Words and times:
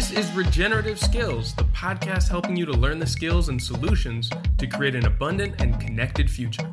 This 0.00 0.12
is 0.12 0.32
Regenerative 0.32 0.98
Skills, 0.98 1.54
the 1.54 1.64
podcast 1.64 2.30
helping 2.30 2.56
you 2.56 2.64
to 2.64 2.72
learn 2.72 2.98
the 2.98 3.06
skills 3.06 3.50
and 3.50 3.62
solutions 3.62 4.30
to 4.56 4.66
create 4.66 4.94
an 4.94 5.04
abundant 5.04 5.60
and 5.60 5.78
connected 5.78 6.30
future. 6.30 6.70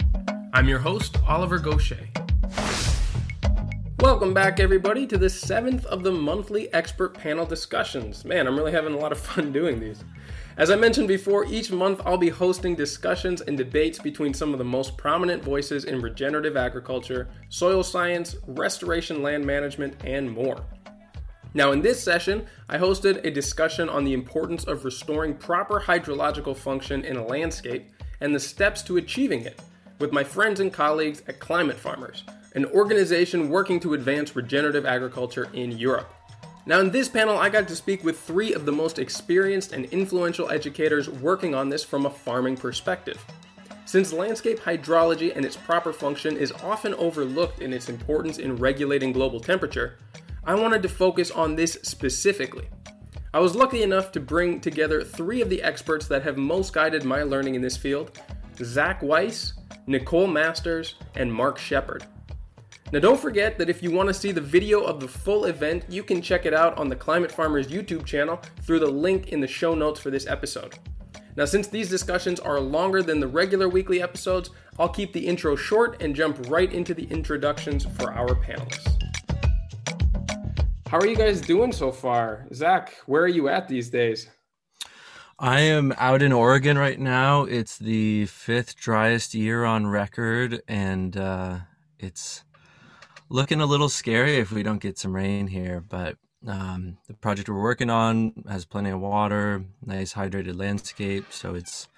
I'm 0.54 0.70
your 0.70 0.80
host, 0.80 1.18
Oliver 1.28 1.60
Goshey. 1.60 2.08
Welcome 4.00 4.34
back, 4.34 4.62
everybody, 4.62 5.06
to 5.08 5.18
the 5.18 5.30
seventh 5.30 5.86
of 5.88 6.04
the 6.04 6.12
monthly 6.14 6.74
expert 6.74 7.16
panel 7.16 7.46
discussions. 7.46 8.24
Man, 8.24 8.48
I'm 8.48 8.56
really 8.56 8.72
having 8.72 8.94
a 8.94 8.98
lot 8.98 9.12
of 9.12 9.20
fun 9.34 9.52
doing 9.52 9.82
these. 9.82 10.06
As 10.56 10.72
I 10.72 10.78
mentioned 10.78 11.10
before, 11.10 11.44
each 11.48 11.70
month 11.70 12.00
I'll 12.06 12.18
be 12.18 12.30
hosting 12.30 12.76
discussions 12.76 13.42
and 13.42 13.58
debates 13.58 14.00
between 14.00 14.34
some 14.34 14.54
of 14.54 14.58
the 14.58 14.64
most 14.64 14.98
prominent 14.98 15.44
voices 15.44 15.84
in 15.84 16.02
regenerative 16.02 16.56
agriculture, 16.56 17.28
soil 17.50 17.84
science, 17.84 18.38
restoration 18.48 19.22
land 19.22 19.46
management, 19.46 19.98
and 20.06 20.32
more. 20.32 20.64
Now, 21.58 21.72
in 21.72 21.82
this 21.82 22.00
session, 22.00 22.46
I 22.70 22.78
hosted 22.78 23.26
a 23.26 23.32
discussion 23.32 23.90
on 23.90 24.04
the 24.04 24.14
importance 24.14 24.66
of 24.66 24.86
restoring 24.86 25.34
proper 25.34 25.80
hydrological 25.80 26.56
function 26.56 27.04
in 27.04 27.18
a 27.18 27.26
landscape 27.26 27.90
and 28.22 28.36
the 28.36 28.40
steps 28.40 28.84
to 28.84 28.98
achieving 28.98 29.42
it 29.42 29.60
with 29.98 30.12
my 30.12 30.24
friends 30.24 30.60
and 30.60 30.72
colleagues 30.72 31.24
at 31.28 31.40
Climate 31.40 31.76
Farmers, 31.76 32.24
an 32.54 32.68
organization 32.68 33.50
working 33.50 33.80
to 33.80 33.96
advance 33.96 34.36
regenerative 34.36 34.86
agriculture 34.86 35.50
in 35.54 35.72
Europe. 35.72 36.14
Now, 36.68 36.80
in 36.80 36.92
this 36.92 37.10
panel, 37.10 37.40
I 37.40 37.50
got 37.50 37.68
to 37.70 37.76
speak 37.76 38.04
with 38.04 38.20
three 38.20 38.54
of 38.54 38.68
the 38.68 38.72
most 38.72 39.00
experienced 39.00 39.72
and 39.72 39.86
influential 39.86 40.52
educators 40.52 41.10
working 41.10 41.56
on 41.56 41.70
this 41.70 41.84
from 41.84 42.06
a 42.06 42.12
farming 42.12 42.58
perspective. 42.58 43.20
Since 43.88 44.14
landscape 44.14 44.60
hydrology 44.60 45.36
and 45.36 45.44
its 45.44 45.58
proper 45.58 45.92
function 45.92 46.38
is 46.38 46.52
often 46.52 46.94
overlooked 46.94 47.62
in 47.64 47.74
its 47.74 47.90
importance 47.90 48.38
in 48.38 48.58
regulating 48.58 49.12
global 49.12 49.40
temperature, 49.40 49.98
I 50.48 50.56
wanted 50.56 50.82
to 50.84 50.90
focus 50.90 51.30
on 51.30 51.56
this 51.56 51.78
specifically. 51.84 52.70
I 53.34 53.40
was 53.40 53.54
lucky 53.54 53.84
enough 53.84 54.14
to 54.14 54.22
bring 54.22 54.62
together 54.62 55.04
three 55.04 55.42
of 55.42 55.50
the 55.50 55.62
experts 55.62 56.08
that 56.08 56.24
have 56.24 56.38
most 56.38 56.72
guided 56.72 57.04
my 57.04 57.24
learning 57.24 57.56
in 57.56 57.62
this 57.62 57.76
field 57.76 58.18
Zach 58.64 59.02
Weiss, 59.02 59.56
Nicole 59.88 60.26
Masters, 60.26 60.96
and 61.18 61.32
Mark 61.32 61.58
Shepard. 61.58 62.06
Now, 62.94 63.00
don't 63.00 63.20
forget 63.20 63.58
that 63.58 63.70
if 63.70 63.84
you 63.84 63.92
want 63.92 64.08
to 64.08 64.14
see 64.14 64.32
the 64.32 64.40
video 64.40 64.82
of 64.82 65.02
the 65.02 65.08
full 65.10 65.46
event, 65.46 65.84
you 65.90 66.02
can 66.02 66.22
check 66.22 66.46
it 66.46 66.54
out 66.54 66.78
on 66.78 66.88
the 66.88 66.96
Climate 66.96 67.32
Farmers 67.32 67.68
YouTube 67.68 68.06
channel 68.06 68.40
through 68.62 68.80
the 68.80 68.90
link 68.90 69.34
in 69.34 69.42
the 69.42 69.48
show 69.48 69.76
notes 69.76 70.00
for 70.00 70.12
this 70.12 70.28
episode. 70.28 70.76
Now, 71.36 71.44
since 71.44 71.68
these 71.68 71.90
discussions 71.90 72.40
are 72.40 72.62
longer 72.62 73.04
than 73.04 73.20
the 73.20 73.28
regular 73.28 73.68
weekly 73.68 74.02
episodes, 74.02 74.52
I'll 74.80 74.88
keep 74.88 75.12
the 75.12 75.28
intro 75.28 75.58
short 75.58 76.02
and 76.02 76.16
jump 76.16 76.50
right 76.50 76.72
into 76.72 76.94
the 76.94 77.06
introductions 77.08 77.86
for 77.98 78.14
our 78.14 78.30
panelists. 78.30 79.17
How 80.90 81.00
are 81.00 81.06
you 81.06 81.18
guys 81.18 81.42
doing 81.42 81.74
so 81.74 81.92
far? 81.92 82.48
Zach, 82.54 82.96
where 83.08 83.22
are 83.22 83.28
you 83.28 83.50
at 83.50 83.68
these 83.68 83.90
days? 83.90 84.30
I 85.38 85.60
am 85.60 85.94
out 85.98 86.22
in 86.22 86.32
Oregon 86.32 86.78
right 86.78 86.98
now. 86.98 87.44
It's 87.44 87.78
the 87.78 88.28
fifth 88.28 88.78
driest 88.78 89.34
year 89.34 89.66
on 89.66 89.88
record, 89.88 90.62
and 90.66 91.18
uh, 91.18 91.58
it's 92.00 92.46
looking 93.28 93.60
a 93.60 93.66
little 93.66 93.90
scary 93.90 94.38
if 94.38 94.54
we 94.54 94.64
don't 94.64 94.82
get 94.82 94.98
some 94.98 95.14
rain 95.14 95.48
here, 95.48 95.82
but 95.82 96.16
um, 96.48 96.98
the 97.08 97.16
project 97.16 97.50
we're 97.50 97.62
working 97.62 97.90
on 97.90 98.46
has 98.50 98.64
plenty 98.64 98.90
of 98.90 99.02
water, 99.02 99.66
nice 99.86 100.14
hydrated 100.14 100.58
landscape, 100.58 101.26
so 101.32 101.54
it's 101.54 101.90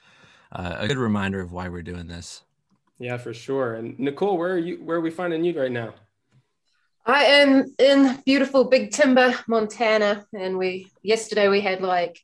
uh, 0.51 0.78
a 0.79 0.88
good 0.88 0.97
reminder 0.97 1.41
of 1.41 1.51
why 1.51 1.69
we're 1.69 1.83
doing 1.83 2.07
this. 2.07 2.41
Yeah, 2.97 3.17
for 3.17 3.35
sure. 3.35 3.75
And 3.75 3.99
Nicole, 3.99 4.35
where 4.35 4.53
are 4.53 4.57
you? 4.57 4.78
Where 4.83 4.97
are 4.97 5.01
we 5.01 5.11
finding 5.11 5.44
you 5.44 5.61
right 5.61 5.72
now? 5.72 5.94
I 7.09 7.24
am 7.24 7.74
in 7.80 8.22
beautiful 8.24 8.66
Big 8.66 8.92
Timber, 8.92 9.34
Montana, 9.47 10.28
and 10.31 10.59
we 10.59 10.92
yesterday 11.02 11.47
we 11.47 11.59
had 11.59 11.81
like 11.81 12.22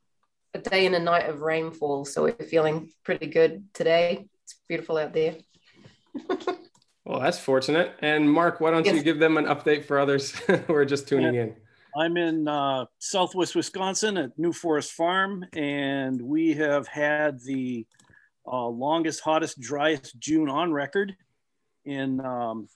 a 0.53 0.59
day 0.59 0.85
and 0.85 0.93
a 0.93 0.99
night 0.99 1.27
of 1.27 1.41
rainfall, 1.41 2.05
so 2.05 2.21
we're 2.21 2.33
feeling 2.33 2.91
pretty 3.03 3.25
good 3.25 3.63
today. 3.73 4.27
It's 4.43 4.55
beautiful 4.69 4.97
out 4.97 5.13
there. 5.13 5.37
Well, 7.07 7.19
that's 7.19 7.37
fortunate. 7.37 7.93
And 7.99 8.27
Mark, 8.27 8.59
why 8.59 8.71
don't 8.71 8.83
yes. 8.83 8.95
you 8.95 9.03
give 9.03 9.19
them 9.19 9.37
an 9.37 9.45
update 9.45 9.85
for 9.85 9.99
others 9.99 10.31
who 10.47 10.73
are 10.73 10.85
just 10.85 11.07
tuning 11.07 11.35
in? 11.35 11.55
I'm 11.95 12.17
in 12.17 12.47
uh, 12.47 12.85
Southwest 12.97 13.55
Wisconsin 13.55 14.17
at 14.17 14.31
New 14.39 14.51
Forest 14.51 14.91
Farm, 14.93 15.45
and 15.53 16.19
we 16.19 16.53
have 16.53 16.87
had 16.87 17.39
the 17.41 17.85
uh, 18.51 18.65
longest, 18.65 19.21
hottest, 19.21 19.59
driest 19.59 20.17
June 20.17 20.49
on 20.49 20.71
record 20.73 21.15
in 21.85 22.25
um, 22.25 22.67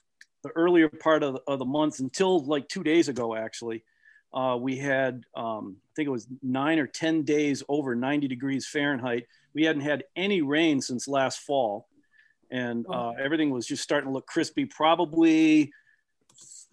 the 0.42 0.50
earlier 0.50 0.88
part 0.88 1.22
of 1.22 1.34
the, 1.34 1.40
of 1.46 1.58
the, 1.58 1.64
month 1.64 2.00
until 2.00 2.44
like 2.44 2.68
two 2.68 2.82
days 2.82 3.08
ago, 3.08 3.34
actually. 3.34 3.84
Uh, 4.32 4.56
we 4.60 4.76
had, 4.76 5.24
um, 5.34 5.76
I 5.76 5.92
think 5.96 6.06
it 6.06 6.12
was 6.12 6.28
nine 6.42 6.78
or 6.78 6.86
10 6.86 7.24
days 7.24 7.64
over 7.68 7.96
90 7.96 8.28
degrees 8.28 8.66
Fahrenheit. 8.66 9.26
We 9.54 9.64
hadn't 9.64 9.82
had 9.82 10.04
any 10.14 10.40
rain 10.40 10.80
since 10.80 11.08
last 11.08 11.40
fall 11.40 11.88
and 12.50 12.86
uh, 12.92 13.10
everything 13.10 13.50
was 13.50 13.66
just 13.66 13.82
starting 13.82 14.08
to 14.08 14.12
look 14.12 14.26
crispy. 14.26 14.64
Probably 14.64 15.72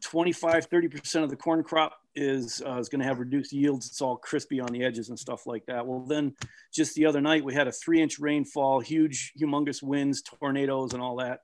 25, 0.02 0.70
30% 0.70 1.24
of 1.24 1.30
the 1.30 1.36
corn 1.36 1.64
crop 1.64 1.94
is, 2.16 2.62
uh, 2.66 2.78
is 2.78 2.90
going 2.90 3.02
to 3.02 3.06
have 3.06 3.20
reduced 3.20 3.54
yields. 3.54 3.88
It's 3.88 4.02
all 4.02 4.18
crispy 4.18 4.60
on 4.60 4.70
the 4.72 4.84
edges 4.84 5.10
and 5.10 5.20
stuff 5.20 5.46
like 5.46 5.66
that. 5.68 5.86
Well, 5.86 6.00
then 6.00 6.36
just 6.74 6.96
the 6.96 7.06
other 7.06 7.22
night, 7.22 7.44
we 7.44 7.54
had 7.54 7.68
a 7.68 7.72
three 7.72 8.02
inch 8.02 8.20
rainfall, 8.20 8.80
huge, 8.80 9.34
humongous 9.40 9.84
winds, 9.84 10.22
tornadoes, 10.22 10.94
and 10.94 11.02
all 11.02 11.18
that. 11.18 11.42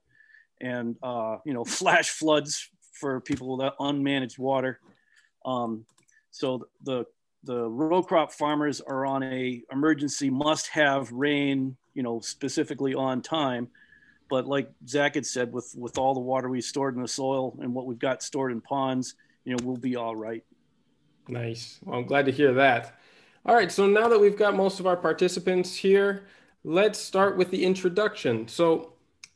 And, 0.64 0.96
uh, 1.02 1.36
you 1.44 1.52
know, 1.52 1.64
flash 1.80 2.10
floods 2.10 2.70
for 2.92 3.20
people 3.20 3.56
with 3.56 3.72
unmanaged 3.80 4.38
water. 4.38 4.80
Um, 5.44 5.84
so 6.30 6.66
the, 6.82 7.04
the 7.44 7.68
row 7.68 8.02
crop 8.02 8.32
farmers 8.32 8.80
are 8.80 9.04
on 9.04 9.22
a 9.22 9.62
emergency 9.70 10.30
must 10.30 10.68
have 10.68 11.12
rain, 11.12 11.76
you 11.92 12.02
know, 12.02 12.20
specifically 12.20 12.94
on 12.94 13.20
time 13.20 13.68
but 14.30 14.46
like 14.46 14.70
Zach 14.88 15.14
had 15.14 15.26
said, 15.26 15.52
with 15.52 15.74
with 15.76 15.98
all 15.98 16.14
the 16.14 16.20
water 16.20 16.48
we 16.48 16.60
stored 16.60 16.96
in 16.96 17.02
the 17.02 17.08
soil 17.08 17.56
and 17.60 17.74
what 17.74 17.86
we've 17.86 17.98
got 17.98 18.22
stored 18.22 18.52
in 18.52 18.60
ponds, 18.60 19.14
you 19.44 19.54
know, 19.54 19.64
we'll 19.64 19.76
be 19.76 19.96
all 19.96 20.16
right. 20.16 20.42
Nice. 21.28 21.78
Well, 21.84 21.98
I'm 21.98 22.06
glad 22.06 22.26
to 22.26 22.32
hear 22.32 22.52
that. 22.54 22.98
All 23.46 23.54
right. 23.54 23.70
So 23.70 23.86
now 23.86 24.08
that 24.08 24.18
we've 24.18 24.36
got 24.36 24.56
most 24.56 24.80
of 24.80 24.86
our 24.86 24.96
participants 24.96 25.74
here, 25.74 26.24
let's 26.64 26.98
start 26.98 27.36
with 27.36 27.50
the 27.50 27.64
introduction. 27.64 28.48
So, 28.48 28.93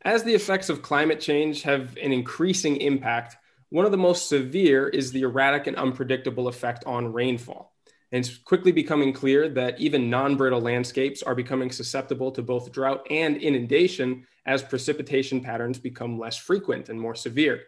as 0.09 0.23
the 0.23 0.35
effects 0.35 0.71
of 0.71 0.81
climate 0.81 1.21
change 1.21 1.61
have 1.65 1.95
an 1.99 2.15
increasing 2.15 2.79
impact, 2.79 3.37
one 3.69 3.85
of 3.85 3.91
the 3.91 3.99
most 3.99 4.27
severe 4.27 4.89
is 4.89 5.13
the 5.13 5.21
erratic 5.21 5.67
and 5.67 5.77
unpredictable 5.77 6.49
effect 6.49 6.83
on 6.87 7.13
rainfall. 7.13 7.75
And 8.11 8.25
it's 8.25 8.39
quickly 8.39 8.73
becoming 8.73 9.13
clear 9.13 9.51
that 9.51 9.79
even 9.79 10.09
non 10.09 10.37
brittle 10.37 10.63
landscapes 10.63 11.23
are 11.23 11.35
becoming 11.35 11.71
susceptible 11.71 12.33
to 12.33 12.43
both 12.43 12.73
drought 12.73 13.07
and 13.11 13.37
inundation 13.37 14.27
as 14.47 14.63
precipitation 14.63 15.43
patterns 15.43 15.79
become 15.79 16.19
less 16.19 16.39
frequent 16.39 16.89
and 16.89 16.99
more 16.99 17.15
severe. 17.15 17.61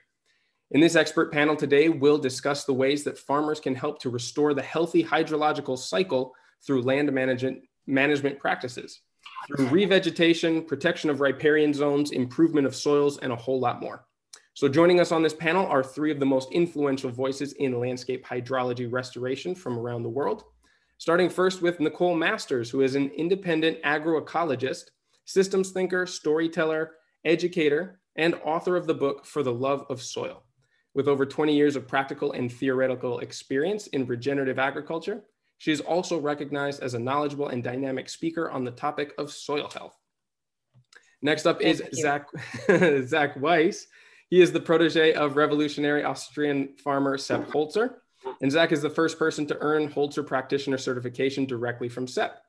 In 0.70 0.80
this 0.80 0.96
expert 0.96 1.30
panel 1.30 1.56
today, 1.56 1.90
we'll 1.90 2.16
discuss 2.16 2.64
the 2.64 2.72
ways 2.72 3.04
that 3.04 3.18
farmers 3.18 3.60
can 3.60 3.74
help 3.74 4.00
to 4.00 4.08
restore 4.08 4.54
the 4.54 4.62
healthy 4.62 5.04
hydrological 5.04 5.76
cycle 5.76 6.32
through 6.66 6.80
land 6.84 7.12
management, 7.12 7.64
management 7.86 8.38
practices, 8.38 9.02
through 9.46 9.66
revegetation, 9.68 10.66
protection 10.66 11.10
of 11.10 11.20
riparian 11.20 11.72
zones, 11.72 12.10
improvement 12.10 12.66
of 12.66 12.74
soils, 12.74 13.18
and 13.18 13.32
a 13.32 13.36
whole 13.36 13.60
lot 13.60 13.80
more. 13.80 14.04
So 14.54 14.68
joining 14.68 15.00
us 15.00 15.12
on 15.12 15.22
this 15.22 15.34
panel 15.34 15.66
are 15.66 15.82
three 15.82 16.10
of 16.10 16.20
the 16.20 16.26
most 16.26 16.52
influential 16.52 17.10
voices 17.10 17.52
in 17.54 17.78
landscape 17.80 18.26
hydrology 18.26 18.90
restoration 18.90 19.54
from 19.54 19.78
around 19.78 20.02
the 20.02 20.08
world. 20.08 20.44
Starting 20.98 21.30
first 21.30 21.62
with 21.62 21.80
Nicole 21.80 22.14
Masters, 22.14 22.68
who 22.68 22.82
is 22.82 22.94
an 22.94 23.10
independent 23.16 23.82
agroecologist 23.82 24.90
systems 25.24 25.70
thinker, 25.70 26.06
storyteller, 26.06 26.90
educator, 27.24 28.00
and 28.16 28.34
author 28.44 28.76
of 28.76 28.86
the 28.86 28.94
book 28.94 29.24
For 29.24 29.42
the 29.42 29.52
Love 29.52 29.86
of 29.88 30.02
Soil. 30.02 30.42
With 30.94 31.08
over 31.08 31.24
20 31.24 31.54
years 31.56 31.76
of 31.76 31.86
practical 31.86 32.32
and 32.32 32.52
theoretical 32.52 33.20
experience 33.20 33.86
in 33.86 34.06
regenerative 34.06 34.58
agriculture, 34.58 35.22
she 35.60 35.72
is 35.72 35.82
also 35.82 36.18
recognized 36.18 36.82
as 36.82 36.94
a 36.94 36.98
knowledgeable 36.98 37.48
and 37.48 37.62
dynamic 37.62 38.08
speaker 38.08 38.50
on 38.50 38.64
the 38.64 38.70
topic 38.70 39.12
of 39.18 39.30
soil 39.30 39.68
health. 39.70 39.94
Next 41.20 41.44
up 41.44 41.60
is 41.60 41.82
Zach, 41.92 42.28
Zach 43.04 43.38
Weiss. 43.38 43.86
He 44.30 44.40
is 44.40 44.52
the 44.52 44.60
protege 44.60 45.12
of 45.12 45.36
revolutionary 45.36 46.02
Austrian 46.02 46.76
farmer 46.82 47.18
Sepp 47.18 47.46
Holzer. 47.48 47.96
And 48.40 48.50
Zach 48.50 48.72
is 48.72 48.80
the 48.80 48.88
first 48.88 49.18
person 49.18 49.46
to 49.48 49.58
earn 49.60 49.90
Holzer 49.90 50.26
practitioner 50.26 50.78
certification 50.78 51.44
directly 51.44 51.90
from 51.90 52.06
Sepp. 52.06 52.42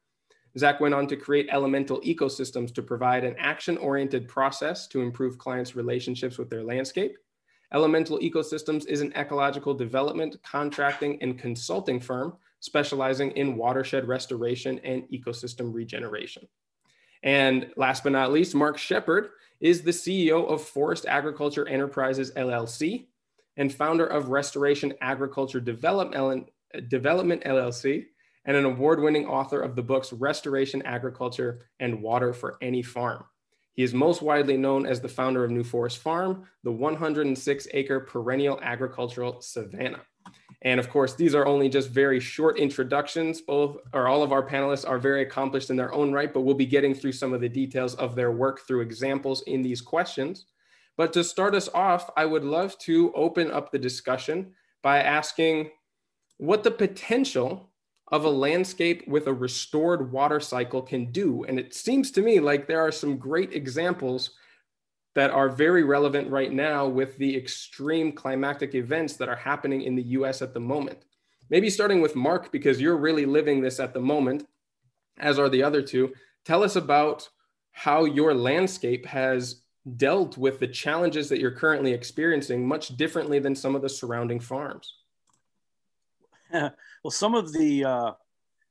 Zach 0.57 0.79
went 0.79 0.93
on 0.93 1.05
to 1.07 1.17
create 1.17 1.49
elemental 1.51 1.99
ecosystems 2.03 2.73
to 2.75 2.81
provide 2.81 3.25
an 3.25 3.35
action 3.37 3.75
oriented 3.79 4.29
process 4.29 4.87
to 4.87 5.01
improve 5.01 5.37
clients' 5.37 5.75
relationships 5.75 6.37
with 6.37 6.49
their 6.49 6.63
landscape. 6.63 7.17
Elemental 7.73 8.19
Ecosystems 8.19 8.87
is 8.87 9.01
an 9.01 9.11
ecological 9.17 9.73
development, 9.73 10.37
contracting, 10.43 11.21
and 11.21 11.37
consulting 11.37 11.99
firm 11.99 12.37
specializing 12.61 13.31
in 13.31 13.57
watershed 13.57 14.07
restoration 14.07 14.79
and 14.85 15.03
ecosystem 15.09 15.73
regeneration. 15.73 16.47
And 17.23 17.69
last 17.75 18.03
but 18.03 18.13
not 18.13 18.31
least, 18.31 18.55
Mark 18.55 18.77
Shepard 18.77 19.29
is 19.59 19.81
the 19.81 19.91
CEO 19.91 20.49
of 20.49 20.63
Forest 20.63 21.05
Agriculture 21.07 21.67
Enterprises 21.67 22.31
LLC 22.31 23.07
and 23.57 23.73
founder 23.73 24.05
of 24.05 24.29
Restoration 24.29 24.93
Agriculture 25.01 25.59
Development, 25.59 26.49
LLC 26.73 28.05
and 28.45 28.57
an 28.57 28.65
award 28.65 29.01
winning 29.01 29.27
author 29.27 29.61
of 29.61 29.75
the 29.75 29.83
books 29.83 30.13
Restoration 30.13 30.81
Agriculture 30.83 31.67
and 31.79 32.01
Water 32.01 32.33
for 32.33 32.57
Any 32.61 32.81
Farm. 32.81 33.23
He 33.73 33.83
is 33.83 33.93
most 33.93 34.21
widely 34.21 34.57
known 34.57 34.85
as 34.85 34.99
the 34.99 35.07
founder 35.07 35.43
of 35.43 35.51
New 35.51 35.63
Forest 35.63 35.99
Farm, 35.99 36.47
the 36.63 36.71
106 36.71 37.67
acre 37.73 37.99
perennial 37.99 38.59
agricultural 38.61 39.41
savanna. 39.41 40.01
And 40.63 40.79
of 40.79 40.89
course, 40.89 41.15
these 41.15 41.33
are 41.33 41.47
only 41.47 41.69
just 41.69 41.89
very 41.89 42.19
short 42.19 42.59
introductions. 42.59 43.41
Both 43.41 43.77
or 43.93 44.07
all 44.07 44.21
of 44.21 44.31
our 44.31 44.47
panelists 44.47 44.87
are 44.87 44.99
very 44.99 45.23
accomplished 45.23 45.71
in 45.71 45.75
their 45.75 45.93
own 45.93 46.11
right, 46.11 46.31
but 46.31 46.41
we'll 46.41 46.53
be 46.53 46.67
getting 46.67 46.93
through 46.93 47.13
some 47.13 47.33
of 47.33 47.41
the 47.41 47.49
details 47.49 47.95
of 47.95 48.15
their 48.15 48.31
work 48.31 48.67
through 48.67 48.81
examples 48.81 49.41
in 49.47 49.63
these 49.63 49.81
questions. 49.81 50.45
But 50.97 51.13
to 51.13 51.23
start 51.23 51.55
us 51.55 51.67
off, 51.73 52.11
I 52.15 52.25
would 52.25 52.43
love 52.43 52.77
to 52.79 53.11
open 53.13 53.49
up 53.49 53.71
the 53.71 53.79
discussion 53.79 54.53
by 54.83 55.01
asking 55.01 55.71
what 56.37 56.63
the 56.63 56.71
potential 56.71 57.71
of 58.11 58.25
a 58.25 58.29
landscape 58.29 59.07
with 59.07 59.27
a 59.27 59.33
restored 59.33 60.11
water 60.11 60.39
cycle 60.39 60.81
can 60.81 61.11
do. 61.11 61.43
And 61.45 61.57
it 61.57 61.73
seems 61.73 62.11
to 62.11 62.21
me 62.21 62.39
like 62.39 62.67
there 62.67 62.81
are 62.81 62.91
some 62.91 63.17
great 63.17 63.53
examples 63.53 64.31
that 65.13 65.31
are 65.31 65.49
very 65.49 65.83
relevant 65.83 66.29
right 66.29 66.51
now 66.51 66.87
with 66.87 67.17
the 67.17 67.35
extreme 67.35 68.11
climatic 68.11 68.75
events 68.75 69.13
that 69.17 69.29
are 69.29 69.35
happening 69.35 69.81
in 69.81 69.95
the 69.95 70.03
US 70.03 70.41
at 70.41 70.53
the 70.53 70.59
moment. 70.59 71.05
Maybe 71.49 71.69
starting 71.69 72.01
with 72.01 72.15
Mark, 72.15 72.51
because 72.51 72.79
you're 72.79 72.97
really 72.97 73.25
living 73.25 73.61
this 73.61 73.79
at 73.79 73.93
the 73.93 73.99
moment, 73.99 74.47
as 75.17 75.37
are 75.37 75.49
the 75.49 75.63
other 75.63 75.81
two. 75.81 76.13
Tell 76.45 76.63
us 76.63 76.77
about 76.77 77.27
how 77.73 78.05
your 78.05 78.33
landscape 78.33 79.05
has 79.05 79.61
dealt 79.97 80.37
with 80.37 80.59
the 80.59 80.67
challenges 80.67 81.27
that 81.29 81.39
you're 81.39 81.51
currently 81.51 81.91
experiencing 81.91 82.65
much 82.65 82.95
differently 82.97 83.39
than 83.39 83.55
some 83.55 83.75
of 83.75 83.81
the 83.81 83.89
surrounding 83.89 84.39
farms. 84.39 84.95
well, 86.53 86.71
some 87.09 87.35
of 87.35 87.51
the 87.51 87.83
uh, 87.83 88.11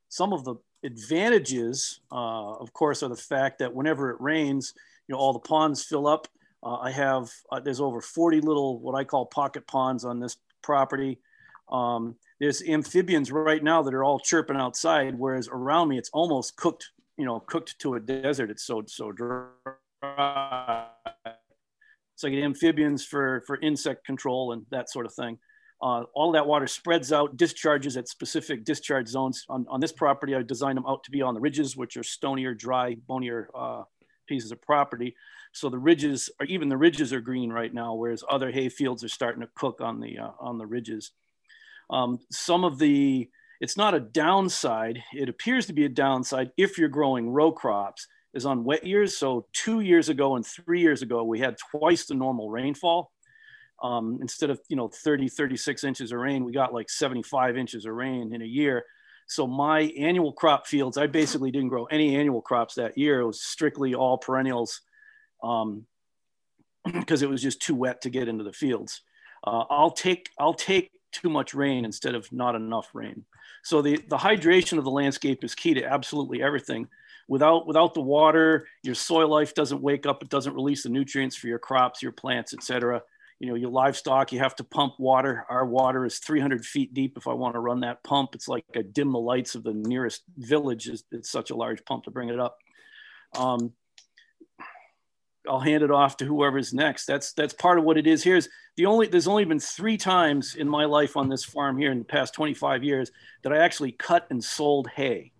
some 0.09 0.33
of 0.33 0.43
the 0.43 0.55
advantages, 0.83 1.99
uh, 2.11 2.53
of 2.55 2.73
course, 2.73 3.03
are 3.03 3.09
the 3.09 3.15
fact 3.15 3.59
that 3.59 3.73
whenever 3.73 4.09
it 4.11 4.19
rains, 4.19 4.73
you 5.11 5.17
know, 5.17 5.19
all 5.19 5.33
the 5.33 5.39
ponds 5.39 5.83
fill 5.83 6.07
up. 6.07 6.29
Uh, 6.63 6.77
I 6.77 6.89
have 6.91 7.29
uh, 7.51 7.59
there's 7.59 7.81
over 7.81 7.99
40 7.99 8.39
little 8.39 8.79
what 8.79 8.95
I 8.95 9.03
call 9.03 9.25
pocket 9.25 9.67
ponds 9.67 10.05
on 10.05 10.21
this 10.21 10.37
property. 10.63 11.19
Um, 11.69 12.15
there's 12.39 12.61
amphibians 12.63 13.29
right 13.29 13.61
now 13.61 13.81
that 13.81 13.93
are 13.93 14.05
all 14.05 14.19
chirping 14.19 14.55
outside, 14.55 15.19
whereas 15.19 15.49
around 15.51 15.89
me 15.89 15.97
it's 15.97 16.09
almost 16.13 16.55
cooked, 16.55 16.91
you 17.17 17.25
know, 17.25 17.41
cooked 17.41 17.77
to 17.79 17.95
a 17.95 17.99
desert. 17.99 18.49
It's 18.49 18.63
so 18.63 18.83
so 18.87 19.11
dry. 19.11 20.87
So 22.15 22.29
I 22.29 22.31
get 22.31 22.41
amphibians 22.45 23.03
for 23.03 23.43
for 23.45 23.59
insect 23.59 24.05
control 24.05 24.53
and 24.53 24.65
that 24.71 24.89
sort 24.89 25.05
of 25.05 25.13
thing. 25.13 25.39
Uh, 25.81 26.03
all 26.13 26.31
that 26.31 26.47
water 26.47 26.67
spreads 26.67 27.11
out, 27.11 27.35
discharges 27.35 27.97
at 27.97 28.07
specific 28.07 28.63
discharge 28.63 29.09
zones. 29.09 29.43
On, 29.49 29.65
on 29.67 29.81
this 29.81 29.91
property, 29.91 30.35
I 30.35 30.43
designed 30.43 30.77
them 30.77 30.85
out 30.87 31.03
to 31.03 31.11
be 31.11 31.21
on 31.21 31.33
the 31.33 31.41
ridges, 31.41 31.75
which 31.75 31.97
are 31.97 32.03
stonier, 32.03 32.55
dry, 32.55 32.95
bonier 33.07 33.49
uh, 33.53 33.81
pieces 34.27 34.51
of 34.51 34.61
property. 34.61 35.15
So 35.53 35.69
the 35.69 35.79
ridges, 35.79 36.29
or 36.39 36.45
even 36.45 36.69
the 36.69 36.77
ridges, 36.77 37.11
are 37.13 37.21
green 37.21 37.51
right 37.51 37.73
now, 37.73 37.93
whereas 37.93 38.23
other 38.29 38.51
hay 38.51 38.69
fields 38.69 39.03
are 39.03 39.09
starting 39.09 39.41
to 39.41 39.49
cook 39.55 39.81
on 39.81 39.99
the 39.99 40.19
uh, 40.19 40.31
on 40.39 40.57
the 40.57 40.65
ridges. 40.65 41.11
Um, 41.89 42.19
some 42.31 42.63
of 42.63 42.79
the, 42.79 43.29
it's 43.59 43.75
not 43.75 43.93
a 43.93 43.99
downside. 43.99 45.03
It 45.13 45.27
appears 45.27 45.65
to 45.65 45.73
be 45.73 45.85
a 45.85 45.89
downside 45.89 46.51
if 46.57 46.77
you're 46.77 46.89
growing 46.89 47.29
row 47.29 47.51
crops. 47.51 48.07
Is 48.33 48.45
on 48.45 48.63
wet 48.63 48.85
years. 48.87 49.17
So 49.17 49.47
two 49.51 49.81
years 49.81 50.07
ago 50.07 50.37
and 50.37 50.45
three 50.45 50.79
years 50.79 51.01
ago, 51.01 51.25
we 51.25 51.39
had 51.39 51.57
twice 51.69 52.05
the 52.05 52.13
normal 52.13 52.49
rainfall 52.49 53.11
um, 53.83 54.19
instead 54.21 54.49
of 54.49 54.59
you 54.69 54.75
know 54.75 54.87
30 54.87 55.27
36 55.27 55.83
inches 55.83 56.11
of 56.11 56.19
rain 56.19 56.43
we 56.43 56.51
got 56.51 56.73
like 56.73 56.89
75 56.89 57.57
inches 57.57 57.85
of 57.85 57.93
rain 57.93 58.33
in 58.33 58.41
a 58.41 58.45
year 58.45 58.83
so 59.31 59.47
my 59.47 59.83
annual 59.97 60.33
crop 60.33 60.67
fields 60.67 60.97
i 60.97 61.07
basically 61.07 61.51
didn't 61.51 61.69
grow 61.69 61.85
any 61.85 62.17
annual 62.17 62.41
crops 62.41 62.75
that 62.75 62.97
year. 62.97 63.21
It 63.21 63.27
was 63.27 63.41
strictly 63.41 63.95
all 63.95 64.17
perennials 64.17 64.81
um, 65.41 65.85
because 66.93 67.21
it 67.21 67.29
was 67.29 67.41
just 67.41 67.61
too 67.61 67.73
wet 67.73 68.01
to 68.01 68.09
get 68.09 68.27
into 68.27 68.43
the 68.43 68.51
fields. 68.51 69.01
Uh, 69.45 69.63
i'll 69.69 69.91
take 69.91 70.29
i'll 70.37 70.53
take 70.53 70.91
too 71.13 71.29
much 71.29 71.53
rain 71.53 71.85
instead 71.85 72.13
of 72.13 72.31
not 72.31 72.55
enough 72.55 72.89
rain. 72.93 73.25
So 73.63 73.81
the, 73.81 73.97
the 74.09 74.17
hydration 74.17 74.77
of 74.77 74.83
the 74.83 74.91
landscape 74.91 75.43
is 75.43 75.55
key 75.55 75.73
to 75.75 75.83
absolutely 75.83 76.41
everything. 76.41 76.87
Without 77.27 77.65
without 77.67 77.93
the 77.93 78.01
water 78.01 78.67
your 78.83 78.95
soil 78.95 79.29
life 79.29 79.53
doesn't 79.53 79.81
wake 79.81 80.05
up. 80.05 80.21
It 80.21 80.29
doesn't 80.29 80.53
release 80.53 80.83
the 80.83 80.89
nutrients 80.89 81.37
for 81.37 81.47
your 81.47 81.59
crops 81.59 82.03
your 82.03 82.11
plants 82.11 82.53
etc 82.53 83.01
you 83.41 83.47
know, 83.47 83.55
your 83.55 83.71
livestock, 83.71 84.31
you 84.31 84.37
have 84.37 84.55
to 84.55 84.63
pump 84.63 84.93
water. 84.99 85.47
Our 85.49 85.65
water 85.65 86.05
is 86.05 86.19
300 86.19 86.63
feet 86.63 86.93
deep. 86.93 87.17
If 87.17 87.27
I 87.27 87.33
want 87.33 87.55
to 87.55 87.59
run 87.59 87.79
that 87.79 88.03
pump, 88.03 88.35
it's 88.35 88.47
like 88.47 88.63
a 88.75 88.83
dim 88.83 89.11
the 89.11 89.19
lights 89.19 89.55
of 89.55 89.63
the 89.63 89.73
nearest 89.73 90.21
village. 90.37 90.87
Is 90.87 91.03
it's 91.11 91.31
such 91.31 91.49
a 91.49 91.55
large 91.55 91.83
pump 91.83 92.03
to 92.03 92.11
bring 92.11 92.29
it 92.29 92.39
up. 92.39 92.55
Um, 93.35 93.73
I'll 95.49 95.59
hand 95.59 95.81
it 95.81 95.89
off 95.89 96.17
to 96.17 96.25
whoever's 96.25 96.71
next. 96.71 97.07
That's 97.07 97.33
that's 97.33 97.55
part 97.55 97.79
of 97.79 97.83
what 97.83 97.97
it 97.97 98.05
is. 98.05 98.23
Here's 98.23 98.47
the 98.77 98.85
only 98.85 99.07
there's 99.07 99.27
only 99.27 99.45
been 99.45 99.59
three 99.59 99.97
times 99.97 100.53
in 100.53 100.69
my 100.69 100.85
life 100.85 101.17
on 101.17 101.27
this 101.27 101.43
farm 101.43 101.79
here 101.79 101.91
in 101.91 101.97
the 101.97 102.05
past 102.05 102.35
25 102.35 102.83
years 102.83 103.09
that 103.41 103.51
I 103.51 103.57
actually 103.57 103.93
cut 103.93 104.27
and 104.29 104.43
sold 104.43 104.87
hay. 104.87 105.31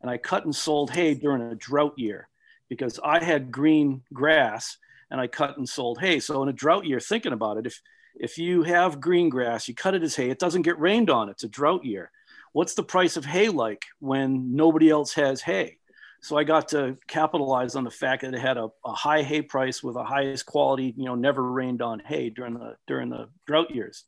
And 0.00 0.08
I 0.08 0.16
cut 0.16 0.44
and 0.44 0.54
sold 0.54 0.92
hay 0.92 1.14
during 1.14 1.42
a 1.42 1.56
drought 1.56 1.94
year 1.96 2.28
because 2.68 3.00
I 3.02 3.22
had 3.22 3.50
green 3.50 4.02
grass 4.12 4.78
and 5.12 5.20
I 5.20 5.26
cut 5.26 5.58
and 5.58 5.68
sold 5.68 6.00
hay. 6.00 6.18
So 6.18 6.42
in 6.42 6.48
a 6.48 6.54
drought 6.54 6.86
year, 6.86 6.98
thinking 6.98 7.34
about 7.34 7.58
it, 7.58 7.66
if 7.66 7.80
if 8.14 8.38
you 8.38 8.62
have 8.62 9.00
green 9.00 9.28
grass, 9.28 9.68
you 9.68 9.74
cut 9.74 9.94
it 9.94 10.02
as 10.02 10.16
hay, 10.16 10.30
it 10.30 10.38
doesn't 10.38 10.62
get 10.62 10.80
rained 10.80 11.10
on. 11.10 11.28
It's 11.28 11.44
a 11.44 11.48
drought 11.48 11.84
year. 11.84 12.10
What's 12.52 12.74
the 12.74 12.82
price 12.82 13.16
of 13.16 13.24
hay 13.24 13.48
like 13.48 13.84
when 14.00 14.56
nobody 14.56 14.90
else 14.90 15.12
has 15.14 15.40
hay? 15.42 15.78
So 16.22 16.36
I 16.36 16.44
got 16.44 16.68
to 16.68 16.96
capitalize 17.08 17.74
on 17.74 17.84
the 17.84 17.90
fact 17.90 18.22
that 18.22 18.34
it 18.34 18.40
had 18.40 18.56
a, 18.56 18.68
a 18.84 18.92
high 18.92 19.22
hay 19.22 19.42
price 19.42 19.82
with 19.82 19.96
a 19.96 20.04
highest 20.04 20.46
quality, 20.46 20.94
you 20.96 21.04
know, 21.04 21.14
never 21.14 21.42
rained 21.42 21.82
on 21.82 22.00
hay 22.00 22.30
during 22.30 22.54
the 22.54 22.76
during 22.86 23.10
the 23.10 23.28
drought 23.46 23.74
years. 23.74 24.04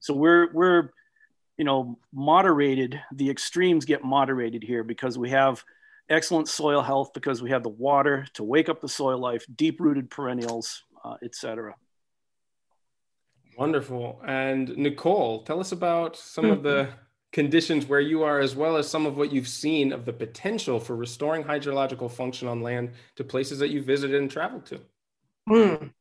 So 0.00 0.12
we're 0.12 0.52
we're 0.52 0.90
you 1.56 1.64
know 1.64 1.98
moderated. 2.12 3.00
The 3.12 3.30
extremes 3.30 3.86
get 3.86 4.04
moderated 4.04 4.62
here 4.62 4.84
because 4.84 5.16
we 5.16 5.30
have 5.30 5.64
excellent 6.08 6.48
soil 6.48 6.82
health 6.82 7.12
because 7.12 7.42
we 7.42 7.50
have 7.50 7.62
the 7.62 7.68
water 7.68 8.26
to 8.34 8.44
wake 8.44 8.68
up 8.68 8.80
the 8.80 8.88
soil 8.88 9.18
life, 9.18 9.44
deep 9.54 9.80
rooted 9.80 10.10
perennials, 10.10 10.82
uh, 11.04 11.16
etc. 11.22 11.74
Wonderful. 13.56 14.20
And 14.26 14.76
Nicole, 14.76 15.42
tell 15.44 15.60
us 15.60 15.72
about 15.72 16.16
some 16.16 16.46
of 16.46 16.62
the 16.62 16.90
conditions 17.32 17.86
where 17.86 18.00
you 18.00 18.22
are, 18.22 18.38
as 18.38 18.54
well 18.54 18.76
as 18.76 18.88
some 18.88 19.06
of 19.06 19.16
what 19.16 19.32
you've 19.32 19.48
seen 19.48 19.92
of 19.92 20.04
the 20.04 20.12
potential 20.12 20.78
for 20.78 20.94
restoring 20.94 21.42
hydrological 21.42 22.10
function 22.10 22.48
on 22.48 22.62
land 22.62 22.92
to 23.16 23.24
places 23.24 23.58
that 23.58 23.70
you 23.70 23.82
visited 23.82 24.20
and 24.20 24.30
traveled 24.30 24.66
to. 24.66 24.80
Mm. 25.48 25.92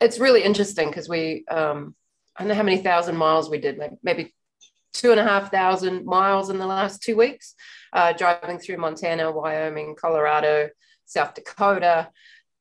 It's 0.00 0.18
really 0.18 0.42
interesting 0.42 0.88
because 0.88 1.08
we, 1.08 1.44
um, 1.50 1.94
I 2.36 2.42
don't 2.42 2.48
know 2.48 2.54
how 2.54 2.62
many 2.62 2.78
thousand 2.78 3.16
miles 3.16 3.50
we 3.50 3.58
did, 3.58 3.80
maybe 4.02 4.34
two 4.92 5.10
and 5.10 5.20
a 5.20 5.24
half 5.24 5.50
thousand 5.50 6.04
miles 6.04 6.50
in 6.50 6.58
the 6.58 6.66
last 6.66 7.02
two 7.02 7.16
weeks, 7.16 7.54
uh, 7.92 8.12
driving 8.12 8.58
through 8.58 8.78
Montana, 8.78 9.30
Wyoming, 9.30 9.96
Colorado, 9.98 10.68
South 11.04 11.34
Dakota, 11.34 12.10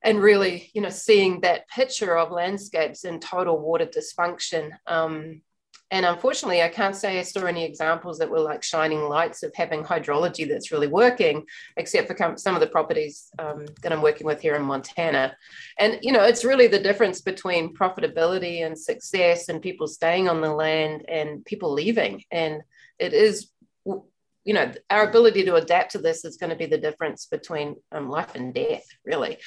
and 0.04 0.20
really, 0.20 0.72
you 0.74 0.82
know, 0.82 0.90
seeing 0.90 1.42
that 1.42 1.68
picture 1.70 2.18
of 2.18 2.32
landscapes 2.32 3.06
in 3.06 3.20
total 3.20 3.60
water 3.60 3.86
dysfunction. 3.86 4.72
Um, 4.88 5.42
and 5.92 6.06
unfortunately, 6.06 6.62
I 6.62 6.70
can't 6.70 6.96
say 6.96 7.20
I 7.20 7.24
saw 7.24 7.46
any 7.46 7.66
examples 7.66 8.18
that 8.20 8.30
were 8.30 8.40
like 8.40 8.64
shining 8.64 9.02
lights 9.02 9.44
of 9.44 9.54
having 9.54 9.84
hydrology 9.84 10.48
that's 10.48 10.72
really 10.72 10.88
working, 10.88 11.46
except 11.76 12.08
for 12.08 12.38
some 12.38 12.56
of 12.56 12.62
the 12.62 12.68
properties 12.68 13.30
um, 13.38 13.66
that 13.82 13.92
I'm 13.92 14.02
working 14.02 14.26
with 14.26 14.42
here 14.42 14.56
in 14.56 14.62
Montana. 14.62 15.36
And, 15.78 16.00
you 16.02 16.14
know, 16.14 16.24
it's 16.24 16.46
really 16.46 16.68
the 16.68 16.80
difference 16.80 17.20
between 17.20 17.76
profitability 17.76 18.66
and 18.66 18.80
success 18.80 19.50
and 19.50 19.62
people 19.62 19.86
staying 19.86 20.30
on 20.30 20.40
the 20.40 20.54
land 20.54 21.04
and 21.10 21.44
people 21.44 21.74
leaving. 21.74 22.24
And 22.32 22.62
it 22.98 23.14
is, 23.14 23.50
you 23.86 24.54
know, 24.54 24.72
our 24.90 25.10
ability 25.10 25.44
to 25.44 25.56
adapt 25.56 25.92
to 25.92 25.98
this 25.98 26.24
is 26.24 26.38
going 26.38 26.52
to 26.52 26.56
be 26.56 26.68
the 26.68 26.78
difference 26.78 27.26
between 27.26 27.76
um, 27.92 28.10
life 28.10 28.34
and 28.36 28.54
death, 28.54 28.86
really. 29.06 29.40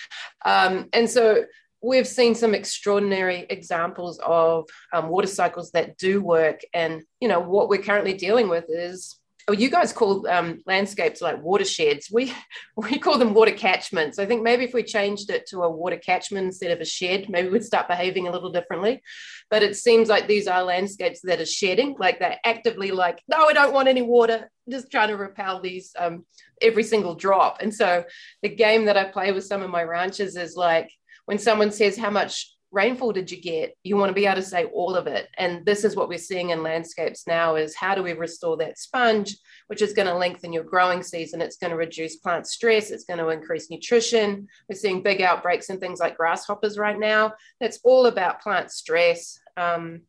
Um, 0.44 0.90
and 0.92 1.08
so 1.08 1.46
we've 1.84 2.08
seen 2.08 2.34
some 2.34 2.54
extraordinary 2.54 3.46
examples 3.50 4.18
of 4.24 4.68
um, 4.92 5.08
water 5.08 5.26
cycles 5.26 5.70
that 5.72 5.98
do 5.98 6.22
work. 6.22 6.60
And, 6.72 7.02
you 7.20 7.28
know, 7.28 7.40
what 7.40 7.68
we're 7.68 7.82
currently 7.82 8.14
dealing 8.14 8.48
with 8.48 8.64
is, 8.68 9.20
oh, 9.48 9.52
you 9.52 9.68
guys 9.68 9.92
call 9.92 10.26
um, 10.26 10.62
landscapes 10.64 11.20
like 11.20 11.42
watersheds. 11.42 12.10
We, 12.10 12.32
we 12.76 12.98
call 12.98 13.18
them 13.18 13.34
water 13.34 13.52
catchments. 13.52 14.18
I 14.18 14.24
think 14.24 14.42
maybe 14.42 14.64
if 14.64 14.72
we 14.72 14.82
changed 14.82 15.28
it 15.28 15.46
to 15.48 15.62
a 15.62 15.70
water 15.70 15.98
catchment 15.98 16.46
instead 16.46 16.70
of 16.70 16.80
a 16.80 16.86
shed, 16.86 17.28
maybe 17.28 17.50
we'd 17.50 17.64
start 17.64 17.86
behaving 17.86 18.28
a 18.28 18.32
little 18.32 18.50
differently. 18.50 19.02
But 19.50 19.62
it 19.62 19.76
seems 19.76 20.08
like 20.08 20.26
these 20.26 20.46
are 20.46 20.62
landscapes 20.62 21.20
that 21.24 21.40
are 21.40 21.46
shedding, 21.46 21.96
like 21.98 22.18
they're 22.18 22.40
actively 22.46 22.92
like, 22.92 23.20
no, 23.28 23.46
I 23.46 23.52
don't 23.52 23.74
want 23.74 23.88
any 23.88 24.02
water, 24.02 24.50
just 24.70 24.90
trying 24.90 25.08
to 25.08 25.18
repel 25.18 25.60
these 25.60 25.92
um, 25.98 26.24
every 26.62 26.82
single 26.82 27.14
drop. 27.14 27.58
And 27.60 27.74
so 27.74 28.04
the 28.42 28.48
game 28.48 28.86
that 28.86 28.96
I 28.96 29.04
play 29.04 29.32
with 29.32 29.44
some 29.44 29.60
of 29.60 29.68
my 29.68 29.82
ranchers 29.82 30.36
is 30.36 30.56
like, 30.56 30.88
when 31.26 31.38
someone 31.38 31.70
says 31.70 31.96
how 31.96 32.10
much 32.10 32.54
rainfall 32.74 33.12
did 33.12 33.30
you 33.30 33.40
get? 33.40 33.76
You 33.84 33.96
want 33.96 34.10
to 34.10 34.14
be 34.14 34.26
able 34.26 34.36
to 34.36 34.42
say 34.42 34.64
all 34.64 34.96
of 34.96 35.06
it. 35.06 35.28
And 35.38 35.64
this 35.64 35.84
is 35.84 35.96
what 35.96 36.08
we're 36.08 36.18
seeing 36.18 36.50
in 36.50 36.62
landscapes 36.62 37.26
now 37.26 37.54
is 37.54 37.74
how 37.74 37.94
do 37.94 38.02
we 38.02 38.12
restore 38.12 38.56
that 38.58 38.78
sponge, 38.78 39.36
which 39.68 39.80
is 39.80 39.92
going 39.92 40.08
to 40.08 40.16
lengthen 40.16 40.52
your 40.52 40.64
growing 40.64 41.02
season. 41.02 41.40
It's 41.40 41.56
going 41.56 41.70
to 41.70 41.76
reduce 41.76 42.16
plant 42.16 42.46
stress. 42.46 42.90
It's 42.90 43.04
going 43.04 43.20
to 43.20 43.28
increase 43.28 43.70
nutrition. 43.70 44.48
We're 44.68 44.76
seeing 44.76 45.02
big 45.02 45.22
outbreaks 45.22 45.70
in 45.70 45.78
things 45.78 46.00
like 46.00 46.16
grasshoppers 46.16 46.76
right 46.76 46.98
now. 46.98 47.34
That's 47.60 47.78
all 47.84 48.06
about 48.06 48.42
plant 48.42 48.70
stress. 48.70 49.38
Um, 49.56 50.02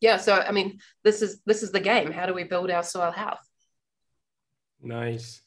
yeah. 0.00 0.18
So, 0.18 0.34
I 0.34 0.52
mean, 0.52 0.80
this 1.02 1.22
is, 1.22 1.40
this 1.46 1.62
is 1.62 1.72
the 1.72 1.80
game. 1.80 2.12
How 2.12 2.26
do 2.26 2.34
we 2.34 2.44
build 2.44 2.70
our 2.70 2.82
soil 2.82 3.12
health? 3.12 3.40
Nice. 4.82 5.40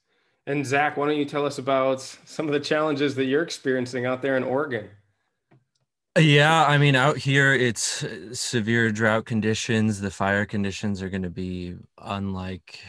And 0.47 0.65
Zach, 0.65 0.97
why 0.97 1.05
don't 1.05 1.17
you 1.17 1.25
tell 1.25 1.45
us 1.45 1.59
about 1.59 2.01
some 2.01 2.47
of 2.47 2.53
the 2.53 2.59
challenges 2.59 3.13
that 3.15 3.25
you're 3.25 3.43
experiencing 3.43 4.05
out 4.05 4.23
there 4.23 4.37
in 4.37 4.43
Oregon? 4.43 4.89
Yeah, 6.17 6.65
I 6.65 6.77
mean, 6.79 6.95
out 6.95 7.17
here 7.17 7.53
it's 7.53 8.03
uh, 8.03 8.33
severe 8.33 8.91
drought 8.91 9.25
conditions. 9.25 10.01
The 10.01 10.09
fire 10.09 10.45
conditions 10.45 11.01
are 11.03 11.09
going 11.09 11.21
to 11.23 11.29
be 11.29 11.75
unlike, 12.01 12.79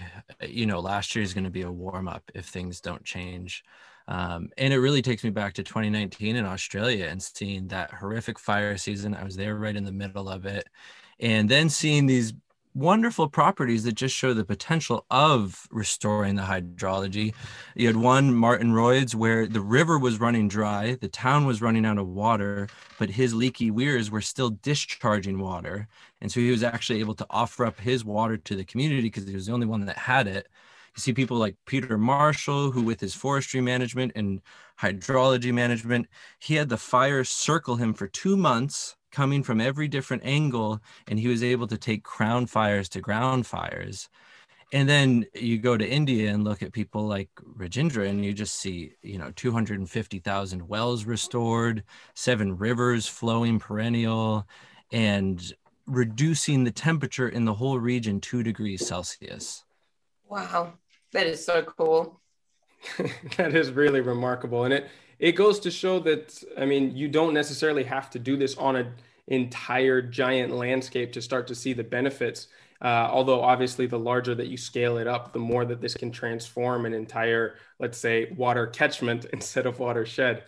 you 0.46 0.64
know, 0.66 0.80
last 0.80 1.14
year 1.14 1.22
is 1.22 1.34
going 1.34 1.44
to 1.44 1.50
be 1.50 1.62
a 1.62 1.70
warm 1.70 2.08
up 2.08 2.30
if 2.34 2.46
things 2.46 2.80
don't 2.80 3.04
change. 3.04 3.64
Um, 4.06 4.48
and 4.56 4.72
it 4.72 4.78
really 4.78 5.02
takes 5.02 5.24
me 5.24 5.30
back 5.30 5.52
to 5.54 5.62
2019 5.62 6.36
in 6.36 6.46
Australia 6.46 7.06
and 7.06 7.22
seeing 7.22 7.68
that 7.68 7.90
horrific 7.92 8.38
fire 8.38 8.78
season. 8.78 9.14
I 9.14 9.24
was 9.24 9.36
there 9.36 9.56
right 9.56 9.76
in 9.76 9.84
the 9.84 9.92
middle 9.92 10.28
of 10.30 10.46
it. 10.46 10.66
And 11.20 11.48
then 11.48 11.68
seeing 11.68 12.06
these 12.06 12.32
wonderful 12.78 13.28
properties 13.28 13.82
that 13.82 13.94
just 13.94 14.14
show 14.14 14.32
the 14.32 14.44
potential 14.44 15.04
of 15.10 15.66
restoring 15.72 16.36
the 16.36 16.42
hydrology. 16.42 17.34
You 17.74 17.88
had 17.88 17.96
one, 17.96 18.32
Martin 18.32 18.72
Royds, 18.72 19.16
where 19.16 19.48
the 19.48 19.60
river 19.60 19.98
was 19.98 20.20
running 20.20 20.46
dry, 20.46 20.96
the 21.00 21.08
town 21.08 21.44
was 21.44 21.60
running 21.60 21.84
out 21.84 21.98
of 21.98 22.06
water, 22.06 22.68
but 22.96 23.10
his 23.10 23.34
leaky 23.34 23.72
weirs 23.72 24.12
were 24.12 24.20
still 24.20 24.50
discharging 24.50 25.40
water. 25.40 25.88
And 26.20 26.30
so 26.30 26.38
he 26.38 26.52
was 26.52 26.62
actually 26.62 27.00
able 27.00 27.14
to 27.16 27.26
offer 27.30 27.66
up 27.66 27.80
his 27.80 28.04
water 28.04 28.36
to 28.36 28.54
the 28.54 28.64
community 28.64 29.02
because 29.02 29.26
he 29.26 29.34
was 29.34 29.46
the 29.46 29.52
only 29.52 29.66
one 29.66 29.84
that 29.86 29.98
had 29.98 30.28
it. 30.28 30.46
You 30.94 31.00
see 31.00 31.12
people 31.12 31.36
like 31.36 31.56
Peter 31.66 31.98
Marshall, 31.98 32.70
who 32.70 32.82
with 32.82 33.00
his 33.00 33.14
forestry 33.14 33.60
management 33.60 34.12
and 34.14 34.40
hydrology 34.80 35.52
management, 35.52 36.06
he 36.38 36.54
had 36.54 36.68
the 36.68 36.76
fire 36.76 37.24
circle 37.24 37.74
him 37.74 37.92
for 37.92 38.06
two 38.06 38.36
months 38.36 38.96
coming 39.10 39.42
from 39.42 39.60
every 39.60 39.88
different 39.88 40.22
angle 40.24 40.80
and 41.06 41.18
he 41.18 41.28
was 41.28 41.42
able 41.42 41.66
to 41.66 41.78
take 41.78 42.02
crown 42.02 42.46
fires 42.46 42.88
to 42.90 43.00
ground 43.00 43.46
fires. 43.46 44.08
And 44.72 44.88
then 44.88 45.24
you 45.34 45.58
go 45.58 45.76
to 45.78 45.88
india 45.88 46.30
and 46.30 46.44
look 46.44 46.62
at 46.62 46.72
people 46.72 47.06
like 47.06 47.30
rajendra 47.56 48.08
and 48.08 48.24
you 48.24 48.34
just 48.34 48.56
see 48.56 48.92
you 49.02 49.18
know 49.18 49.32
250000 49.34 50.68
wells 50.68 51.04
restored 51.06 51.84
seven 52.14 52.56
rivers 52.56 53.06
flowing 53.06 53.58
perennial 53.58 54.46
and 54.92 55.54
reducing 55.86 56.64
the 56.64 56.70
temperature 56.70 57.30
in 57.30 57.46
the 57.46 57.54
whole 57.54 57.78
region 57.78 58.20
two 58.20 58.42
degrees 58.42 58.86
celsius. 58.86 59.64
Wow 60.28 60.74
that 61.12 61.26
is 61.26 61.44
so 61.44 61.62
cool. 61.62 62.20
That 63.36 63.54
is 63.54 63.72
really 63.72 64.00
remarkable 64.00 64.64
and 64.64 64.74
it 64.74 64.88
it 65.18 65.32
goes 65.32 65.60
to 65.60 65.70
show 65.70 65.98
that 66.00 66.42
I 66.56 66.64
mean 66.64 66.96
you 66.96 67.08
don't 67.08 67.34
necessarily 67.34 67.84
have 67.84 68.10
to 68.10 68.18
do 68.18 68.36
this 68.36 68.56
on 68.56 68.76
an 68.76 68.92
entire 69.26 70.00
giant 70.00 70.54
landscape 70.54 71.12
to 71.12 71.22
start 71.22 71.46
to 71.48 71.54
see 71.54 71.72
the 71.72 71.84
benefits. 71.84 72.48
Uh, 72.80 73.08
although 73.10 73.42
obviously 73.42 73.86
the 73.86 73.98
larger 73.98 74.34
that 74.36 74.46
you 74.46 74.56
scale 74.56 74.98
it 74.98 75.08
up, 75.08 75.32
the 75.32 75.38
more 75.38 75.64
that 75.64 75.80
this 75.80 75.94
can 75.94 76.12
transform 76.12 76.86
an 76.86 76.94
entire, 76.94 77.56
let's 77.80 77.98
say, 77.98 78.32
water 78.36 78.68
catchment 78.68 79.24
instead 79.32 79.66
of 79.66 79.80
watershed. 79.80 80.44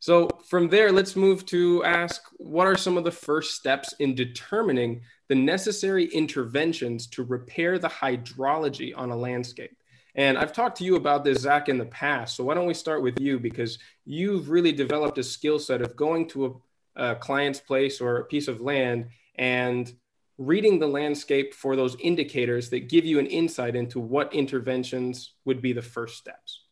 So 0.00 0.28
from 0.48 0.68
there, 0.68 0.92
let's 0.92 1.16
move 1.16 1.44
to 1.46 1.84
ask 1.84 2.22
what 2.36 2.66
are 2.66 2.76
some 2.76 2.96
of 2.96 3.04
the 3.04 3.10
first 3.10 3.56
steps 3.56 3.92
in 3.98 4.14
determining 4.14 5.02
the 5.28 5.34
necessary 5.34 6.04
interventions 6.06 7.06
to 7.08 7.24
repair 7.24 7.78
the 7.78 7.88
hydrology 7.88 8.96
on 8.96 9.10
a 9.10 9.16
landscape? 9.16 9.76
And 10.18 10.36
I've 10.36 10.52
talked 10.52 10.76
to 10.78 10.84
you 10.84 10.96
about 10.96 11.22
this, 11.22 11.38
Zach, 11.38 11.68
in 11.68 11.78
the 11.78 11.84
past. 11.84 12.34
So 12.34 12.42
why 12.42 12.54
don't 12.54 12.66
we 12.66 12.74
start 12.74 13.02
with 13.02 13.20
you? 13.20 13.38
Because 13.38 13.78
you've 14.04 14.50
really 14.50 14.72
developed 14.72 15.16
a 15.16 15.22
skill 15.22 15.60
set 15.60 15.80
of 15.80 15.94
going 15.94 16.26
to 16.30 16.60
a, 16.96 17.10
a 17.10 17.14
client's 17.14 17.60
place 17.60 18.00
or 18.00 18.16
a 18.16 18.24
piece 18.24 18.48
of 18.48 18.60
land 18.60 19.10
and 19.36 19.92
reading 20.36 20.80
the 20.80 20.88
landscape 20.88 21.54
for 21.54 21.76
those 21.76 21.96
indicators 22.00 22.68
that 22.70 22.88
give 22.88 23.04
you 23.04 23.20
an 23.20 23.26
insight 23.26 23.76
into 23.76 24.00
what 24.00 24.34
interventions 24.34 25.34
would 25.44 25.62
be 25.62 25.72
the 25.72 25.82
first 25.82 26.16
steps. 26.16 26.64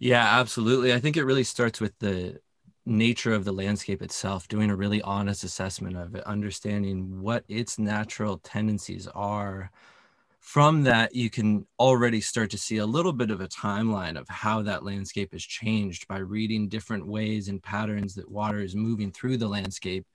Yeah, 0.00 0.40
absolutely. 0.40 0.92
I 0.92 0.98
think 0.98 1.16
it 1.16 1.24
really 1.24 1.44
starts 1.44 1.80
with 1.80 1.96
the 2.00 2.40
nature 2.84 3.32
of 3.32 3.44
the 3.44 3.52
landscape 3.52 4.02
itself, 4.02 4.48
doing 4.48 4.70
a 4.70 4.76
really 4.76 5.00
honest 5.02 5.44
assessment 5.44 5.96
of 5.96 6.16
it, 6.16 6.24
understanding 6.24 7.20
what 7.20 7.44
its 7.48 7.78
natural 7.78 8.38
tendencies 8.38 9.06
are, 9.06 9.70
from 10.40 10.82
that 10.82 11.14
you 11.14 11.30
can 11.30 11.66
already 11.78 12.20
start 12.20 12.50
to 12.50 12.58
see 12.58 12.78
a 12.78 12.86
little 12.86 13.12
bit 13.12 13.30
of 13.30 13.40
a 13.40 13.48
timeline 13.48 14.18
of 14.18 14.28
how 14.28 14.62
that 14.62 14.84
landscape 14.84 15.32
has 15.32 15.42
changed 15.42 16.08
by 16.08 16.18
reading 16.18 16.68
different 16.68 17.06
ways 17.06 17.48
and 17.48 17.62
patterns 17.62 18.14
that 18.14 18.30
water 18.30 18.58
is 18.58 18.74
moving 18.74 19.12
through 19.12 19.36
the 19.36 19.46
landscape. 19.46 20.06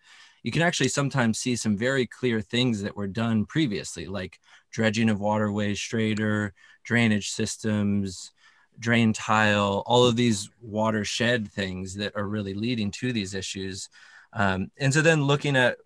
You 0.43 0.51
can 0.51 0.63
actually 0.63 0.89
sometimes 0.89 1.39
see 1.39 1.55
some 1.55 1.77
very 1.77 2.05
clear 2.05 2.41
things 2.41 2.81
that 2.81 2.95
were 2.95 3.07
done 3.07 3.45
previously 3.45 4.07
like 4.07 4.39
dredging 4.71 5.09
of 5.09 5.19
waterways 5.19 5.79
straighter 5.79 6.53
drainage 6.83 7.29
systems 7.29 8.31
drain 8.79 9.13
tile 9.13 9.83
all 9.85 10.05
of 10.05 10.15
these 10.15 10.49
watershed 10.61 11.51
things 11.51 11.95
that 11.95 12.15
are 12.15 12.27
really 12.27 12.53
leading 12.53 12.91
to 12.91 13.13
these 13.13 13.33
issues. 13.33 13.89
Um, 14.33 14.69
and 14.77 14.93
so 14.93 15.01
then 15.01 15.23
looking 15.23 15.55
at 15.55 15.77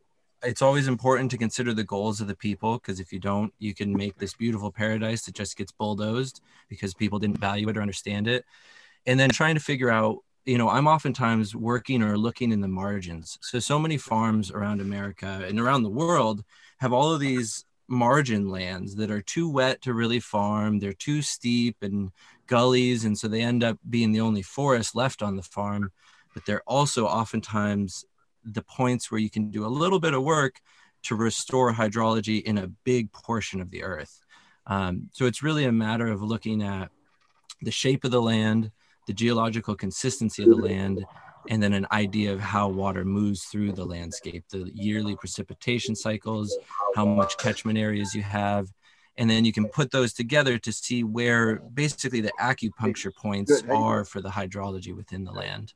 it's 0.43 0.61
always 0.61 0.87
important 0.87 1.31
to 1.31 1.37
consider 1.37 1.73
the 1.73 1.83
goals 1.83 2.21
of 2.21 2.27
the 2.27 2.35
people 2.35 2.75
because 2.75 2.99
if 2.99 3.11
you 3.11 3.19
don't, 3.19 3.53
you 3.59 3.73
can 3.73 3.95
make 3.95 4.17
this 4.17 4.33
beautiful 4.33 4.71
paradise 4.71 5.23
that 5.23 5.35
just 5.35 5.57
gets 5.57 5.71
bulldozed 5.71 6.41
because 6.69 6.93
people 6.93 7.19
didn't 7.19 7.39
value 7.39 7.67
it 7.69 7.77
or 7.77 7.81
understand 7.81 8.27
it. 8.27 8.45
And 9.05 9.19
then 9.19 9.29
trying 9.29 9.55
to 9.55 9.61
figure 9.61 9.89
out, 9.89 10.19
you 10.45 10.57
know, 10.57 10.69
I'm 10.69 10.87
oftentimes 10.87 11.55
working 11.55 12.01
or 12.01 12.17
looking 12.17 12.51
in 12.51 12.61
the 12.61 12.67
margins. 12.67 13.37
So, 13.41 13.59
so 13.59 13.77
many 13.77 13.97
farms 13.97 14.51
around 14.51 14.81
America 14.81 15.43
and 15.47 15.59
around 15.59 15.83
the 15.83 15.89
world 15.89 16.43
have 16.77 16.93
all 16.93 17.13
of 17.13 17.19
these 17.19 17.65
margin 17.87 18.49
lands 18.49 18.95
that 18.95 19.11
are 19.11 19.21
too 19.21 19.49
wet 19.49 19.81
to 19.81 19.93
really 19.93 20.19
farm. 20.19 20.79
They're 20.79 20.93
too 20.93 21.21
steep 21.21 21.77
and 21.81 22.11
gullies. 22.47 23.03
And 23.03 23.17
so 23.17 23.27
they 23.27 23.41
end 23.41 23.63
up 23.63 23.77
being 23.89 24.11
the 24.11 24.21
only 24.21 24.41
forest 24.41 24.95
left 24.95 25.21
on 25.21 25.35
the 25.35 25.43
farm. 25.43 25.91
But 26.33 26.45
they're 26.45 26.63
also 26.67 27.07
oftentimes 27.07 28.05
the 28.43 28.63
points 28.63 29.11
where 29.11 29.19
you 29.19 29.29
can 29.29 29.51
do 29.51 29.65
a 29.65 29.67
little 29.67 29.99
bit 29.99 30.13
of 30.13 30.23
work 30.23 30.59
to 31.03 31.15
restore 31.15 31.73
hydrology 31.73 32.41
in 32.43 32.57
a 32.57 32.67
big 32.83 33.11
portion 33.11 33.61
of 33.61 33.71
the 33.71 33.83
earth. 33.83 34.21
Um, 34.67 35.09
so 35.13 35.25
it's 35.25 35.41
really 35.41 35.65
a 35.65 35.71
matter 35.71 36.07
of 36.07 36.21
looking 36.21 36.61
at 36.61 36.89
the 37.61 37.71
shape 37.71 38.03
of 38.03 38.11
the 38.11 38.21
land, 38.21 38.71
the 39.07 39.13
geological 39.13 39.75
consistency 39.75 40.43
of 40.43 40.49
the 40.49 40.55
land, 40.55 41.05
and 41.49 41.63
then 41.63 41.73
an 41.73 41.87
idea 41.91 42.33
of 42.33 42.39
how 42.39 42.67
water 42.67 43.05
moves 43.05 43.45
through 43.45 43.71
the 43.71 43.85
landscape, 43.85 44.43
the 44.49 44.69
yearly 44.73 45.15
precipitation 45.15 45.95
cycles, 45.95 46.55
how 46.95 47.05
much 47.05 47.37
catchment 47.37 47.77
areas 47.77 48.13
you 48.13 48.21
have. 48.21 48.67
And 49.17 49.29
then 49.29 49.43
you 49.43 49.51
can 49.51 49.67
put 49.67 49.91
those 49.91 50.13
together 50.13 50.57
to 50.59 50.71
see 50.71 51.03
where 51.03 51.57
basically 51.57 52.21
the 52.21 52.31
acupuncture 52.39 53.13
points 53.13 53.63
are 53.69 54.05
for 54.05 54.21
the 54.21 54.29
hydrology 54.29 54.95
within 54.95 55.23
the 55.23 55.31
land. 55.31 55.73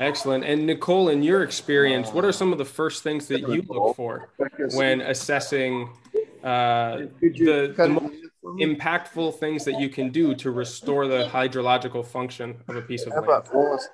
Excellent. 0.00 0.44
And 0.44 0.66
Nicole, 0.66 1.08
in 1.08 1.22
your 1.22 1.42
experience, 1.42 2.12
what 2.12 2.24
are 2.24 2.32
some 2.32 2.52
of 2.52 2.58
the 2.58 2.64
first 2.64 3.02
things 3.02 3.28
that 3.28 3.40
you 3.40 3.62
look 3.68 3.96
for 3.96 4.30
when 4.74 5.00
assessing 5.00 5.90
uh, 6.42 7.02
the, 7.20 7.74
the 7.76 7.88
most 7.88 8.16
impactful 8.60 9.38
things 9.38 9.64
that 9.64 9.78
you 9.78 9.88
can 9.88 10.10
do 10.10 10.34
to 10.34 10.50
restore 10.50 11.06
the 11.06 11.28
hydrological 11.28 12.04
function 12.04 12.56
of 12.68 12.76
a 12.76 12.82
piece 12.82 13.06
of 13.06 13.12
land? 13.12 13.88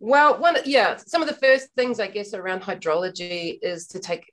Well, 0.00 0.38
one, 0.38 0.56
yeah, 0.64 0.96
some 0.96 1.22
of 1.22 1.28
the 1.28 1.34
first 1.34 1.68
things 1.76 1.98
I 1.98 2.06
guess 2.06 2.32
around 2.32 2.62
hydrology 2.62 3.58
is 3.60 3.88
to 3.88 3.98
take, 3.98 4.32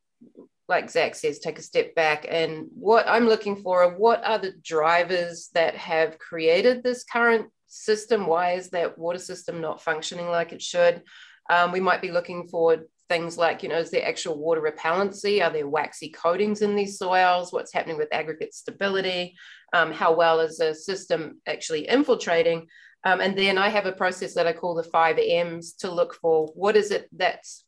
like 0.68 0.90
Zach 0.90 1.16
says, 1.16 1.40
take 1.40 1.58
a 1.58 1.64
step 1.64 1.96
back. 1.96 2.26
And 2.30 2.68
what 2.74 3.08
I'm 3.08 3.28
looking 3.28 3.56
for 3.58 3.84
are 3.84 3.98
what 3.98 4.24
are 4.24 4.38
the 4.38 4.54
drivers 4.64 5.50
that 5.54 5.76
have 5.76 6.20
created 6.20 6.84
this 6.84 7.04
current 7.04 7.48
system? 7.68 8.28
Why 8.28 8.54
is 8.54 8.70
that 8.70 8.98
water 8.98 9.20
system 9.20 9.62
not 9.62 9.82
functioning 9.82 10.28
like 10.28 10.54
it 10.54 10.62
should? 10.62 11.04
Um, 11.50 11.72
we 11.72 11.80
might 11.80 12.02
be 12.02 12.12
looking 12.12 12.48
for 12.48 12.86
things 13.08 13.38
like, 13.38 13.62
you 13.62 13.70
know, 13.70 13.78
is 13.78 13.92
there 13.92 14.08
actual 14.08 14.38
water 14.38 14.62
repellency? 14.62 15.44
Are 15.44 15.52
there 15.52 15.68
waxy 15.68 16.10
coatings 16.10 16.62
in 16.62 16.76
these 16.76 16.98
soils? 16.98 17.54
What's 17.54 17.74
happening 17.74 17.98
with 17.98 18.14
aggregate 18.14 18.54
stability? 18.54 19.36
Um, 19.74 19.92
how 19.92 20.16
well 20.16 20.40
is 20.40 20.58
the 20.58 20.74
system 20.74 21.42
actually 21.46 21.88
infiltrating? 21.88 22.68
Um, 23.04 23.22
and 23.22 23.38
then 23.38 23.58
I 23.58 23.70
have 23.70 23.86
a 23.86 23.92
process 23.92 24.34
that 24.34 24.48
I 24.48 24.54
call 24.54 24.74
the 24.74 24.84
five 24.84 25.20
M's 25.20 25.74
to 25.74 25.92
look 25.92 26.16
for 26.16 26.48
what 26.56 26.76
is 26.76 26.90
it 26.90 27.08
that's 27.16 27.64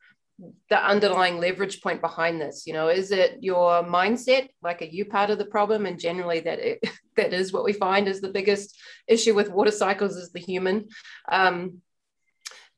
the 0.70 0.86
underlying 0.86 1.40
leverage 1.40 1.82
point 1.82 2.00
behind 2.00 2.40
this 2.40 2.68
you 2.68 2.74
know 2.74 2.90
is 2.90 3.12
it 3.12 3.38
your 3.42 3.84
mindset 3.84 4.50
like 4.62 4.82
are 4.82 4.86
you 4.86 5.06
part 5.06 5.30
of 5.30 5.38
the 5.38 5.46
problem? 5.46 5.86
And 5.86 6.00
generally 6.00 6.42
that 6.42 6.60
it, 6.60 6.80
that 7.16 7.34
is 7.34 7.54
what 7.54 7.64
we 7.64 7.74
find 7.74 8.08
is 8.08 8.22
the 8.22 8.30
biggest 8.30 8.78
issue 9.08 9.34
with 9.34 9.50
water 9.50 9.72
cycles 9.72 10.16
is 10.16 10.32
the 10.32 10.40
human. 10.40 10.88
Um, 11.32 11.82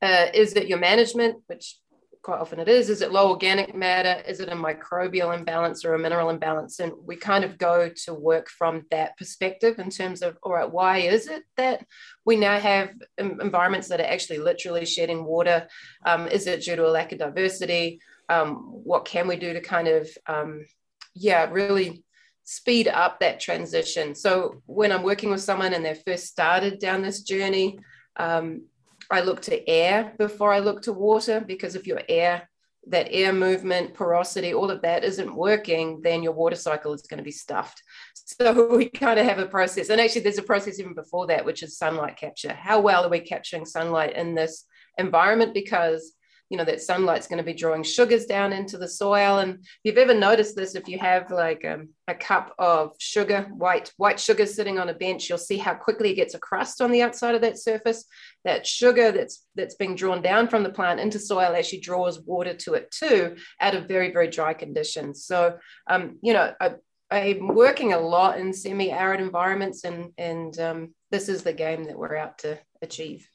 uh, 0.02 0.28
is 0.34 0.54
it 0.54 0.68
your 0.68 0.78
management 0.78 1.44
which 1.48 1.76
quite 2.22 2.40
often 2.40 2.60
it 2.60 2.68
is. 2.68 2.90
Is 2.90 3.02
it 3.02 3.12
low 3.12 3.30
organic 3.30 3.74
matter? 3.74 4.22
Is 4.28 4.40
it 4.40 4.50
a 4.50 4.56
microbial 4.56 5.38
imbalance 5.38 5.86
or 5.86 5.94
a 5.94 6.00
mineral 6.00 6.30
imbalance? 6.30 6.80
And 6.80 6.92
we 7.06 7.16
kind 7.16 7.46
of 7.46 7.58
go 7.58 7.90
to 8.04 8.14
work 8.14 8.50
from 8.50 8.86
that 8.92 9.18
perspective 9.18 9.80
in 9.80 9.90
terms 9.90 10.22
of, 10.22 10.38
all 10.44 10.54
right, 10.54 10.70
why 10.70 10.98
is 10.98 11.28
it 11.28 11.44
that 11.56 11.86
we 12.26 12.36
now 12.36 12.60
have 12.60 12.90
environments 13.18 13.88
that 13.88 14.02
are 14.02 14.04
actually 14.04 14.40
literally 14.40 14.86
shedding 14.86 15.24
water? 15.24 15.68
Um, 16.06 16.28
is 16.28 16.46
it 16.46 16.62
due 16.62 16.76
to 16.76 16.88
a 16.88 16.92
lack 16.92 17.14
of 17.14 17.20
diversity? 17.20 18.02
Um, 18.28 18.56
what 18.84 19.06
can 19.06 19.28
we 19.28 19.38
do 19.38 19.54
to 19.54 19.62
kind 19.62 19.88
of, 19.88 20.10
um, 20.28 20.66
yeah, 21.14 21.50
really 21.50 22.04
speed 22.44 22.90
up 22.90 23.22
that 23.22 23.40
transition? 23.40 24.14
So 24.14 24.62
when 24.66 24.92
I'm 24.92 25.04
working 25.04 25.30
with 25.30 25.42
someone 25.42 25.74
and 25.74 25.86
they've 25.86 26.04
first 26.06 26.28
started 26.28 26.80
down 26.80 27.02
this 27.02 27.22
journey, 27.22 27.80
um, 28.18 28.66
I 29.10 29.22
look 29.22 29.42
to 29.44 29.68
air 29.68 30.14
before 30.18 30.54
I 30.54 30.60
look 30.60 30.84
to 30.84 30.94
water 30.94 31.42
because 31.42 31.76
if 31.76 31.88
your 31.88 32.02
air, 32.08 32.50
that 32.88 33.08
air 33.12 33.34
movement, 33.34 33.94
porosity, 33.94 34.54
all 34.54 34.72
of 34.72 34.82
that 34.84 35.04
isn't 35.04 35.36
working, 35.36 36.02
then 36.02 36.24
your 36.24 36.34
water 36.34 36.56
cycle 36.56 36.94
is 36.94 37.02
going 37.02 37.18
to 37.18 37.24
be 37.24 37.32
stuffed. 37.32 37.82
So 38.14 38.76
we 38.76 38.90
kind 38.90 39.20
of 39.20 39.26
have 39.26 39.40
a 39.40 39.48
process. 39.48 39.90
And 39.90 40.00
actually, 40.00 40.22
there's 40.22 40.38
a 40.38 40.44
process 40.44 40.80
even 40.80 40.94
before 40.94 41.28
that, 41.28 41.46
which 41.46 41.64
is 41.64 41.78
sunlight 41.78 42.18
capture. 42.18 42.54
How 42.54 42.80
well 42.80 43.06
are 43.06 43.10
we 43.10 43.20
capturing 43.20 43.66
sunlight 43.66 44.16
in 44.16 44.36
this 44.36 44.66
environment? 44.98 45.54
Because 45.54 46.14
you 46.50 46.58
know 46.58 46.66
that 46.66 46.82
sunlight's 46.82 47.28
going 47.28 47.38
to 47.38 47.44
be 47.44 47.54
drawing 47.54 47.84
sugars 47.84 48.26
down 48.26 48.54
into 48.54 48.78
the 48.78 48.88
soil. 48.88 49.40
And 49.40 49.60
if 49.60 49.80
you've 49.84 49.98
ever 49.98 50.14
noticed 50.14 50.56
this 50.56 50.76
if 50.76 50.88
you 50.88 51.00
have 51.00 51.32
like 51.32 51.64
um, 51.66 51.90
a 52.08 52.16
cup 52.16 52.54
of 52.58 52.94
sugar 53.00 53.48
white 53.52 53.92
white 53.98 54.20
sugar 54.20 54.46
sitting 54.46 54.80
on 54.80 54.90
a 54.90 54.94
bench 54.94 55.30
you'll 55.30 55.38
see 55.38 55.58
how 55.58 55.74
quickly 55.74 56.12
it 56.12 56.16
gets 56.16 56.34
a 56.34 56.40
crust 56.40 56.82
on 56.82 56.92
the 56.92 57.02
outside 57.02 57.36
of 57.36 57.42
that 57.42 57.60
surface. 57.60 58.06
That 58.46 58.66
sugar 58.66 59.12
that's 59.12 59.46
that's 59.56 59.76
being 59.76 59.96
drawn 59.96 60.22
down 60.22 60.48
from 60.48 60.64
the 60.64 60.70
plant 60.70 61.00
into 61.00 61.20
soil 61.20 61.56
actually 61.56 61.82
draws 61.82 62.20
water 62.22 62.54
to 62.54 62.74
it 62.74 62.92
too 62.92 63.36
out 63.60 63.76
of 63.76 63.88
very 63.88 64.12
very 64.12 64.28
dry 64.28 64.54
conditions 64.54 65.26
so 65.26 65.58
um, 65.88 66.18
you 66.22 66.34
know 66.34 66.54
I, 66.60 66.76
i'm 67.12 67.48
working 67.48 67.94
a 67.94 68.00
lot 68.00 68.40
in 68.40 68.54
semi-arid 68.54 69.20
environments 69.20 69.84
and 69.84 70.12
and 70.18 70.58
um, 70.60 70.96
this 71.12 71.30
is 71.30 71.44
the 71.44 71.54
game 71.54 71.86
that 71.86 71.98
we're 71.98 72.16
out 72.16 72.40
to 72.40 72.60
achieve 72.82 73.28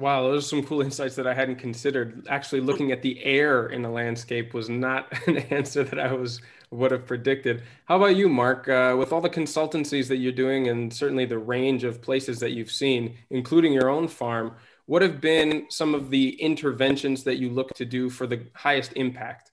Wow, 0.00 0.22
those 0.22 0.44
are 0.44 0.48
some 0.48 0.64
cool 0.64 0.80
insights 0.80 1.14
that 1.16 1.26
I 1.26 1.34
hadn't 1.34 1.56
considered. 1.56 2.26
Actually, 2.26 2.62
looking 2.62 2.90
at 2.90 3.02
the 3.02 3.22
air 3.22 3.66
in 3.66 3.82
the 3.82 3.90
landscape 3.90 4.54
was 4.54 4.70
not 4.70 5.12
an 5.28 5.36
answer 5.36 5.84
that 5.84 6.00
I 6.00 6.14
was 6.14 6.40
would 6.70 6.90
have 6.90 7.04
predicted. 7.04 7.64
How 7.84 7.96
about 7.96 8.16
you, 8.16 8.26
Mark? 8.26 8.66
Uh, 8.66 8.96
with 8.98 9.12
all 9.12 9.20
the 9.20 9.28
consultancies 9.28 10.08
that 10.08 10.16
you're 10.16 10.32
doing, 10.32 10.68
and 10.68 10.90
certainly 10.90 11.26
the 11.26 11.38
range 11.38 11.84
of 11.84 12.00
places 12.00 12.40
that 12.40 12.52
you've 12.52 12.70
seen, 12.70 13.14
including 13.28 13.74
your 13.74 13.90
own 13.90 14.08
farm, 14.08 14.54
what 14.86 15.02
have 15.02 15.20
been 15.20 15.66
some 15.68 15.94
of 15.94 16.08
the 16.08 16.30
interventions 16.40 17.22
that 17.24 17.36
you 17.36 17.50
look 17.50 17.74
to 17.74 17.84
do 17.84 18.08
for 18.08 18.26
the 18.26 18.46
highest 18.54 18.94
impact? 18.94 19.50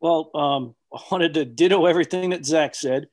Well, 0.00 0.30
um, 0.36 0.76
I 0.94 1.00
wanted 1.10 1.34
to 1.34 1.44
ditto 1.44 1.86
everything 1.86 2.30
that 2.30 2.46
Zach 2.46 2.76
said, 2.76 3.08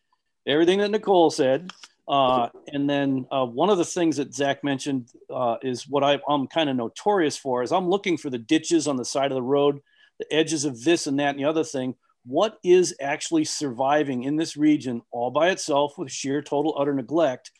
everything 0.45 0.77
that 0.77 0.91
Nicole 0.91 1.31
said. 1.31 1.71
Uh, 2.09 2.49
and 2.73 2.89
then 2.89 3.27
uh, 3.31 3.45
one 3.45 3.69
of 3.69 3.77
the 3.77 3.85
things 3.85 4.17
that 4.17 4.33
Zach 4.33 4.63
mentioned 4.63 5.11
uh, 5.29 5.57
is 5.61 5.87
what 5.87 6.03
I, 6.03 6.19
am 6.27 6.47
kind 6.47 6.67
of 6.67 6.75
notorious 6.75 7.37
for 7.37 7.61
is 7.61 7.71
I'm 7.71 7.87
looking 7.87 8.17
for 8.17 8.31
the 8.31 8.39
ditches 8.39 8.87
on 8.87 8.95
the 8.97 9.05
side 9.05 9.31
of 9.31 9.35
the 9.35 9.43
road, 9.43 9.79
the 10.17 10.33
edges 10.33 10.65
of 10.65 10.83
this 10.83 11.05
and 11.05 11.19
that 11.19 11.29
and 11.35 11.39
the 11.39 11.45
other 11.45 11.63
thing. 11.63 11.93
What 12.25 12.57
is 12.63 12.95
actually 12.99 13.45
surviving 13.45 14.23
in 14.23 14.37
this 14.37 14.57
region 14.57 15.03
all 15.11 15.29
by 15.29 15.49
itself 15.49 15.99
with 15.99 16.11
sheer 16.11 16.41
total 16.41 16.75
utter 16.79 16.95
neglect? 16.95 17.51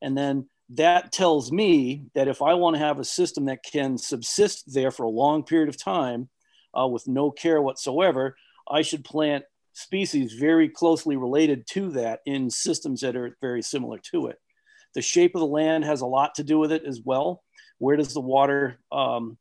And 0.00 0.16
then 0.16 0.48
that 0.70 1.12
tells 1.12 1.52
me 1.52 2.06
that 2.14 2.26
if 2.28 2.40
I 2.40 2.54
want 2.54 2.76
to 2.76 2.80
have 2.80 3.00
a 3.00 3.04
system 3.04 3.44
that 3.46 3.62
can 3.62 3.98
subsist 3.98 4.72
there 4.72 4.90
for 4.90 5.02
a 5.02 5.10
long 5.10 5.44
period 5.44 5.68
of 5.68 5.76
time 5.76 6.30
uh, 6.78 6.86
with 6.86 7.06
no 7.06 7.30
care 7.30 7.60
whatsoever, 7.60 8.34
I 8.70 8.80
should 8.80 9.04
plant 9.04 9.44
species 9.72 10.34
very 10.34 10.68
closely 10.68 11.16
related 11.16 11.66
to 11.68 11.90
that 11.90 12.20
in 12.26 12.50
systems 12.50 13.00
that 13.00 13.16
are 13.16 13.36
very 13.40 13.62
similar 13.62 13.98
to 14.12 14.28
it. 14.28 14.38
The 14.94 15.02
shape 15.02 15.34
of 15.34 15.40
the 15.40 15.46
land 15.46 15.84
has 15.84 16.00
a 16.00 16.06
lot 16.06 16.34
to 16.36 16.44
do 16.44 16.58
with 16.58 16.72
it 16.72 16.84
as 16.84 17.00
well. 17.04 17.42
Where 17.78 17.96
does 17.96 18.12
the 18.12 18.20
water, 18.20 18.80
um, 18.90 19.38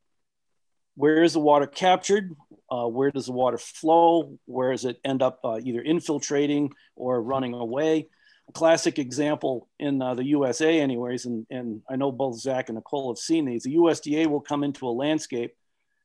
where 0.96 1.24
is 1.24 1.34
the 1.34 1.39
water 1.39 1.65
captured? 1.65 2.36
Uh, 2.72 2.88
where 2.88 3.12
does 3.12 3.26
the 3.26 3.32
water 3.32 3.58
flow? 3.58 4.38
Where 4.46 4.72
does 4.72 4.86
it 4.86 5.00
end 5.04 5.22
up 5.22 5.39
uh, 5.44 5.60
either 5.63 5.82
infiltrating 5.82 6.72
or 6.96 7.22
running 7.22 7.54
away? 7.54 8.08
A 8.48 8.52
classic 8.52 9.00
example 9.00 9.70
in 9.80 10.02
uh, 10.02 10.15
the 10.15 10.26
USA, 10.26 10.80
anyways, 10.80 11.26
and, 11.26 11.46
and 11.50 11.82
I 11.89 11.96
know 11.96 12.12
both 12.12 12.39
Zach 12.39 12.70
and 12.70 12.76
Nicole 12.76 13.12
have 13.12 13.20
seen 13.20 13.46
these. 13.46 13.63
The 13.63 13.76
USDA 13.76 14.28
will 14.28 14.42
come 14.42 14.63
into 14.63 14.88
a 14.88 14.89
landscape. 14.89 15.54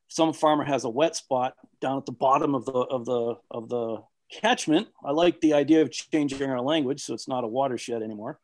Some 0.07 0.33
farmer 0.33 0.63
has 0.63 0.85
a 0.85 0.89
wet 0.89 1.15
spot 1.15 1.55
down 1.81 1.97
at 1.97 2.05
the 2.05 2.11
bottom 2.11 2.53
of 2.53 2.65
the 2.65 2.71
of 2.71 3.05
the 3.05 3.35
of 3.49 3.69
the 3.69 4.03
catchment. 4.31 4.87
I 5.03 5.11
like 5.11 5.39
the 5.41 5.53
idea 5.53 5.81
of 5.81 5.91
changing 5.91 6.49
our 6.49 6.61
language 6.61 7.01
so 7.01 7.13
it's 7.13 7.27
not 7.27 7.43
a 7.43 7.47
watershed 7.47 8.01
anymore. 8.01 8.39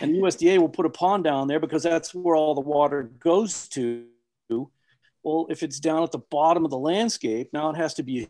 And 0.00 0.14
USDA 0.14 0.58
will 0.60 0.68
put 0.68 0.86
a 0.86 0.90
pond 0.90 1.24
down 1.24 1.48
there 1.48 1.60
because 1.60 1.82
that's 1.82 2.14
where 2.14 2.36
all 2.36 2.54
the 2.54 2.60
water 2.60 3.04
goes 3.18 3.68
to. 3.68 4.06
Well, 5.22 5.46
if 5.50 5.62
it's 5.62 5.80
down 5.80 6.02
at 6.04 6.12
the 6.12 6.18
bottom 6.30 6.64
of 6.64 6.70
the 6.70 6.78
landscape, 6.78 7.50
now 7.52 7.70
it 7.70 7.76
has 7.76 7.94
to 7.94 8.02
be 8.02 8.28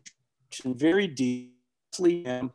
very 0.65 1.07
deeply 1.07 2.27
um, 2.27 2.53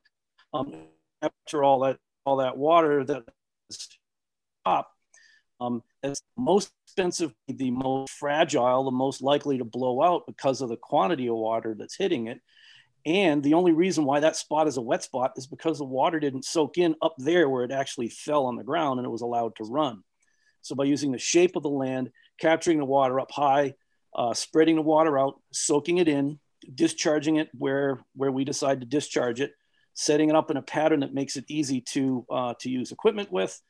after 1.22 1.64
all 1.64 1.80
that 1.82 2.00
all 2.26 2.38
that 2.38 2.58
water 2.58 3.04
that 3.04 3.24
is 3.70 3.90
up. 4.66 4.92
Um, 5.60 5.84
it's 6.02 6.22
most 6.38 6.72
expensive, 6.86 7.34
the 7.48 7.72
most 7.72 8.12
fragile, 8.12 8.84
the 8.84 8.92
most 8.92 9.22
likely 9.22 9.58
to 9.58 9.64
blow 9.64 10.02
out 10.02 10.26
because 10.28 10.62
of 10.62 10.70
the 10.70 10.78
quantity 10.78 11.28
of 11.28 11.36
water 11.36 11.76
that's 11.78 11.96
hitting 11.96 12.28
it. 12.28 12.42
And 13.06 13.44
the 13.44 13.56
only 13.56 13.74
reason 13.74 14.06
why 14.06 14.22
that 14.22 14.38
spot 14.38 14.68
is 14.68 14.78
a 14.78 14.82
wet 14.82 15.04
spot 15.04 15.34
is 15.36 15.46
because 15.46 15.78
the 15.78 15.84
water 15.84 16.20
didn't 16.20 16.46
soak 16.46 16.78
in 16.78 16.96
up 17.02 17.16
there 17.18 17.50
where 17.50 17.66
it 17.66 17.72
actually 17.72 18.10
fell 18.10 18.46
on 18.46 18.56
the 18.56 18.64
ground 18.64 19.00
and 19.00 19.06
it 19.06 19.12
was 19.12 19.22
allowed 19.22 19.56
to 19.58 19.66
run. 19.66 20.04
So 20.62 20.76
by 20.76 20.86
using 20.86 21.12
the 21.12 21.18
shape 21.18 21.58
of 21.58 21.64
the 21.64 21.70
land, 21.70 22.12
capturing 22.40 22.78
the 22.78 22.86
water 22.86 23.20
up 23.20 23.32
high, 23.32 23.74
uh, 24.16 24.34
spreading 24.34 24.78
the 24.78 24.82
water 24.82 25.20
out, 25.20 25.42
soaking 25.52 25.98
it 25.98 26.08
in, 26.08 26.40
discharging 26.74 27.36
it 27.36 27.50
where, 27.58 28.00
where 28.16 28.32
we 28.32 28.46
decide 28.46 28.80
to 28.80 28.86
discharge 28.86 29.42
it, 29.42 29.52
setting 29.94 30.30
it 30.30 30.36
up 30.36 30.50
in 30.50 30.56
a 30.56 30.62
pattern 30.62 31.02
that 31.02 31.14
makes 31.14 31.36
it 31.36 31.44
easy 31.50 31.82
to, 31.82 32.26
uh, 32.32 32.54
to 32.60 32.70
use 32.70 32.94
equipment 32.94 33.30
with, 33.32 33.62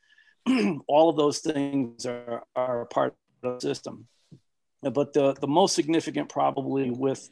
all 0.86 1.08
of 1.08 1.16
those 1.16 1.40
things 1.40 2.06
are, 2.06 2.44
are 2.54 2.84
part 2.86 3.16
of 3.42 3.60
the 3.60 3.68
system. 3.68 4.06
But 4.82 5.12
the, 5.12 5.32
the 5.32 5.48
most 5.48 5.74
significant 5.74 6.28
probably 6.28 6.90
with 6.90 7.28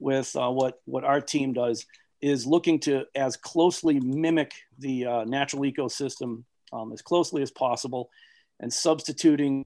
with 0.00 0.34
uh, 0.34 0.50
what 0.50 0.80
what 0.84 1.04
our 1.04 1.20
team 1.20 1.52
does 1.52 1.86
is 2.20 2.46
looking 2.46 2.80
to 2.80 3.04
as 3.14 3.36
closely 3.36 4.00
mimic 4.00 4.52
the 4.78 5.06
uh, 5.06 5.24
natural 5.24 5.62
ecosystem 5.62 6.44
um, 6.72 6.92
as 6.92 7.02
closely 7.02 7.42
as 7.42 7.50
possible, 7.50 8.10
and 8.60 8.72
substituting 8.72 9.64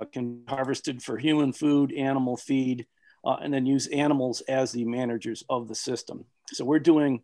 uh, 0.00 0.04
can 0.06 0.42
harvested 0.48 1.02
for 1.02 1.16
human 1.16 1.52
food, 1.52 1.92
animal 1.92 2.36
feed, 2.36 2.86
uh, 3.24 3.36
and 3.42 3.52
then 3.52 3.66
use 3.66 3.86
animals 3.88 4.40
as 4.42 4.72
the 4.72 4.84
managers 4.84 5.44
of 5.48 5.68
the 5.68 5.74
system. 5.74 6.24
So 6.52 6.64
we're 6.64 6.78
doing 6.78 7.22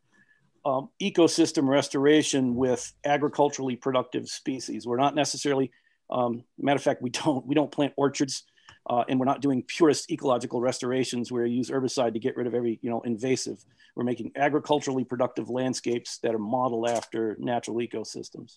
um, 0.64 0.90
ecosystem 1.00 1.68
restoration 1.68 2.54
with 2.54 2.92
agriculturally 3.04 3.76
productive 3.76 4.28
species. 4.28 4.86
We're 4.86 4.96
not 4.96 5.14
necessarily, 5.14 5.70
um, 6.10 6.44
matter 6.58 6.76
of 6.76 6.82
fact, 6.82 7.02
we 7.02 7.10
don't 7.10 7.46
we 7.46 7.54
don't 7.54 7.70
plant 7.70 7.92
orchards. 7.96 8.44
Uh, 8.90 9.04
and 9.08 9.20
we're 9.20 9.24
not 9.24 9.40
doing 9.40 9.62
purist 9.62 10.10
ecological 10.10 10.60
restorations 10.60 11.30
where 11.30 11.46
you 11.46 11.58
use 11.58 11.70
herbicide 11.70 12.12
to 12.12 12.18
get 12.18 12.36
rid 12.36 12.48
of 12.48 12.54
every 12.54 12.80
you 12.82 12.90
know 12.90 13.00
invasive. 13.02 13.64
We're 13.94 14.04
making 14.04 14.32
agriculturally 14.34 15.04
productive 15.04 15.48
landscapes 15.48 16.18
that 16.18 16.34
are 16.34 16.40
modeled 16.40 16.90
after 16.90 17.36
natural 17.38 17.76
ecosystems. 17.76 18.56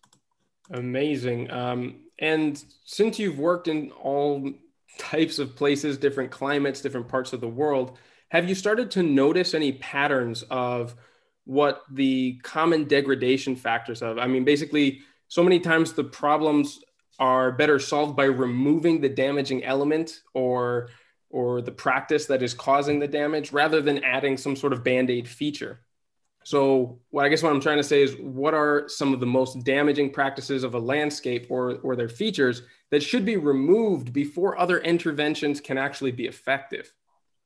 Amazing. 0.72 1.52
Um, 1.52 2.06
and 2.18 2.62
since 2.84 3.20
you've 3.20 3.38
worked 3.38 3.68
in 3.68 3.92
all 3.92 4.52
types 4.98 5.38
of 5.38 5.56
places, 5.56 6.00
different 6.00 6.32
climates, 6.32 6.82
different 6.82 7.08
parts 7.08 7.34
of 7.34 7.40
the 7.40 7.48
world, 7.48 8.00
have 8.30 8.50
you 8.50 8.56
started 8.56 8.90
to 8.92 9.04
notice 9.04 9.54
any 9.54 9.74
patterns 9.74 10.44
of 10.50 10.96
what 11.46 11.84
the 11.92 12.40
common 12.42 12.86
degradation 12.86 13.56
factors 13.56 14.02
of? 14.02 14.18
I 14.18 14.26
mean, 14.26 14.46
basically, 14.46 15.02
so 15.28 15.44
many 15.44 15.60
times 15.60 15.94
the 15.94 16.04
problems 16.04 16.80
are 17.20 17.52
better 17.52 17.80
solved 17.80 18.16
by 18.16 18.26
removing 18.26 19.02
the 19.02 19.10
damaging 19.10 19.64
element 19.64 20.22
or 20.34 20.90
or 21.30 21.62
the 21.62 21.72
practice 21.72 22.28
that 22.28 22.44
is 22.44 22.54
causing 22.54 23.00
the 23.00 23.08
damage 23.08 23.52
rather 23.52 23.82
than 23.82 24.04
adding 24.04 24.38
some 24.38 24.56
sort 24.56 24.72
of 24.72 24.84
band-aid 24.84 25.28
feature. 25.28 25.80
So 26.46 27.00
what 27.10 27.26
i 27.26 27.30
guess 27.30 27.42
what 27.42 27.54
i'm 27.54 27.62
trying 27.62 27.78
to 27.78 27.84
say 27.84 28.02
is 28.02 28.16
what 28.18 28.54
are 28.54 28.88
some 28.88 29.14
of 29.14 29.20
the 29.20 29.26
most 29.26 29.64
damaging 29.64 30.12
practices 30.12 30.64
of 30.64 30.74
a 30.74 30.80
landscape 30.80 31.48
or 31.50 31.78
or 31.78 31.96
their 31.96 32.10
features 32.10 32.64
that 32.92 33.02
should 33.02 33.26
be 33.26 33.38
removed 33.38 34.12
before 34.12 34.60
other 34.60 34.80
interventions 34.80 35.62
can 35.62 35.78
actually 35.78 36.12
be 36.12 36.26
effective? 36.26 36.94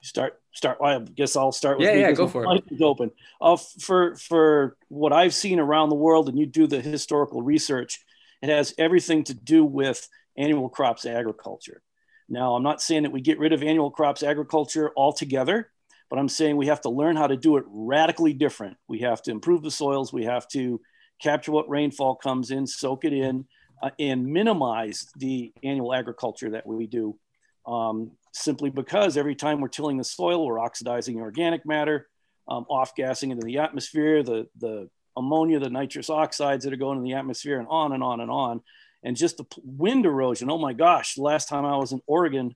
Start 0.01 0.41
start 0.51 0.79
i 0.81 0.97
guess 0.99 1.35
i'll 1.35 1.51
start 1.51 1.77
with 1.77 1.87
yeah 1.87 1.93
yeah 1.93 2.11
go 2.11 2.27
for 2.27 2.43
it. 2.43 2.81
open. 2.81 3.11
Uh, 3.39 3.57
for 3.79 4.15
for 4.15 4.75
what 4.87 5.13
i've 5.13 5.33
seen 5.33 5.59
around 5.59 5.89
the 5.89 5.95
world 5.95 6.29
and 6.29 6.37
you 6.37 6.47
do 6.47 6.65
the 6.65 6.81
historical 6.81 7.43
research 7.43 7.99
it 8.41 8.49
has 8.49 8.73
everything 8.77 9.23
to 9.25 9.33
do 9.33 9.65
with 9.65 10.07
annual 10.37 10.69
crops 10.69 11.05
agriculture. 11.05 11.81
Now, 12.29 12.55
I'm 12.55 12.63
not 12.63 12.81
saying 12.81 13.03
that 13.03 13.11
we 13.11 13.21
get 13.21 13.39
rid 13.39 13.53
of 13.53 13.63
annual 13.63 13.89
crops 13.89 14.21
agriculture 14.21 14.91
altogether, 14.97 15.71
but 16.09 16.19
I'm 16.19 16.29
saying 16.29 16.57
we 16.57 16.67
have 16.67 16.81
to 16.81 16.89
learn 16.89 17.15
how 17.15 17.27
to 17.27 17.37
do 17.37 17.57
it 17.57 17.63
radically 17.67 18.33
different. 18.33 18.77
We 18.87 18.99
have 18.99 19.21
to 19.23 19.31
improve 19.31 19.63
the 19.63 19.71
soils. 19.71 20.13
We 20.13 20.25
have 20.25 20.47
to 20.49 20.81
capture 21.21 21.51
what 21.51 21.69
rainfall 21.69 22.15
comes 22.15 22.51
in, 22.51 22.67
soak 22.67 23.05
it 23.05 23.13
in, 23.13 23.45
uh, 23.81 23.91
and 23.99 24.25
minimize 24.25 25.07
the 25.17 25.53
annual 25.63 25.93
agriculture 25.93 26.51
that 26.51 26.65
we 26.65 26.87
do. 26.87 27.17
Um, 27.65 28.11
simply 28.33 28.69
because 28.69 29.17
every 29.17 29.35
time 29.35 29.59
we're 29.59 29.67
tilling 29.67 29.97
the 29.97 30.03
soil, 30.03 30.45
we're 30.45 30.59
oxidizing 30.59 31.19
organic 31.19 31.65
matter, 31.65 32.07
um, 32.47 32.65
off 32.69 32.95
gassing 32.95 33.31
into 33.31 33.45
the 33.45 33.57
atmosphere, 33.59 34.23
the, 34.23 34.47
the 34.57 34.89
ammonia, 35.17 35.59
the 35.59 35.69
nitrous 35.69 36.09
oxides 36.09 36.63
that 36.63 36.73
are 36.73 36.77
going 36.77 36.97
in 36.97 37.03
the 37.03 37.13
atmosphere, 37.13 37.59
and 37.59 37.67
on 37.69 37.91
and 37.91 38.03
on 38.03 38.21
and 38.21 38.31
on. 38.31 38.61
And 39.03 39.15
just 39.15 39.37
the 39.37 39.45
wind 39.63 40.05
erosion. 40.05 40.49
Oh 40.49 40.57
my 40.57 40.73
gosh, 40.73 41.15
the 41.15 41.21
last 41.21 41.49
time 41.49 41.65
I 41.65 41.77
was 41.77 41.91
in 41.91 42.01
Oregon, 42.07 42.55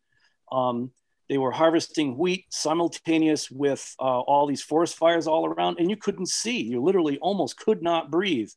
um, 0.52 0.92
they 1.30 1.38
were 1.38 1.52
harvesting 1.52 2.18
wheat 2.18 2.46
simultaneous 2.50 3.50
with 3.50 3.96
uh, 4.00 4.04
all 4.04 4.48
these 4.48 4.62
forest 4.62 4.98
fires 4.98 5.28
all 5.28 5.46
around, 5.46 5.80
and 5.80 5.90
you 5.90 5.96
couldn't 5.96 6.30
see. 6.30 6.62
You 6.62 6.82
literally 6.82 7.18
almost 7.20 7.58
could 7.58 7.82
not 7.82 8.12
breathe. 8.12 8.50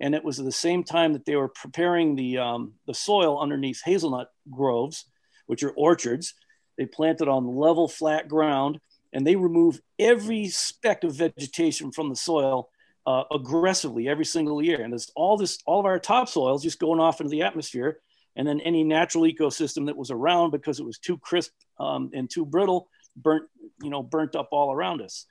And 0.00 0.14
it 0.14 0.24
was 0.24 0.38
at 0.38 0.44
the 0.44 0.52
same 0.52 0.84
time 0.84 1.12
that 1.14 1.24
they 1.24 1.36
were 1.36 1.48
preparing 1.48 2.16
the, 2.16 2.38
um, 2.38 2.74
the 2.86 2.94
soil 2.94 3.40
underneath 3.40 3.80
hazelnut 3.84 4.28
groves, 4.50 5.06
which 5.46 5.62
are 5.62 5.70
orchards. 5.70 6.34
They 6.76 6.84
planted 6.84 7.28
on 7.28 7.46
level, 7.46 7.88
flat 7.88 8.28
ground, 8.28 8.78
and 9.12 9.26
they 9.26 9.36
remove 9.36 9.80
every 9.98 10.48
speck 10.48 11.04
of 11.04 11.14
vegetation 11.14 11.92
from 11.92 12.10
the 12.10 12.16
soil 12.16 12.68
uh, 13.06 13.24
aggressively 13.32 14.08
every 14.08 14.24
single 14.24 14.62
year. 14.62 14.82
And 14.82 14.92
there's 14.92 15.10
all 15.14 15.36
this, 15.36 15.58
all 15.66 15.80
of 15.80 15.86
our 15.86 15.98
topsoils 15.98 16.62
just 16.62 16.78
going 16.78 17.00
off 17.00 17.20
into 17.20 17.30
the 17.30 17.42
atmosphere 17.42 18.00
and 18.34 18.46
then 18.46 18.60
any 18.60 18.84
natural 18.84 19.24
ecosystem 19.24 19.86
that 19.86 19.96
was 19.96 20.10
around 20.10 20.50
because 20.50 20.78
it 20.78 20.84
was 20.84 20.98
too 20.98 21.16
crisp 21.18 21.52
um, 21.80 22.10
and 22.12 22.28
too 22.28 22.44
brittle 22.44 22.88
burnt 23.16 23.44
you 23.82 23.88
know 23.88 24.02
burnt 24.02 24.36
up 24.36 24.48
all 24.52 24.72
around 24.72 25.00
us 25.00 25.24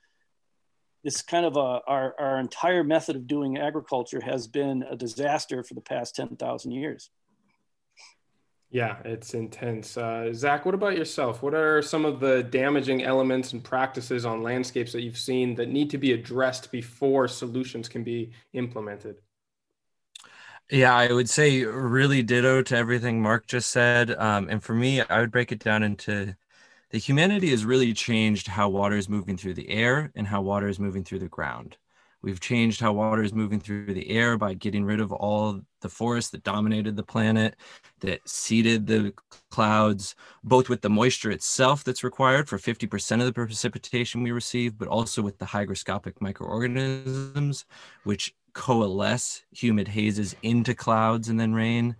it's 1.05 1.21
kind 1.21 1.45
of 1.45 1.55
a, 1.55 1.81
our, 1.87 2.15
our 2.19 2.39
entire 2.39 2.83
method 2.83 3.15
of 3.15 3.27
doing 3.27 3.59
agriculture 3.59 4.19
has 4.25 4.47
been 4.47 4.83
a 4.89 4.95
disaster 4.95 5.63
for 5.63 5.75
the 5.75 5.81
past 5.81 6.15
10,000 6.15 6.71
years. 6.71 7.11
Yeah, 8.75 8.97
it's 9.05 9.35
intense. 9.35 9.95
Uh, 9.95 10.33
Zach, 10.33 10.65
what 10.65 10.75
about 10.75 10.97
yourself? 10.97 11.41
What 11.41 11.53
are 11.53 11.81
some 11.81 12.03
of 12.03 12.19
the 12.19 12.43
damaging 12.43 13.05
elements 13.05 13.53
and 13.53 13.63
practices 13.63 14.25
on 14.25 14.43
landscapes 14.43 14.91
that 14.91 15.01
you've 15.01 15.17
seen 15.17 15.55
that 15.55 15.69
need 15.69 15.89
to 15.91 15.97
be 15.97 16.11
addressed 16.11 16.73
before 16.73 17.29
solutions 17.29 17.87
can 17.87 18.03
be 18.03 18.31
implemented? 18.51 19.21
Yeah, 20.69 20.93
I 20.93 21.13
would 21.13 21.29
say 21.29 21.63
really 21.63 22.21
ditto 22.21 22.63
to 22.63 22.75
everything 22.75 23.21
Mark 23.21 23.47
just 23.47 23.71
said. 23.71 24.11
Um, 24.11 24.49
and 24.49 24.61
for 24.61 24.73
me, 24.73 24.99
I 24.99 25.21
would 25.21 25.31
break 25.31 25.53
it 25.53 25.59
down 25.59 25.81
into 25.81 26.35
the 26.89 26.97
humanity 26.97 27.51
has 27.51 27.63
really 27.63 27.93
changed 27.93 28.47
how 28.47 28.67
water 28.67 28.97
is 28.97 29.07
moving 29.07 29.37
through 29.37 29.53
the 29.53 29.69
air 29.69 30.11
and 30.15 30.27
how 30.27 30.41
water 30.41 30.67
is 30.67 30.81
moving 30.81 31.05
through 31.05 31.19
the 31.19 31.29
ground. 31.29 31.77
We've 32.25 32.39
changed 32.39 32.81
how 32.81 32.91
water 32.91 33.21
is 33.21 33.35
moving 33.35 33.59
through 33.59 33.93
the 33.93 34.09
air 34.09 34.35
by 34.35 34.55
getting 34.55 34.83
rid 34.83 34.99
of 34.99 35.11
all 35.11 35.61
the 35.81 35.89
forests 35.89 36.31
that 36.31 36.41
dominated 36.41 36.95
the 36.95 37.03
planet, 37.03 37.55
that 37.99 38.27
seeded 38.27 38.87
the 38.87 39.13
clouds, 39.51 40.15
both 40.43 40.67
with 40.67 40.81
the 40.81 40.89
moisture 40.89 41.29
itself 41.29 41.83
that's 41.83 42.03
required 42.03 42.49
for 42.49 42.57
50% 42.57 43.19
of 43.19 43.27
the 43.27 43.31
precipitation 43.31 44.23
we 44.23 44.31
receive, 44.31 44.75
but 44.75 44.87
also 44.87 45.21
with 45.21 45.37
the 45.37 45.45
hygroscopic 45.45 46.13
microorganisms, 46.19 47.63
which 48.05 48.33
coalesce 48.53 49.43
humid 49.51 49.87
hazes 49.89 50.35
into 50.41 50.73
clouds 50.73 51.29
and 51.29 51.39
then 51.39 51.53
rain, 51.53 51.95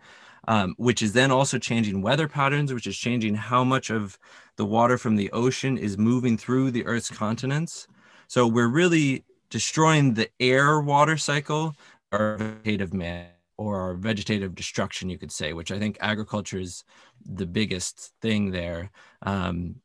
um, 0.48 0.74
which 0.80 1.04
is 1.04 1.14
then 1.14 1.30
also 1.30 1.60
changing 1.60 2.02
weather 2.02 2.28
patterns, 2.28 2.74
which 2.74 2.88
is 2.88 2.98
changing 2.98 3.36
how 3.36 3.64
much 3.64 3.92
of 3.92 4.18
the 4.56 4.66
water 4.66 4.98
from 4.98 5.18
the 5.18 5.32
ocean 5.34 5.78
is 5.78 6.00
moving 6.00 6.36
through 6.36 6.72
the 6.72 6.84
Earth's 6.88 7.12
continents. 7.12 7.88
So 8.28 8.48
we're 8.48 8.70
really 8.70 9.24
destroying 9.56 10.16
the 10.16 10.30
air 10.42 10.82
water 10.82 11.16
cycle, 11.16 11.74
our 12.12 12.36
vegetative 12.36 12.94
man 12.94 13.28
or 13.58 13.94
vegetative 13.94 14.54
destruction, 14.54 15.10
you 15.10 15.18
could 15.18 15.32
say, 15.32 15.54
which 15.54 15.72
I 15.72 15.80
think 15.80 15.98
agriculture 16.02 16.60
is 16.60 16.84
the 17.26 17.46
biggest 17.46 18.12
thing 18.22 18.52
there. 18.52 18.92
Um, 19.22 19.76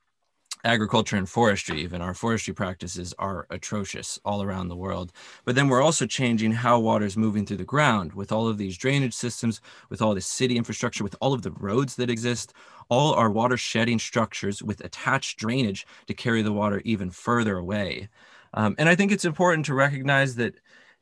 agriculture 0.65 1.15
and 1.15 1.29
forestry, 1.29 1.81
even 1.83 2.03
our 2.03 2.15
forestry 2.15 2.53
practices 2.53 3.15
are 3.17 3.47
atrocious 3.49 4.19
all 4.25 4.43
around 4.43 4.67
the 4.67 4.83
world. 4.85 5.13
But 5.45 5.55
then 5.55 5.69
we're 5.69 5.85
also 5.85 6.05
changing 6.05 6.51
how 6.51 6.81
water 6.81 7.07
is 7.07 7.17
moving 7.17 7.47
through 7.47 7.59
the 7.59 7.65
ground 7.65 8.15
with 8.15 8.33
all 8.33 8.49
of 8.49 8.59
these 8.59 8.77
drainage 8.77 9.15
systems, 9.15 9.61
with 9.89 10.03
all 10.03 10.17
the 10.17 10.21
city 10.21 10.57
infrastructure, 10.57 11.05
with 11.05 11.15
all 11.21 11.33
of 11.33 11.43
the 11.43 11.53
roads 11.53 11.95
that 11.95 12.11
exist, 12.11 12.53
all 12.89 13.15
our 13.15 13.31
water 13.31 13.57
shedding 13.57 14.01
structures 14.01 14.65
with 14.65 14.85
attached 14.85 15.39
drainage 15.39 15.87
to 16.09 16.13
carry 16.13 16.43
the 16.43 16.53
water 16.53 16.83
even 16.85 17.09
further 17.13 17.57
away. 17.57 18.09
Um, 18.55 18.75
and 18.79 18.89
I 18.89 18.95
think 18.95 19.13
it's 19.13 19.25
important 19.25 19.67
to 19.67 19.75
recognize 19.75 20.37
that 20.37 20.55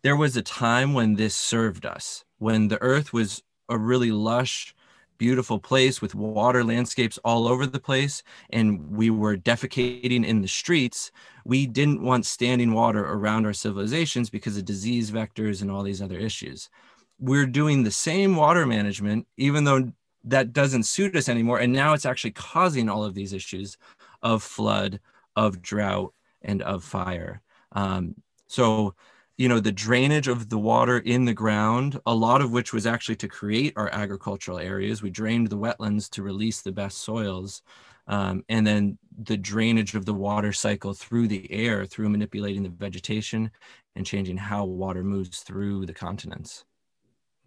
there 0.02 0.16
was 0.16 0.36
a 0.36 0.42
time 0.42 0.94
when 0.94 1.14
this 1.14 1.34
served 1.34 1.86
us, 1.86 2.24
when 2.38 2.68
the 2.68 2.80
earth 2.82 3.12
was 3.12 3.42
a 3.68 3.78
really 3.78 4.12
lush, 4.12 4.74
beautiful 5.18 5.58
place 5.58 6.00
with 6.00 6.14
water 6.14 6.62
landscapes 6.62 7.18
all 7.24 7.48
over 7.48 7.66
the 7.66 7.80
place 7.80 8.22
and 8.50 8.88
we 8.90 9.10
were 9.10 9.36
defecating 9.36 10.24
in 10.24 10.40
the 10.40 10.48
streets. 10.48 11.10
We 11.44 11.66
didn't 11.66 12.02
want 12.02 12.24
standing 12.24 12.72
water 12.72 13.04
around 13.04 13.44
our 13.44 13.52
civilizations 13.52 14.30
because 14.30 14.56
of 14.56 14.64
disease 14.64 15.10
vectors 15.10 15.60
and 15.60 15.70
all 15.70 15.82
these 15.82 16.00
other 16.00 16.18
issues. 16.18 16.70
We're 17.18 17.46
doing 17.46 17.82
the 17.82 17.90
same 17.90 18.36
water 18.36 18.64
management 18.64 19.26
even 19.36 19.64
though 19.64 19.92
that 20.24 20.52
doesn't 20.52 20.84
suit 20.84 21.16
us 21.16 21.28
anymore 21.28 21.58
and 21.58 21.72
now 21.72 21.92
it's 21.92 22.06
actually 22.06 22.32
causing 22.32 22.88
all 22.88 23.04
of 23.04 23.14
these 23.14 23.32
issues 23.32 23.76
of 24.22 24.42
flood 24.42 25.00
of 25.34 25.62
drought 25.62 26.12
and 26.42 26.62
of 26.62 26.84
fire. 26.84 27.42
Um, 27.72 28.14
so 28.46 28.94
you 29.36 29.48
know 29.48 29.60
the 29.60 29.72
drainage 29.72 30.28
of 30.28 30.48
the 30.48 30.58
water 30.58 30.98
in 30.98 31.24
the 31.24 31.32
ground 31.32 32.00
a 32.06 32.14
lot 32.14 32.40
of 32.40 32.50
which 32.50 32.72
was 32.72 32.86
actually 32.86 33.16
to 33.16 33.28
create 33.28 33.72
our 33.76 33.88
agricultural 33.90 34.58
areas. 34.58 35.02
We 35.02 35.10
drained 35.10 35.48
the 35.48 35.58
wetlands 35.58 36.10
to 36.10 36.22
release 36.22 36.60
the 36.60 36.72
best 36.72 36.98
soils. 36.98 37.62
Um, 38.08 38.42
and 38.48 38.66
then 38.66 38.96
the 39.22 39.36
drainage 39.36 39.94
of 39.94 40.06
the 40.06 40.14
water 40.14 40.50
cycle 40.50 40.94
through 40.94 41.28
the 41.28 41.50
air 41.52 41.84
through 41.84 42.08
manipulating 42.08 42.62
the 42.62 42.70
vegetation 42.70 43.50
and 43.96 44.06
changing 44.06 44.38
how 44.38 44.64
water 44.64 45.04
moves 45.04 45.40
through 45.40 45.84
the 45.84 45.92
continents. 45.92 46.64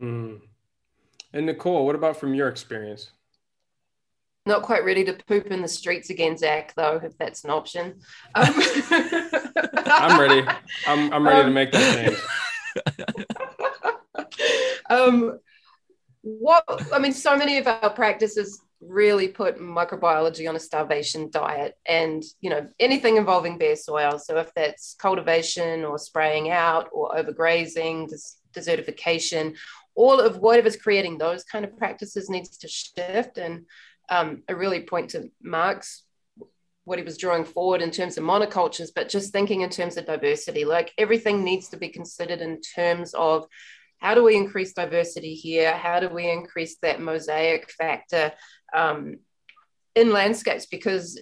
Mm. 0.02 0.42
and 1.34 1.46
nicole 1.46 1.86
what 1.86 1.94
about 1.94 2.18
from 2.18 2.34
your 2.34 2.48
experience 2.48 3.12
not 4.52 4.64
quite 4.64 4.84
ready 4.84 5.04
to 5.06 5.14
poop 5.14 5.48
in 5.48 5.62
the 5.62 5.68
streets 5.68 6.10
again, 6.10 6.38
Zach, 6.38 6.74
though, 6.76 7.00
if 7.02 7.18
that's 7.18 7.44
an 7.44 7.50
option. 7.50 8.02
Um, 8.36 8.54
I'm 9.86 10.20
ready. 10.20 10.48
I'm, 10.86 11.14
I'm 11.14 11.26
ready 11.26 11.40
um, 11.40 11.46
to 11.48 11.52
make 11.52 11.72
that 11.72 12.18
change. 12.86 14.26
um, 14.90 15.40
what 16.22 16.64
I 16.94 17.00
mean, 17.00 17.14
so 17.14 17.36
many 17.36 17.58
of 17.58 17.68
our 17.68 17.90
practices 17.90 18.62
really 18.82 19.28
put 19.28 19.60
microbiology 19.60 20.50
on 20.50 20.56
a 20.56 20.60
starvation 20.60 21.30
diet 21.30 21.78
and 21.86 22.24
you 22.42 22.50
know 22.50 22.68
anything 22.80 23.16
involving 23.16 23.60
bare 23.60 23.76
soil 23.76 24.18
so 24.18 24.38
if 24.38 24.52
that's 24.56 24.96
cultivation 25.00 25.86
or 25.86 26.00
spraying 26.00 26.50
out 26.50 26.90
or 26.92 27.12
overgrazing 27.12 28.10
des- 28.10 28.60
desertification 28.60 29.56
all 29.94 30.20
of 30.20 30.38
whatever's 30.38 30.76
creating 30.76 31.20
those 31.20 31.44
kind 31.44 31.64
of 31.64 31.78
practices 31.78 32.28
needs 32.28 32.58
to 32.58 32.68
shift 32.68 33.38
and 33.38 33.66
um, 34.10 34.44
I 34.50 34.54
really 34.54 34.82
point 34.82 35.12
to 35.12 35.32
Mark's, 35.42 36.04
what 36.84 36.98
he 36.98 37.06
was 37.06 37.18
drawing 37.18 37.46
forward 37.46 37.82
in 37.82 37.92
terms 37.92 38.18
of 38.18 38.24
monocultures, 38.24 38.90
but 38.94 39.10
just 39.10 39.32
thinking 39.32 39.62
in 39.62 39.70
terms 39.70 39.98
of 39.98 40.06
diversity. 40.06 40.66
Like 40.66 40.92
everything 40.98 41.44
needs 41.44 41.70
to 41.70 41.78
be 41.78 41.90
considered 41.90 42.42
in 42.42 42.60
terms 42.62 43.14
of 43.14 43.46
how 44.00 44.16
do 44.16 44.24
we 44.24 44.36
increase 44.36 44.74
diversity 44.74 45.36
here? 45.36 45.74
How 45.74 46.00
do 46.00 46.10
we 46.10 46.30
increase 46.30 46.78
that 46.82 47.00
mosaic 47.00 47.70
factor 47.72 48.34
um, 48.76 49.18
in 49.96 50.12
landscapes? 50.12 50.66
Because 50.66 51.22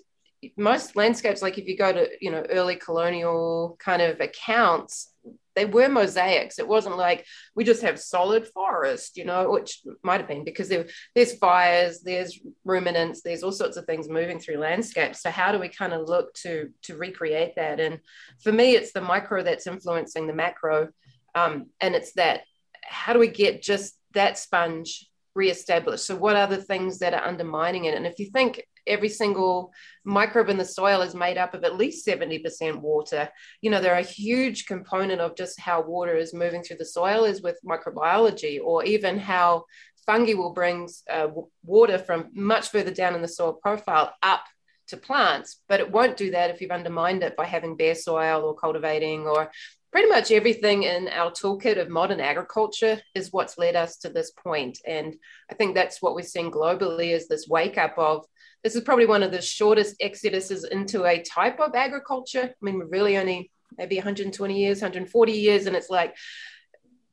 most 0.57 0.95
landscapes, 0.95 1.41
like 1.41 1.57
if 1.57 1.67
you 1.67 1.77
go 1.77 1.91
to 1.91 2.07
you 2.21 2.31
know 2.31 2.43
early 2.49 2.77
colonial 2.77 3.77
kind 3.79 4.01
of 4.01 4.21
accounts, 4.21 5.13
they 5.59 5.65
were 5.65 5.89
mosaics. 5.89 6.57
It 6.57 6.67
wasn't 6.67 6.95
like 6.95 7.25
we 7.53 7.65
just 7.65 7.81
have 7.81 7.99
solid 7.99 8.47
forest, 8.47 9.17
you 9.17 9.25
know, 9.25 9.51
which 9.51 9.81
might 10.03 10.21
have 10.21 10.27
been 10.29 10.45
because 10.45 10.69
there, 10.69 10.87
there's 11.15 11.37
fires, 11.37 11.99
there's 11.99 12.39
ruminants, 12.63 13.21
there's 13.21 13.43
all 13.43 13.51
sorts 13.51 13.75
of 13.75 13.83
things 13.85 14.07
moving 14.07 14.39
through 14.39 14.57
landscapes. 14.57 15.21
So 15.21 15.31
how 15.31 15.51
do 15.51 15.59
we 15.59 15.67
kind 15.67 15.91
of 15.91 16.07
look 16.07 16.33
to 16.45 16.69
to 16.83 16.95
recreate 16.95 17.55
that? 17.57 17.81
And 17.81 17.99
for 18.41 18.53
me, 18.53 18.75
it's 18.75 18.93
the 18.93 19.01
micro 19.01 19.43
that's 19.43 19.67
influencing 19.67 20.27
the 20.27 20.33
macro, 20.33 20.87
um, 21.35 21.65
and 21.81 21.93
it's 21.93 22.13
that 22.13 22.43
how 22.83 23.11
do 23.11 23.19
we 23.19 23.27
get 23.27 23.61
just 23.61 23.99
that 24.13 24.37
sponge 24.37 25.09
reestablished? 25.35 26.05
So 26.05 26.15
what 26.15 26.37
are 26.37 26.47
the 26.47 26.63
things 26.63 26.99
that 26.99 27.13
are 27.13 27.27
undermining 27.27 27.83
it? 27.83 27.95
And 27.95 28.07
if 28.07 28.17
you 28.17 28.29
think 28.31 28.63
every 28.89 29.09
single 29.09 29.71
microbe 30.03 30.49
in 30.49 30.57
the 30.57 30.65
soil 30.65 31.01
is 31.01 31.15
made 31.15 31.37
up 31.37 31.53
of 31.53 31.63
at 31.63 31.77
least 31.77 32.05
70% 32.05 32.81
water. 32.81 33.29
You 33.61 33.71
know, 33.71 33.79
they're 33.79 33.95
a 33.95 34.01
huge 34.01 34.65
component 34.65 35.21
of 35.21 35.35
just 35.35 35.59
how 35.59 35.81
water 35.81 36.15
is 36.15 36.33
moving 36.33 36.63
through 36.63 36.77
the 36.77 36.85
soil 36.85 37.23
is 37.25 37.41
with 37.41 37.59
microbiology, 37.65 38.59
or 38.63 38.83
even 38.83 39.19
how 39.19 39.65
fungi 40.05 40.33
will 40.33 40.53
bring 40.53 40.89
uh, 41.09 41.27
water 41.63 41.99
from 41.99 42.29
much 42.33 42.69
further 42.69 42.91
down 42.91 43.15
in 43.15 43.21
the 43.21 43.27
soil 43.27 43.53
profile 43.53 44.13
up 44.23 44.43
to 44.87 44.97
plants, 44.97 45.61
but 45.67 45.79
it 45.79 45.91
won't 45.91 46.17
do 46.17 46.31
that 46.31 46.49
if 46.49 46.61
you've 46.61 46.71
undermined 46.71 47.23
it 47.23 47.35
by 47.37 47.45
having 47.45 47.77
bare 47.77 47.95
soil 47.95 48.43
or 48.43 48.55
cultivating 48.55 49.27
or 49.27 49.51
pretty 49.91 50.07
much 50.07 50.31
everything 50.31 50.83
in 50.83 51.07
our 51.09 51.31
toolkit 51.31 51.79
of 51.79 51.89
modern 51.89 52.19
agriculture 52.19 52.99
is 53.15 53.31
what's 53.31 53.57
led 53.57 53.75
us 53.75 53.97
to 53.97 54.09
this 54.09 54.31
point. 54.31 54.79
And 54.85 55.15
I 55.49 55.55
think 55.55 55.73
that's 55.73 56.01
what 56.01 56.15
we're 56.15 56.23
seeing 56.23 56.51
globally 56.51 57.11
is 57.11 57.27
this 57.27 57.47
wake 57.47 57.77
up 57.77 57.95
of 57.97 58.25
this 58.63 58.75
is 58.75 58.81
probably 58.81 59.05
one 59.05 59.23
of 59.23 59.31
the 59.31 59.41
shortest 59.41 59.99
exoduses 59.99 60.67
into 60.69 61.05
a 61.05 61.21
type 61.21 61.59
of 61.59 61.75
agriculture. 61.75 62.43
I 62.43 62.55
mean, 62.61 62.77
we're 62.77 62.87
really 62.87 63.17
only 63.17 63.51
maybe 63.77 63.95
120 63.95 64.59
years, 64.59 64.81
140 64.81 65.31
years, 65.31 65.65
and 65.65 65.75
it's 65.75 65.89
like 65.89 66.15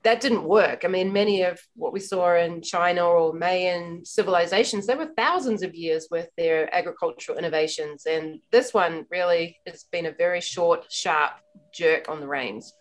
that 0.07 0.21
didn't 0.21 0.45
work. 0.45 0.85
I 0.85 0.89
mean, 0.89 1.13
many 1.13 1.43
of 1.43 1.59
what 1.75 1.93
we 1.93 1.99
saw 1.99 2.37
in 2.37 2.63
China 2.63 3.05
or 3.05 3.33
Mayan 3.33 4.05
civilizations, 4.05 4.87
they 4.87 4.95
were 4.95 5.11
thousands 5.17 5.63
of 5.63 5.75
years 5.75 6.07
with 6.13 6.29
their 6.37 6.73
agricultural 6.73 7.39
innovations. 7.39 8.07
And 8.07 8.39
this 8.53 8.73
one 8.73 9.07
really 9.11 9.59
has 9.67 9.85
been 9.91 10.07
a 10.07 10.13
very 10.13 10.41
short, 10.41 10.87
sharp 10.93 11.33
jerk 11.75 12.09
on 12.09 12.21
the 12.21 12.29
reins. 12.29 12.73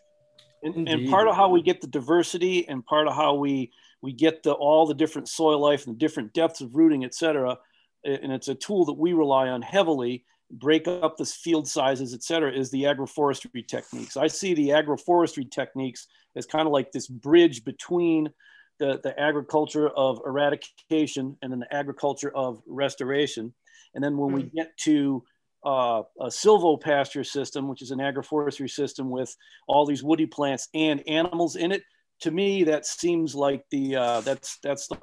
And, 0.62 0.88
and, 0.88 1.10
part 1.10 1.28
of 1.28 1.36
how 1.36 1.50
we 1.50 1.64
get 1.64 1.82
the 1.82 1.88
diversity 1.88 2.68
and 2.68 2.86
part 2.86 3.08
of 3.08 3.16
how 3.16 3.36
we 3.36 3.72
we 4.02 4.14
get 4.14 4.44
the 4.44 4.54
all 4.54 4.86
the 4.86 4.94
different 4.94 5.28
soil 5.28 5.60
life 5.60 5.86
and 5.86 5.96
the 5.96 6.00
different 6.00 6.34
depths 6.34 6.62
of 6.62 6.76
rooting, 6.76 7.04
et 7.04 7.14
cetera, 7.14 7.58
and 8.06 8.32
it's 8.32 8.48
a 8.48 8.56
tool 8.56 8.86
that 8.86 8.94
we 8.94 9.14
rely 9.14 9.50
on 9.50 9.62
heavily 9.62 10.24
break 10.52 10.88
up 10.88 11.18
the 11.18 11.26
field 11.26 11.68
sizes, 11.68 12.14
et 12.14 12.24
cetera, 12.24 12.52
is 12.52 12.70
the 12.70 12.84
agroforestry 12.84 13.68
techniques. 13.68 14.16
I 14.16 14.28
see 14.28 14.54
the 14.54 14.70
agroforestry 14.70 15.50
techniques 15.50 16.08
as 16.36 16.46
kind 16.46 16.68
of 16.68 16.72
like 16.72 16.92
this 16.92 17.08
bridge 17.08 17.66
between 17.66 18.30
the, 18.78 19.00
the 19.04 19.20
agriculture 19.20 19.90
of 19.90 20.20
eradication 20.26 21.38
and 21.42 21.52
then 21.52 21.60
the 21.60 21.74
agriculture 21.74 22.32
of 22.36 22.62
restoration. 22.68 23.54
And 23.94 24.04
then 24.04 24.18
when 24.18 24.34
we 24.34 24.44
get 24.44 24.78
to 24.80 25.24
uh, 25.66 26.04
a 26.20 26.28
silvopasture 26.28 27.26
system, 27.26 27.68
which 27.68 27.82
is 27.82 27.92
an 27.92 28.00
agroforestry 28.00 28.70
system 28.70 29.10
with 29.10 29.36
all 29.68 29.86
these 29.86 30.04
woody 30.04 30.26
plants 30.26 30.68
and 30.74 31.02
animals 31.08 31.56
in 31.56 31.72
it, 31.72 31.84
to 32.22 32.32
me 32.32 32.66
that 32.66 32.86
seems 32.86 33.36
like 33.36 33.64
the 33.72 33.96
uh, 33.96 34.22
that's 34.22 34.58
that's 34.64 34.88
the 34.88 34.98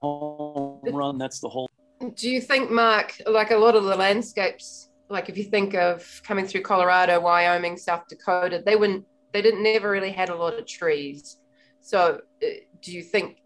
home 0.00 0.67
run. 0.92 1.18
That's 1.18 1.40
the 1.40 1.48
whole 1.48 1.68
do 2.14 2.30
you 2.30 2.40
think, 2.40 2.70
Mark, 2.70 3.20
like 3.26 3.50
a 3.50 3.56
lot 3.56 3.74
of 3.74 3.84
the 3.84 3.96
landscapes, 3.96 4.90
like 5.08 5.28
if 5.28 5.36
you 5.36 5.44
think 5.44 5.74
of 5.74 6.20
coming 6.24 6.46
through 6.46 6.62
Colorado, 6.62 7.20
Wyoming, 7.20 7.76
South 7.76 8.04
Dakota, 8.08 8.62
they 8.64 8.76
wouldn't, 8.76 9.04
they 9.32 9.42
didn't 9.42 9.62
never 9.62 9.90
really 9.90 10.12
had 10.12 10.28
a 10.28 10.34
lot 10.34 10.54
of 10.54 10.66
trees. 10.66 11.38
So, 11.80 12.20
uh, 12.42 12.46
do 12.82 12.92
you 12.92 13.02
think? 13.02 13.38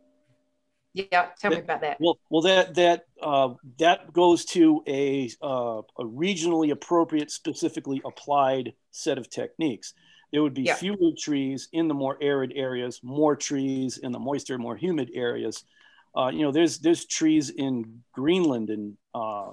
Yeah, 0.95 1.29
tell 1.41 1.51
me 1.51 1.59
about 1.59 1.81
that. 1.81 1.97
Well, 2.01 2.19
well, 2.29 2.43
that 2.43 2.75
that 2.75 3.07
uh, 3.23 3.55
that 3.79 4.13
goes 4.13 4.45
to 4.47 4.83
a 4.87 5.31
uh, 5.41 5.81
a 5.99 6.05
regionally 6.05 6.71
appropriate, 6.71 7.31
specifically 7.31 8.03
applied 8.05 8.75
set 8.91 9.17
of 9.17 9.31
techniques. 9.31 9.95
There 10.33 10.43
would 10.43 10.53
be 10.53 10.65
yeah. 10.65 10.75
fewer 10.75 11.13
trees 11.19 11.69
in 11.73 11.89
the 11.89 11.95
more 11.95 12.19
arid 12.21 12.53
areas, 12.55 13.01
more 13.03 13.37
trees 13.37 13.99
in 13.99 14.13
the 14.13 14.19
moister, 14.19 14.59
more 14.59 14.77
humid 14.77 15.11
areas 15.15 15.65
uh, 16.17 16.31
you 16.33 16.43
know, 16.43 16.53
there's 16.53 16.79
there's 16.79 17.07
trees 17.07 17.51
in 17.51 18.03
Greenland 18.13 18.71
and 18.71 18.97
uh, 19.15 19.51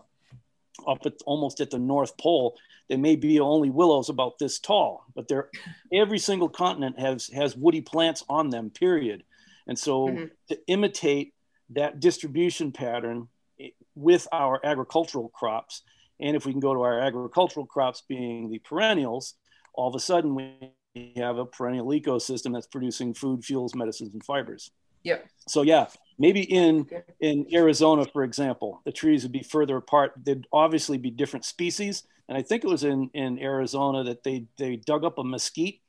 up 0.88 1.06
at 1.06 1.14
almost 1.26 1.62
at 1.62 1.70
the 1.70 1.80
North 1.80 2.18
Pole. 2.18 2.58
They 2.90 2.98
may 2.98 3.16
be 3.16 3.40
only 3.40 3.70
willows 3.70 4.10
about 4.10 4.40
this 4.40 4.60
tall, 4.60 5.06
but 5.16 5.28
they're 5.28 5.50
every 5.94 6.20
single 6.20 6.50
continent 6.50 7.00
has 7.00 7.28
has 7.28 7.56
woody 7.56 7.82
plants 7.82 8.24
on 8.30 8.50
them. 8.50 8.70
Period. 8.72 9.24
And 9.68 9.78
so 9.78 10.08
mm-hmm. 10.08 10.26
to 10.50 10.60
imitate 10.68 11.34
that 11.72 12.00
distribution 12.00 12.72
pattern 12.72 13.28
eh, 13.60 13.70
with 13.96 14.28
our 14.32 14.60
agricultural 14.66 15.30
crops, 15.30 15.84
and 16.20 16.36
if 16.36 16.46
we 16.46 16.52
can 16.52 16.60
go 16.60 16.74
to 16.74 16.82
our 16.82 17.00
agricultural 17.00 17.68
crops 17.68 18.04
being 18.08 18.50
the 18.50 18.60
perennials, 18.60 19.36
all 19.74 19.88
of 19.88 19.96
a 19.96 20.00
sudden 20.00 20.36
we 20.36 20.74
have 21.16 21.38
a 21.38 21.46
perennial 21.46 21.88
ecosystem 21.88 22.54
that's 22.54 22.68
producing 22.68 23.14
food, 23.14 23.46
fuels, 23.46 23.76
medicines, 23.76 24.14
and 24.14 24.26
fibers. 24.26 24.72
Yeah. 25.04 25.20
So 25.48 25.62
yeah, 25.62 25.88
maybe 26.18 26.42
in 26.42 26.88
in 27.20 27.48
Arizona, 27.54 28.06
for 28.06 28.24
example, 28.24 28.82
the 28.86 28.92
trees 28.92 29.24
would 29.24 29.32
be 29.32 29.44
further 29.44 29.78
apart. 29.78 30.14
They'd 30.24 30.46
obviously 30.52 30.98
be 30.98 31.10
different 31.10 31.46
species. 31.46 32.04
And 32.28 32.38
I 32.38 32.44
think 32.44 32.64
it 32.64 32.68
was 32.68 32.84
in, 32.84 33.10
in 33.16 33.40
Arizona 33.40 34.04
that 34.04 34.24
they 34.24 34.46
they 34.58 34.76
dug 34.76 35.04
up 35.04 35.18
a 35.18 35.24
mesquite 35.24 35.82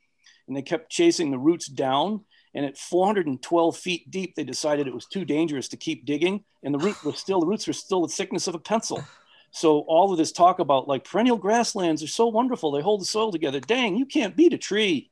and 0.47 0.57
they 0.57 0.63
kept 0.63 0.91
chasing 0.91 1.29
the 1.29 1.37
roots 1.37 1.67
down. 1.67 2.25
And 2.53 2.65
at 2.65 2.77
412 2.77 3.77
feet 3.77 4.11
deep, 4.11 4.35
they 4.35 4.43
decided 4.43 4.85
it 4.85 4.93
was 4.93 5.05
too 5.05 5.23
dangerous 5.23 5.69
to 5.69 5.77
keep 5.77 6.05
digging. 6.05 6.43
And 6.63 6.73
the 6.73 6.79
root 6.79 7.01
was 7.05 7.17
still 7.17 7.39
the 7.39 7.45
roots 7.45 7.67
were 7.67 7.73
still 7.73 8.01
the 8.01 8.13
thickness 8.13 8.47
of 8.47 8.55
a 8.55 8.59
pencil. 8.59 9.03
So 9.51 9.79
all 9.81 10.11
of 10.11 10.17
this 10.17 10.31
talk 10.31 10.59
about 10.59 10.87
like 10.87 11.03
perennial 11.03 11.37
grasslands 11.37 12.01
are 12.01 12.07
so 12.07 12.27
wonderful. 12.27 12.71
They 12.71 12.81
hold 12.81 13.01
the 13.01 13.05
soil 13.05 13.31
together. 13.31 13.59
Dang, 13.59 13.95
you 13.95 14.05
can't 14.05 14.35
beat 14.35 14.53
a 14.53 14.57
tree. 14.57 15.11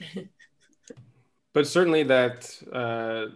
but 1.54 1.66
certainly 1.66 2.02
that 2.02 2.60
uh, 2.72 3.26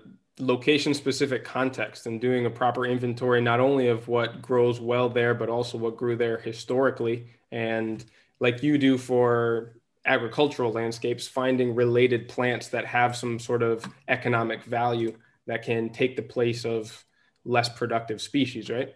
location 0.41 0.93
specific 0.93 1.45
context 1.45 2.07
and 2.07 2.21
doing 2.21 2.45
a 2.47 2.51
proper 2.51 2.85
inventory 2.85 3.41
not 3.41 3.61
only 3.61 3.89
of 3.89 4.07
what 4.09 4.43
grows 4.43 4.81
well 4.81 5.09
there 5.09 5.35
but 5.35 5.49
also 5.49 5.79
what 5.79 5.97
grew 5.97 6.17
there 6.17 6.39
historically. 6.39 7.27
And 7.51 8.05
like 8.41 8.63
you 8.63 8.77
do 8.77 8.99
for 8.99 9.77
agricultural 10.05 10.73
landscapes 10.73 11.27
finding 11.27 11.75
related 11.75 12.29
plants 12.29 12.69
that 12.69 12.85
have 12.85 13.17
some 13.17 13.39
sort 13.39 13.63
of 13.63 13.87
economic 14.09 14.65
value 14.65 15.15
that 15.47 15.63
can 15.63 15.91
take 15.91 16.17
the 16.17 16.23
place 16.23 16.65
of 16.65 17.05
less 17.45 17.69
productive 17.69 18.21
species 18.21 18.69
right? 18.69 18.95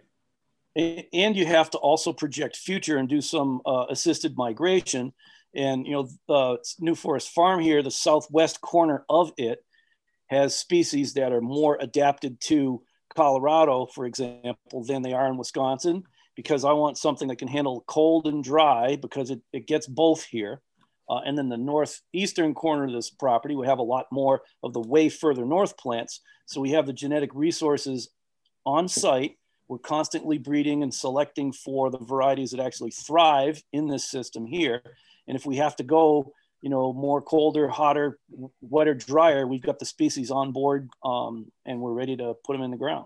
And 0.75 1.35
you 1.35 1.45
have 1.45 1.69
to 1.71 1.77
also 1.77 2.11
project 2.11 2.57
future 2.57 2.97
and 2.97 3.07
do 3.07 3.21
some 3.21 3.61
uh, 3.65 3.85
assisted 3.89 4.35
migration 4.37 5.13
and 5.55 5.85
you 5.85 5.93
know, 5.93 6.09
the 6.27 6.57
New 6.79 6.95
Forest 6.95 7.29
Farm 7.29 7.59
here, 7.59 7.83
the 7.83 7.91
southwest 7.91 8.61
corner 8.61 9.05
of 9.09 9.31
it, 9.37 9.59
has 10.27 10.55
species 10.55 11.13
that 11.13 11.31
are 11.31 11.41
more 11.41 11.77
adapted 11.79 12.39
to 12.41 12.81
Colorado, 13.15 13.85
for 13.85 14.05
example, 14.05 14.83
than 14.87 15.01
they 15.01 15.13
are 15.13 15.27
in 15.27 15.37
Wisconsin, 15.37 16.03
because 16.35 16.65
I 16.65 16.73
want 16.73 16.97
something 16.97 17.27
that 17.27 17.37
can 17.37 17.47
handle 17.47 17.83
cold 17.87 18.27
and 18.27 18.43
dry 18.43 18.95
because 18.95 19.29
it, 19.29 19.41
it 19.51 19.67
gets 19.67 19.85
both 19.87 20.23
here. 20.23 20.61
Uh, 21.09 21.19
and 21.25 21.37
then 21.37 21.49
the 21.49 21.57
northeastern 21.57 22.53
corner 22.53 22.85
of 22.85 22.93
this 22.93 23.09
property, 23.09 23.55
we 23.55 23.67
have 23.67 23.79
a 23.79 23.83
lot 23.83 24.05
more 24.11 24.41
of 24.63 24.73
the 24.73 24.79
way 24.79 25.09
further 25.09 25.45
north 25.45 25.77
plants. 25.77 26.21
So 26.45 26.61
we 26.61 26.71
have 26.71 26.87
the 26.87 26.93
genetic 26.93 27.29
resources 27.33 28.09
on 28.65 28.87
site. 28.87 29.37
We're 29.67 29.79
constantly 29.79 30.37
breeding 30.37 30.81
and 30.81 30.93
selecting 30.93 31.51
for 31.51 31.91
the 31.91 31.99
varieties 31.99 32.51
that 32.51 32.59
actually 32.59 32.91
thrive 32.91 33.61
in 33.73 33.87
this 33.87 34.09
system 34.09 34.45
here. 34.45 34.81
And 35.27 35.35
if 35.35 35.45
we 35.45 35.57
have 35.57 35.75
to 35.77 35.83
go, 35.83 36.33
you 36.61 36.69
know, 36.69 36.93
more 36.93 37.21
colder, 37.21 37.67
hotter, 37.67 38.17
wetter, 38.61 38.93
drier, 38.93 39.45
we've 39.45 39.61
got 39.61 39.79
the 39.79 39.85
species 39.85 40.31
on 40.31 40.51
board 40.51 40.89
um, 41.03 41.51
and 41.65 41.79
we're 41.79 41.93
ready 41.93 42.15
to 42.17 42.35
put 42.45 42.53
them 42.53 42.61
in 42.61 42.71
the 42.71 42.77
ground. 42.77 43.05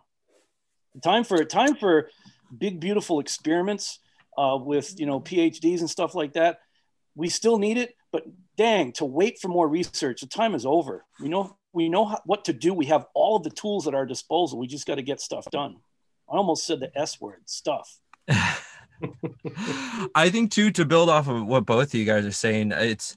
Time 1.04 1.24
for 1.24 1.44
time 1.44 1.76
for 1.76 2.10
big, 2.56 2.80
beautiful 2.80 3.20
experiments 3.20 4.00
uh, 4.38 4.58
with 4.60 5.00
you 5.00 5.06
know 5.06 5.20
PhDs 5.20 5.80
and 5.80 5.90
stuff 5.90 6.16
like 6.16 6.34
that. 6.34 6.60
We 7.16 7.30
still 7.30 7.58
need 7.58 7.78
it, 7.78 7.96
but 8.12 8.24
dang, 8.58 8.94
to 8.94 9.06
wait 9.06 9.40
for 9.40 9.48
more 9.48 9.68
research, 9.68 10.22
the 10.22 10.28
time 10.28 10.56
is 10.56 10.66
over. 10.66 11.06
We 11.20 11.30
know 11.30 11.58
we 11.74 11.90
know 11.90 12.18
what 12.26 12.46
to 12.46 12.54
do. 12.54 12.74
We 12.74 12.86
have 12.88 13.06
all 13.14 13.38
of 13.38 13.44
the 13.44 13.50
tools 13.50 13.88
at 13.88 13.94
our 13.94 14.06
disposal. 14.06 14.60
We 14.60 14.68
just 14.68 14.88
got 14.88 14.96
to 14.96 15.04
get 15.04 15.22
stuff 15.22 15.46
done. 15.52 15.78
I 16.30 16.36
almost 16.36 16.66
said 16.66 16.80
the 16.80 16.92
S 16.98 17.22
word, 17.22 17.42
stuff. 17.46 18.00
I 20.16 20.30
think 20.30 20.52
too 20.52 20.72
to 20.72 20.86
build 20.86 21.10
off 21.10 21.28
of 21.28 21.46
what 21.46 21.66
both 21.66 21.90
of 21.90 21.94
you 21.94 22.06
guys 22.06 22.26
are 22.26 22.32
saying, 22.32 22.72
it's 22.72 23.16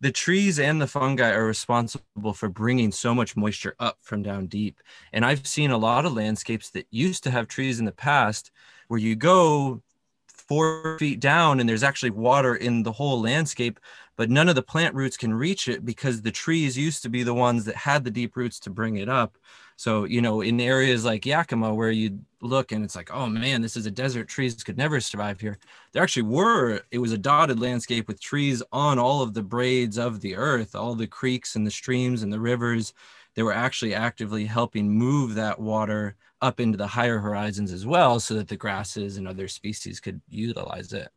the 0.00 0.12
trees 0.12 0.58
and 0.58 0.82
the 0.82 0.86
fungi 0.86 1.30
are 1.30 1.46
responsible 1.46 2.32
for 2.34 2.48
bringing 2.48 2.90
so 2.90 3.14
much 3.14 3.36
moisture 3.36 3.76
up 3.78 3.98
from 4.00 4.22
down 4.22 4.46
deep. 4.46 4.80
And 5.12 5.24
I've 5.24 5.46
seen 5.46 5.70
a 5.70 5.78
lot 5.78 6.04
of 6.04 6.12
landscapes 6.12 6.70
that 6.70 6.86
used 6.90 7.22
to 7.24 7.30
have 7.30 7.46
trees 7.46 7.78
in 7.78 7.84
the 7.84 7.92
past 7.92 8.50
where 8.88 9.00
you 9.00 9.14
go 9.14 9.80
four 10.26 10.98
feet 10.98 11.20
down 11.20 11.60
and 11.60 11.68
there's 11.68 11.84
actually 11.84 12.10
water 12.10 12.56
in 12.56 12.82
the 12.82 12.92
whole 12.92 13.20
landscape, 13.20 13.78
but 14.16 14.28
none 14.28 14.48
of 14.48 14.54
the 14.54 14.62
plant 14.62 14.94
roots 14.94 15.16
can 15.16 15.32
reach 15.32 15.68
it 15.68 15.84
because 15.84 16.20
the 16.20 16.32
trees 16.32 16.76
used 16.76 17.02
to 17.02 17.08
be 17.08 17.22
the 17.22 17.32
ones 17.32 17.64
that 17.64 17.76
had 17.76 18.04
the 18.04 18.10
deep 18.10 18.36
roots 18.36 18.58
to 18.60 18.70
bring 18.70 18.96
it 18.96 19.08
up. 19.08 19.38
So, 19.82 20.04
you 20.04 20.22
know, 20.22 20.42
in 20.42 20.60
areas 20.60 21.04
like 21.04 21.26
Yakima, 21.26 21.74
where 21.74 21.90
you 21.90 22.20
look 22.40 22.70
and 22.70 22.84
it's 22.84 22.94
like, 22.94 23.12
oh 23.12 23.26
man, 23.26 23.62
this 23.62 23.76
is 23.76 23.84
a 23.84 23.90
desert, 23.90 24.28
trees 24.28 24.62
could 24.62 24.78
never 24.78 25.00
survive 25.00 25.40
here. 25.40 25.58
There 25.90 26.04
actually 26.04 26.22
were, 26.22 26.82
it 26.92 26.98
was 26.98 27.10
a 27.10 27.18
dotted 27.18 27.58
landscape 27.58 28.06
with 28.06 28.20
trees 28.20 28.62
on 28.70 29.00
all 29.00 29.22
of 29.22 29.34
the 29.34 29.42
braids 29.42 29.98
of 29.98 30.20
the 30.20 30.36
earth, 30.36 30.76
all 30.76 30.94
the 30.94 31.08
creeks 31.08 31.56
and 31.56 31.66
the 31.66 31.70
streams 31.72 32.22
and 32.22 32.32
the 32.32 32.38
rivers. 32.38 32.94
They 33.34 33.42
were 33.42 33.52
actually 33.52 33.92
actively 33.92 34.44
helping 34.46 34.88
move 34.88 35.34
that 35.34 35.58
water 35.58 36.14
up 36.40 36.60
into 36.60 36.78
the 36.78 36.86
higher 36.86 37.18
horizons 37.18 37.72
as 37.72 37.84
well 37.84 38.20
so 38.20 38.34
that 38.34 38.46
the 38.46 38.56
grasses 38.56 39.16
and 39.16 39.26
other 39.26 39.48
species 39.48 39.98
could 39.98 40.20
utilize 40.28 40.92
it. 40.92 41.08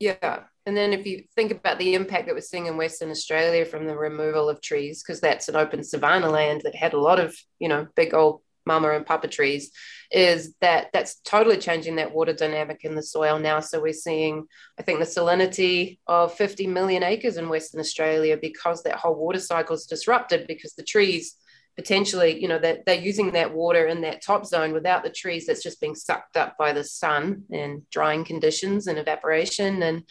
Yeah. 0.00 0.44
And 0.66 0.76
then 0.76 0.92
if 0.92 1.06
you 1.06 1.24
think 1.36 1.52
about 1.52 1.78
the 1.78 1.94
impact 1.94 2.26
that 2.26 2.34
we're 2.34 2.40
seeing 2.40 2.66
in 2.66 2.76
Western 2.76 3.10
Australia 3.10 3.64
from 3.64 3.86
the 3.86 3.96
removal 3.96 4.48
of 4.48 4.60
trees, 4.60 5.02
because 5.02 5.20
that's 5.20 5.48
an 5.48 5.56
open 5.56 5.84
savanna 5.84 6.28
land 6.28 6.62
that 6.64 6.74
had 6.74 6.94
a 6.94 7.00
lot 7.00 7.20
of, 7.20 7.36
you 7.58 7.68
know, 7.68 7.86
big 7.94 8.14
old 8.14 8.40
mama 8.66 8.90
and 8.90 9.06
papa 9.06 9.26
trees 9.26 9.72
is 10.12 10.54
that 10.60 10.88
that's 10.92 11.16
totally 11.20 11.56
changing 11.56 11.96
that 11.96 12.12
water 12.12 12.32
dynamic 12.32 12.84
in 12.84 12.94
the 12.94 13.02
soil 13.02 13.38
now. 13.38 13.60
So 13.60 13.80
we're 13.80 13.92
seeing, 13.92 14.46
I 14.78 14.82
think, 14.82 14.98
the 14.98 15.06
salinity 15.06 15.98
of 16.06 16.34
50 16.34 16.66
million 16.66 17.02
acres 17.02 17.36
in 17.36 17.48
Western 17.48 17.80
Australia 17.80 18.36
because 18.40 18.82
that 18.82 18.96
whole 18.96 19.14
water 19.14 19.40
cycle 19.40 19.76
is 19.76 19.86
disrupted 19.86 20.46
because 20.46 20.74
the 20.74 20.82
trees 20.82 21.36
potentially, 21.80 22.38
you 22.38 22.46
know, 22.46 22.58
that 22.58 22.84
they're 22.84 23.00
using 23.00 23.32
that 23.32 23.54
water 23.54 23.86
in 23.86 24.02
that 24.02 24.20
top 24.20 24.44
zone 24.44 24.74
without 24.74 25.02
the 25.02 25.08
trees 25.08 25.46
that's 25.46 25.62
just 25.62 25.80
being 25.80 25.94
sucked 25.94 26.36
up 26.36 26.58
by 26.58 26.74
the 26.74 26.84
sun 26.84 27.44
and 27.50 27.88
drying 27.88 28.22
conditions 28.22 28.86
and 28.86 28.98
evaporation. 28.98 29.82
And 29.82 30.02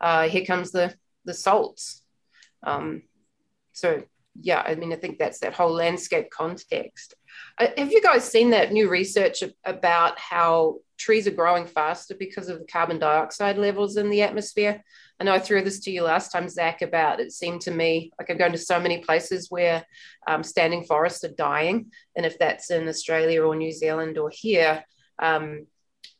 uh, 0.00 0.28
here 0.28 0.44
comes 0.44 0.72
the 0.72 0.92
the 1.24 1.32
salts. 1.32 2.02
Um, 2.64 3.02
so 3.72 4.02
yeah, 4.34 4.64
I 4.66 4.74
mean, 4.74 4.92
I 4.92 4.96
think 4.96 5.20
that's 5.20 5.38
that 5.40 5.54
whole 5.54 5.70
landscape 5.70 6.28
context. 6.30 7.14
Uh, 7.56 7.68
have 7.76 7.92
you 7.92 8.02
guys 8.02 8.24
seen 8.24 8.50
that 8.50 8.72
new 8.72 8.88
research 8.88 9.44
about 9.64 10.18
how 10.18 10.78
trees 10.98 11.28
are 11.28 11.38
growing 11.42 11.66
faster 11.66 12.16
because 12.18 12.48
of 12.48 12.58
the 12.58 12.64
carbon 12.64 12.98
dioxide 12.98 13.58
levels 13.58 13.96
in 13.96 14.10
the 14.10 14.22
atmosphere? 14.22 14.82
I 15.22 15.24
know 15.24 15.34
I 15.34 15.38
threw 15.38 15.62
this 15.62 15.78
to 15.84 15.92
you 15.92 16.02
last 16.02 16.32
time, 16.32 16.48
Zach, 16.48 16.82
about 16.82 17.20
it 17.20 17.30
seemed 17.30 17.60
to 17.60 17.70
me 17.70 18.10
like 18.18 18.28
I'm 18.28 18.36
going 18.36 18.50
to 18.50 18.58
so 18.58 18.80
many 18.80 18.98
places 18.98 19.52
where 19.52 19.86
um, 20.26 20.42
standing 20.42 20.82
forests 20.82 21.22
are 21.22 21.28
dying. 21.28 21.92
And 22.16 22.26
if 22.26 22.40
that's 22.40 22.72
in 22.72 22.88
Australia 22.88 23.44
or 23.44 23.54
New 23.54 23.70
Zealand 23.70 24.18
or 24.18 24.30
here, 24.34 24.84
um, 25.20 25.68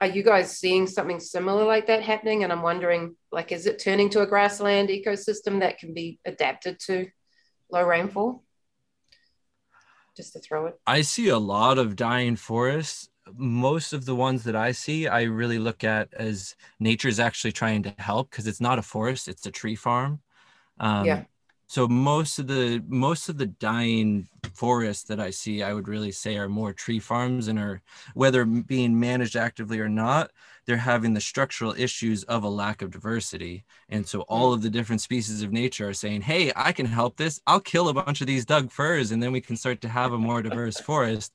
are 0.01 0.07
you 0.07 0.23
guys 0.23 0.57
seeing 0.57 0.87
something 0.87 1.19
similar 1.19 1.65
like 1.65 1.88
that 1.88 2.05
happening? 2.05 2.45
And 2.45 2.53
I'm 2.53 2.62
wondering, 2.62 3.17
like, 3.33 3.51
is 3.51 3.67
it 3.67 3.81
turning 3.81 4.09
to 4.11 4.21
a 4.21 4.27
grassland 4.27 4.88
ecosystem 4.88 5.59
that 5.59 5.79
can 5.79 5.95
be 5.95 6.21
adapted 6.25 6.79
to 6.87 7.09
low 7.73 7.83
rainfall? 7.83 8.45
Just 10.17 10.35
to 10.35 10.38
throw 10.38 10.67
it. 10.67 10.79
I 10.87 11.03
see 11.03 11.27
a 11.27 11.38
lot 11.38 11.77
of 11.77 11.97
dying 11.97 12.37
forests. 12.37 13.09
Most 13.35 13.93
of 13.93 14.05
the 14.05 14.15
ones 14.15 14.45
that 14.45 14.57
I 14.57 14.73
see, 14.73 15.07
I 15.07 15.23
really 15.23 15.59
look 15.59 15.85
at 15.85 16.13
as 16.15 16.57
nature's 16.81 17.21
actually 17.21 17.53
trying 17.53 17.83
to 17.85 17.95
help 17.99 18.31
because 18.31 18.47
it's 18.47 18.61
not 18.61 18.79
a 18.79 18.83
forest, 18.83 19.29
it's 19.29 19.47
a 19.47 19.51
tree 19.51 19.77
farm. 19.77 20.21
Um, 20.81 21.07
yeah. 21.07 21.25
So 21.73 21.89
most 21.89 22.39
of 22.39 22.49
the 22.49 22.85
most 22.87 23.31
of 23.31 23.39
the 23.39 23.47
dying 23.47 24.29
forests 24.53 25.05
that 25.05 25.19
I 25.19 25.31
see, 25.31 25.63
I 25.63 25.73
would 25.73 25.89
really 25.89 26.13
say 26.13 26.37
are 26.37 26.47
more 26.47 26.75
tree 26.75 26.99
farms 26.99 27.49
and 27.49 27.59
are 27.59 27.81
whether 28.13 28.45
being 28.45 29.01
managed 29.01 29.37
actively 29.37 29.81
or 29.81 29.89
not, 29.89 30.33
they're 30.67 30.77
having 30.77 31.15
the 31.15 31.21
structural 31.21 31.73
issues 31.73 32.25
of 32.25 32.45
a 32.45 32.49
lack 32.49 32.83
of 32.83 32.91
diversity. 32.91 33.65
And 33.89 34.07
so 34.07 34.21
all 34.23 34.51
mm. 34.51 34.55
of 34.55 34.63
the 34.63 34.69
different 34.69 35.01
species 35.01 35.43
of 35.43 35.51
nature 35.51 35.89
are 35.89 35.95
saying, 35.95 36.21
hey, 36.21 36.53
I 36.55 36.73
can 36.73 36.85
help 36.85 37.17
this. 37.17 37.41
I'll 37.47 37.61
kill 37.61 37.89
a 37.89 37.95
bunch 37.95 38.21
of 38.21 38.27
these 38.27 38.45
Doug 38.45 38.71
firs 38.71 39.11
and 39.11 39.23
then 39.23 39.33
we 39.33 39.41
can 39.41 39.57
start 39.57 39.81
to 39.81 39.89
have 39.89 40.13
a 40.13 40.19
more 40.19 40.43
diverse 40.43 40.79
forest. 40.79 41.33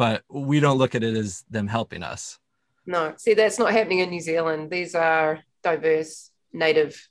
But 0.00 0.24
we 0.30 0.60
don't 0.60 0.78
look 0.78 0.94
at 0.94 1.02
it 1.02 1.14
as 1.14 1.44
them 1.50 1.66
helping 1.66 2.02
us. 2.02 2.38
No, 2.86 3.12
see, 3.18 3.34
that's 3.34 3.58
not 3.58 3.70
happening 3.72 3.98
in 3.98 4.08
New 4.08 4.22
Zealand. 4.22 4.70
These 4.70 4.94
are 4.94 5.40
diverse 5.62 6.30
native 6.54 7.06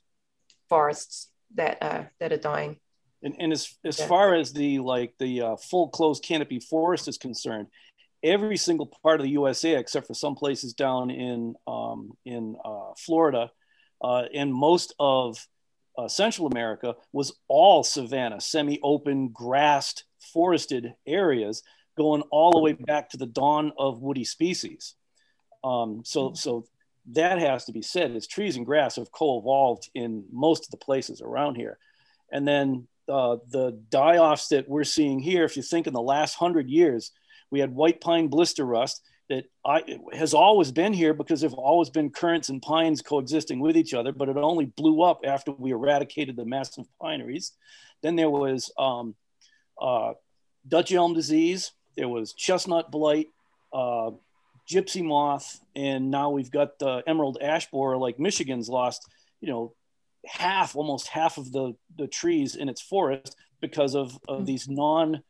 forests 0.68 1.28
that 1.54 1.78
uh, 1.80 2.02
that 2.18 2.32
are 2.32 2.36
dying. 2.36 2.80
And, 3.22 3.36
and 3.38 3.52
as, 3.52 3.76
as 3.84 4.00
yeah. 4.00 4.08
far 4.08 4.34
as 4.34 4.52
the 4.52 4.80
like 4.80 5.14
the 5.20 5.40
uh, 5.40 5.56
full 5.56 5.88
closed 5.90 6.24
canopy 6.24 6.58
forest 6.58 7.06
is 7.06 7.16
concerned, 7.16 7.68
every 8.24 8.56
single 8.56 8.92
part 9.04 9.20
of 9.20 9.24
the 9.24 9.32
USA, 9.34 9.76
except 9.76 10.08
for 10.08 10.14
some 10.14 10.34
places 10.34 10.72
down 10.72 11.10
in 11.10 11.54
um, 11.68 12.14
in 12.24 12.56
uh, 12.64 12.94
Florida 12.98 13.52
uh, 14.02 14.24
and 14.34 14.52
most 14.52 14.96
of 14.98 15.46
uh, 15.96 16.08
Central 16.08 16.48
America, 16.48 16.96
was 17.12 17.38
all 17.46 17.84
savanna, 17.84 18.40
semi-open, 18.40 19.28
grassed, 19.28 20.06
forested 20.32 20.94
areas, 21.06 21.62
going 21.96 22.22
all 22.30 22.52
the 22.52 22.60
way 22.60 22.72
back 22.72 23.10
to 23.10 23.16
the 23.16 23.26
dawn 23.26 23.72
of 23.78 24.00
woody 24.00 24.24
species. 24.24 24.94
Um, 25.62 26.02
so, 26.04 26.26
mm-hmm. 26.26 26.34
so 26.36 26.64
that 27.12 27.38
has 27.38 27.64
to 27.66 27.72
be 27.72 27.82
said. 27.82 28.14
Is 28.14 28.26
trees 28.26 28.56
and 28.56 28.66
grass 28.66 28.96
have 28.96 29.12
co-evolved 29.12 29.90
in 29.94 30.24
most 30.32 30.64
of 30.64 30.70
the 30.70 30.84
places 30.84 31.20
around 31.20 31.56
here, 31.56 31.78
and 32.32 32.46
then 32.46 32.86
uh, 33.08 33.36
the 33.50 33.78
die-offs 33.90 34.48
that 34.48 34.68
we're 34.68 34.84
seeing 34.84 35.18
here. 35.18 35.44
If 35.44 35.56
you 35.56 35.62
think 35.62 35.86
in 35.86 35.92
the 35.92 36.00
last 36.00 36.34
hundred 36.34 36.68
years, 36.68 37.12
we 37.50 37.60
had 37.60 37.74
white 37.74 38.00
pine 38.00 38.28
blister 38.28 38.64
rust 38.64 39.02
that 39.28 39.44
I, 39.64 39.82
has 40.12 40.34
always 40.34 40.72
been 40.72 40.92
here 40.92 41.14
because 41.14 41.40
there've 41.40 41.54
always 41.54 41.88
been 41.88 42.10
currants 42.10 42.48
and 42.48 42.60
pines 42.60 43.00
coexisting 43.00 43.60
with 43.60 43.76
each 43.76 43.94
other, 43.94 44.12
but 44.12 44.28
it 44.28 44.36
only 44.36 44.66
blew 44.66 45.02
up 45.02 45.20
after 45.24 45.52
we 45.52 45.70
eradicated 45.70 46.36
the 46.36 46.44
massive 46.44 46.86
pineries. 47.00 47.52
Then 48.02 48.16
there 48.16 48.30
was 48.30 48.72
um, 48.76 49.14
uh, 49.80 50.14
Dutch 50.66 50.92
elm 50.92 51.14
disease, 51.14 51.72
there 52.00 52.08
was 52.08 52.32
chestnut 52.32 52.90
blight, 52.90 53.28
uh, 53.74 54.10
gypsy 54.66 55.04
moth, 55.04 55.60
and 55.76 56.10
now 56.10 56.30
we've 56.30 56.50
got 56.50 56.78
the 56.78 57.02
emerald 57.06 57.36
ash 57.42 57.70
borer, 57.70 57.98
like 57.98 58.18
Michigan's 58.18 58.70
lost, 58.70 59.06
you 59.42 59.48
know, 59.50 59.74
half, 60.24 60.74
almost 60.76 61.08
half 61.08 61.36
of 61.36 61.52
the, 61.52 61.74
the 61.98 62.06
trees 62.06 62.56
in 62.56 62.70
its 62.70 62.80
forest 62.80 63.36
because 63.60 63.94
of, 63.94 64.18
of 64.28 64.38
hmm. 64.38 64.44
these 64.46 64.66
non, 64.66 65.22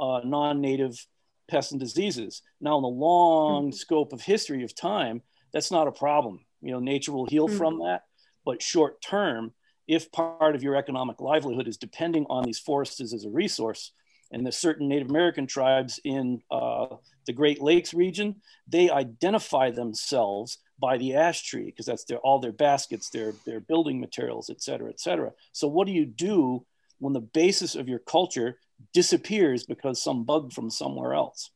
uh, 0.00 0.20
non-native 0.24 1.06
pests 1.48 1.70
and 1.70 1.80
diseases. 1.80 2.42
Now, 2.60 2.78
in 2.78 2.82
the 2.82 2.88
long 2.88 3.66
mm-hmm. 3.66 3.76
scope 3.76 4.12
of 4.12 4.20
history 4.20 4.64
of 4.64 4.74
time, 4.74 5.22
that's 5.52 5.70
not 5.70 5.86
a 5.86 5.92
problem. 5.92 6.40
You 6.62 6.72
know, 6.72 6.80
nature 6.80 7.12
will 7.12 7.26
heal 7.26 7.46
mm-hmm. 7.46 7.58
from 7.58 7.78
that. 7.78 8.02
But 8.44 8.60
short 8.60 9.00
term, 9.00 9.52
if 9.86 10.10
part 10.10 10.56
of 10.56 10.64
your 10.64 10.74
economic 10.74 11.20
livelihood 11.20 11.68
is 11.68 11.76
depending 11.76 12.26
on 12.28 12.42
these 12.42 12.58
forests 12.58 13.00
as 13.00 13.24
a 13.24 13.30
resource, 13.30 13.92
and 14.30 14.46
the 14.46 14.52
certain 14.52 14.88
Native 14.88 15.10
American 15.10 15.46
tribes 15.46 16.00
in 16.04 16.42
uh, 16.50 16.96
the 17.26 17.32
Great 17.32 17.60
Lakes 17.62 17.94
region, 17.94 18.36
they 18.66 18.90
identify 18.90 19.70
themselves 19.70 20.58
by 20.78 20.98
the 20.98 21.14
ash 21.14 21.42
tree 21.42 21.66
because 21.66 21.86
that's 21.86 22.04
their, 22.04 22.18
all 22.18 22.38
their 22.38 22.52
baskets, 22.52 23.10
their, 23.10 23.32
their 23.44 23.60
building 23.60 24.00
materials, 24.00 24.48
et 24.50 24.62
cetera, 24.62 24.90
et 24.90 25.00
cetera. 25.00 25.32
So 25.52 25.66
what 25.66 25.86
do 25.86 25.92
you 25.92 26.06
do 26.06 26.64
when 26.98 27.12
the 27.12 27.20
basis 27.20 27.74
of 27.74 27.88
your 27.88 28.00
culture 28.00 28.58
disappears 28.92 29.64
because 29.64 30.02
some 30.02 30.24
bug 30.24 30.52
from 30.52 30.70
somewhere 30.70 31.14
else. 31.14 31.50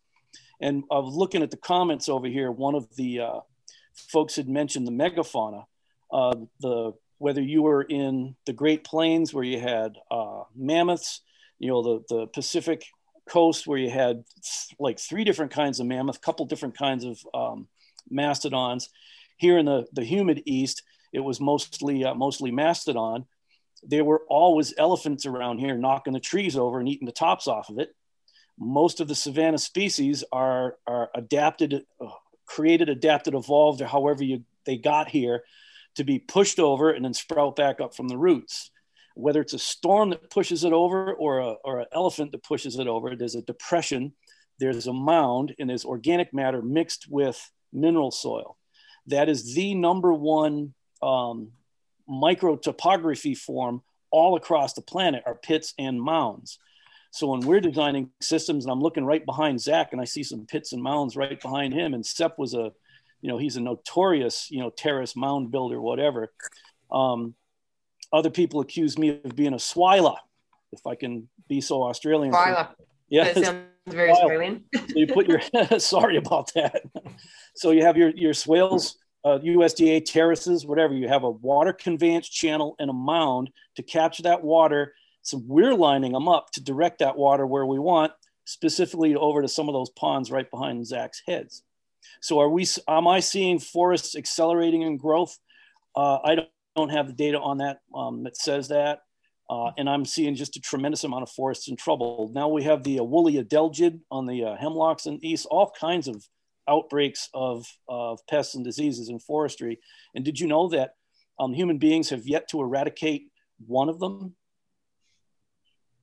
And 0.61 0.85
I 0.91 0.99
was 0.99 1.15
looking 1.15 1.43
at 1.43 1.51
the 1.51 1.57
comments 1.57 2.09
over 2.09 2.27
here. 2.27 2.51
One 2.51 2.75
of 2.75 2.95
the 2.97 3.21
uh, 3.21 3.41
folks 3.95 4.37
had 4.37 4.49
mentioned 4.49 4.87
the 4.87 4.93
megafauna. 4.93 5.67
Uh, 6.13 6.35
the 6.61 6.93
whether 7.19 7.41
you 7.41 7.63
were 7.63 7.83
in 7.83 8.35
the 8.47 8.53
Great 8.53 8.83
Plains 8.85 9.33
where 9.33 9.45
you 9.45 9.59
had 9.61 9.97
uh, 10.11 10.43
mammoths, 10.57 11.21
you 11.62 11.70
know 11.70 11.83
the 11.83 12.14
the 12.14 12.27
Pacific 12.27 12.85
coast 13.29 13.66
where 13.66 13.79
you 13.79 13.88
had 13.88 14.25
th- 14.42 14.77
like 14.79 14.98
three 14.98 15.25
different 15.25 15.53
kinds 15.53 15.81
of 15.81 15.87
mammoth, 15.87 16.20
couple 16.20 16.44
different 16.44 16.77
kinds 16.77 17.05
of 17.05 17.18
um, 17.33 17.68
mastodons. 18.11 18.90
Here 19.37 19.57
in 19.59 19.66
the 19.66 19.87
the 19.92 20.05
humid 20.05 20.42
east, 20.44 20.83
it 21.12 21.20
was 21.20 21.40
mostly 21.40 22.05
uh, 22.05 22.14
mostly 22.14 22.51
mastodon 22.51 23.27
there 23.83 24.05
were 24.05 24.22
always 24.29 24.75
elephants 24.79 25.27
around 25.27 25.59
here 25.59 25.77
knocking 25.77 26.12
the 26.12 26.20
trees 26.20 26.57
over 26.57 26.79
and 26.79 26.88
eating 26.88 27.07
the 27.07 27.12
tops 27.12 27.48
off 27.48 27.68
of 27.68 27.79
it. 27.79 27.94
Most 28.59 29.01
of 29.01 29.09
the 29.09 29.14
savanna 29.14 29.59
species 29.59 30.22
are, 30.31 30.77
are 30.87 31.11
adapted, 31.14 31.85
uh, 32.01 32.11
created, 32.46 32.88
adapted, 32.88 33.35
evolved, 33.35 33.81
or 33.81 33.87
however 33.87 34.22
you, 34.22 34.44
they 34.66 34.77
got 34.77 35.09
here 35.09 35.42
to 35.96 36.05
be 36.05 36.18
pushed 36.18 36.61
over 36.61 36.90
and 36.90 37.05
then 37.05 37.14
sprout 37.14 37.57
back 37.57 37.81
up 37.81 37.94
from 37.94 38.09
the 38.09 38.16
roots. 38.16 38.70
Whether 39.14 39.40
it's 39.40 39.55
a 39.55 39.59
storm 39.59 40.11
that 40.11 40.31
pushes 40.31 40.64
it 40.64 40.72
over 40.72 41.12
or, 41.14 41.38
a, 41.40 41.53
or 41.64 41.81
an 41.81 41.87
elephant 41.92 42.33
that 42.33 42.42
pushes 42.42 42.79
it 42.79 42.87
over, 42.87 43.14
there's 43.14 43.35
a 43.35 43.42
depression, 43.42 44.12
there's 44.59 44.87
a 44.87 44.92
mound, 44.92 45.55
and 45.59 45.68
there's 45.68 45.85
organic 45.85 46.33
matter 46.33 46.62
mixed 46.62 47.07
with 47.11 47.51
mineral 47.72 48.11
soil. 48.11 48.57
That 49.07 49.29
is 49.29 49.54
the 49.54 49.75
number 49.75 50.13
one 50.13 50.75
um, 51.02 51.52
micro 52.08 52.56
topography 52.56 53.35
form 53.35 53.83
all 54.10 54.37
across 54.37 54.75
the 54.75 54.83
planet 54.83 55.23
are 55.27 55.35
pits 55.35 55.75
and 55.79 56.00
mounds. 56.00 56.58
So 57.10 57.27
when 57.27 57.40
we're 57.40 57.60
designing 57.60 58.10
systems, 58.21 58.65
and 58.65 58.73
I'm 58.73 58.81
looking 58.81 59.04
right 59.04 59.25
behind 59.25 59.60
Zach, 59.60 59.88
and 59.92 60.00
I 60.00 60.04
see 60.04 60.23
some 60.23 60.46
pits 60.46 60.73
and 60.73 60.83
mounds 60.83 61.17
right 61.17 61.40
behind 61.40 61.75
him, 61.75 61.92
and 61.92 62.04
Sepp 62.04 62.38
was 62.38 62.54
a, 62.54 62.73
you 63.21 63.29
know, 63.29 63.38
he's 63.38 63.56
a 63.56 63.60
notorious, 63.60 64.50
you 64.50 64.60
know, 64.60 64.71
terrace 64.71 65.15
mound 65.15 65.50
builder, 65.50 65.81
whatever. 65.81 66.33
Um, 66.90 67.35
other 68.13 68.31
people 68.31 68.60
accuse 68.60 68.98
me 68.98 69.21
of 69.25 69.35
being 69.35 69.54
a 69.54 69.58
swyla, 69.58 70.17
if 70.73 70.87
I 70.87 70.94
can 70.94 71.29
be 71.48 71.60
so 71.60 71.83
Australian. 71.83 72.33
Swyla. 72.33 72.69
Yeah, 73.08 73.33
that 73.33 73.44
sounds 73.44 73.65
very 73.88 74.10
Australian. 74.10 74.65
so 74.75 74.83
you 74.94 75.06
put 75.06 75.29
your 75.29 75.40
sorry 75.79 76.17
about 76.17 76.52
that. 76.54 76.83
so 77.54 77.71
you 77.71 77.85
have 77.85 77.96
your 77.96 78.10
your 78.10 78.35
swales 78.35 78.96
uh, 79.25 79.38
USDA 79.38 80.04
terraces, 80.04 80.67
whatever. 80.67 80.94
You 80.94 81.08
have 81.08 81.25
a 81.25 81.31
water 81.31 81.73
conveyance 81.73 82.29
channel 82.29 82.75
and 82.79 82.90
a 82.90 82.94
mound 82.94 83.50
to 83.77 83.83
capture 83.83 84.25
that 84.25 84.42
water. 84.42 84.94
So 85.23 85.40
we're 85.46 85.75
lining 85.75 86.13
them 86.13 86.29
up 86.29 86.50
to 86.52 86.63
direct 86.63 86.98
that 86.98 87.17
water 87.17 87.46
where 87.46 87.65
we 87.65 87.79
want, 87.79 88.13
specifically 88.44 89.15
over 89.15 89.40
to 89.40 89.48
some 89.48 89.69
of 89.69 89.75
those 89.75 89.90
ponds 89.90 90.31
right 90.31 90.50
behind 90.50 90.85
Zach's 90.87 91.23
heads. 91.27 91.63
So 92.21 92.40
are 92.40 92.48
we? 92.48 92.67
Am 92.88 93.06
I 93.06 93.21
seeing 93.21 93.60
forests 93.60 94.17
accelerating 94.17 94.83
in 94.83 94.96
growth? 94.96 95.38
Uh, 95.94 96.19
I 96.25 96.37
don't, 96.77 96.90
have 96.90 97.06
the 97.06 97.12
data 97.12 97.38
on 97.38 97.58
that 97.58 97.81
um, 97.94 98.25
that 98.25 98.37
says 98.37 98.68
that. 98.68 99.00
Uh, 99.50 99.70
and 99.77 99.88
I'm 99.88 100.04
seeing 100.04 100.35
just 100.35 100.56
a 100.56 100.60
tremendous 100.60 101.04
amount 101.04 101.25
of 101.25 101.31
forests 101.31 101.68
in 101.68 101.77
trouble. 101.77 102.31
Now 102.35 102.48
we 102.48 102.62
have 102.62 102.83
the 102.85 103.00
uh, 103.00 103.04
woolly 103.04 103.35
adelgid 103.35 104.00
on 104.10 104.27
the 104.27 104.44
uh, 104.44 104.56
hemlocks 104.56 105.06
and 105.06 105.23
east, 105.23 105.46
all 105.50 105.73
kinds 105.79 106.08
of 106.08 106.25
outbreaks 106.68 107.29
of, 107.35 107.66
of 107.88 108.20
pests 108.29 108.54
and 108.54 108.64
diseases 108.64 109.08
in 109.08 109.18
forestry. 109.18 109.79
And 110.14 110.25
did 110.25 110.40
you 110.40 110.46
know 110.46 110.68
that 110.68 110.94
um, 111.38 111.52
human 111.52 111.79
beings 111.79 112.10
have 112.10 112.27
yet 112.27 112.48
to 112.50 112.60
eradicate 112.60 113.29
one 113.66 113.88
of 113.88 113.98
them? 113.98 114.35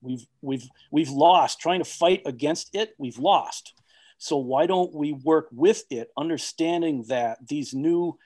We've, 0.01 0.25
we've, 0.41 0.67
we've 0.91 1.09
lost 1.09 1.59
trying 1.59 1.79
to 1.79 1.89
fight 1.89 2.21
against 2.25 2.75
it. 2.75 2.93
We've 2.97 3.17
lost. 3.17 3.73
So 4.17 4.37
why 4.37 4.65
don't 4.65 4.93
we 4.93 5.13
work 5.13 5.47
with 5.51 5.83
it, 5.89 6.09
understanding 6.17 7.05
that 7.07 7.37
these 7.47 7.73
new 7.73 8.17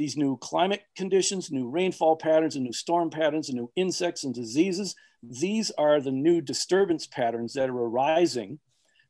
these 0.00 0.16
new 0.16 0.38
climate 0.38 0.82
conditions, 0.96 1.50
new 1.50 1.68
rainfall 1.68 2.16
patterns, 2.16 2.56
and 2.56 2.64
new 2.64 2.72
storm 2.72 3.10
patterns, 3.10 3.50
and 3.50 3.58
new 3.58 3.70
insects 3.76 4.24
and 4.24 4.34
diseases, 4.34 4.94
these 5.22 5.70
are 5.72 6.00
the 6.00 6.10
new 6.10 6.40
disturbance 6.40 7.06
patterns 7.06 7.52
that 7.52 7.68
are 7.68 7.78
arising. 7.78 8.58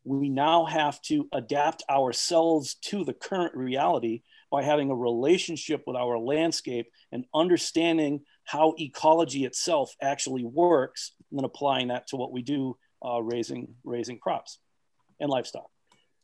We 0.03 0.28
now 0.28 0.64
have 0.64 1.01
to 1.03 1.28
adapt 1.32 1.84
ourselves 1.88 2.74
to 2.86 3.05
the 3.05 3.14
current 3.14 3.55
reality 3.55 4.22
by 4.51 4.64
having 4.64 4.91
a 4.91 4.97
relationship 4.97 5.84
with 5.86 5.95
our 5.95 6.18
landscape 6.18 6.88
and 7.12 7.24
understanding 7.32 8.22
how 8.43 8.74
ecology 8.80 9.45
itself 9.45 9.95
actually 10.03 10.45
works, 10.45 11.12
and 11.30 11.38
then 11.38 11.45
applying 11.45 11.88
that 11.88 12.09
to 12.09 12.16
what 12.16 12.32
we 12.32 12.43
do 12.43 12.76
uh, 13.07 13.22
raising, 13.22 13.76
raising 13.84 14.18
crops 14.18 14.59
and 15.20 15.30
livestock. 15.30 15.70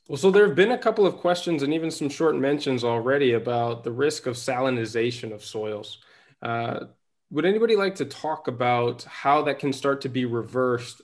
Well, 0.08 0.16
so 0.16 0.30
there 0.30 0.46
have 0.46 0.54
been 0.54 0.70
a 0.70 0.78
couple 0.78 1.04
of 1.04 1.16
questions 1.16 1.62
and 1.62 1.74
even 1.74 1.90
some 1.90 2.08
short 2.08 2.36
mentions 2.36 2.84
already 2.84 3.32
about 3.32 3.82
the 3.82 3.90
risk 3.90 4.26
of 4.26 4.36
salinization 4.36 5.32
of 5.32 5.44
soils. 5.44 5.98
Uh, 6.40 6.86
would 7.30 7.44
anybody 7.44 7.74
like 7.74 7.96
to 7.96 8.04
talk 8.04 8.46
about 8.46 9.02
how 9.02 9.42
that 9.42 9.58
can 9.58 9.72
start 9.72 10.02
to 10.02 10.08
be 10.08 10.24
reversed 10.24 11.02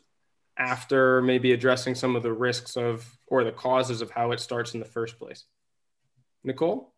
after 0.56 1.20
maybe 1.20 1.52
addressing 1.52 1.96
some 1.96 2.14
of 2.14 2.22
the 2.22 2.32
risks 2.32 2.76
of 2.76 3.18
or 3.26 3.42
the 3.42 3.50
causes 3.50 4.02
of 4.02 4.10
how 4.10 4.30
it 4.30 4.38
starts 4.38 4.74
in 4.74 4.78
the 4.78 4.86
first 4.86 5.18
place? 5.18 5.46
Nicole? 6.44 6.94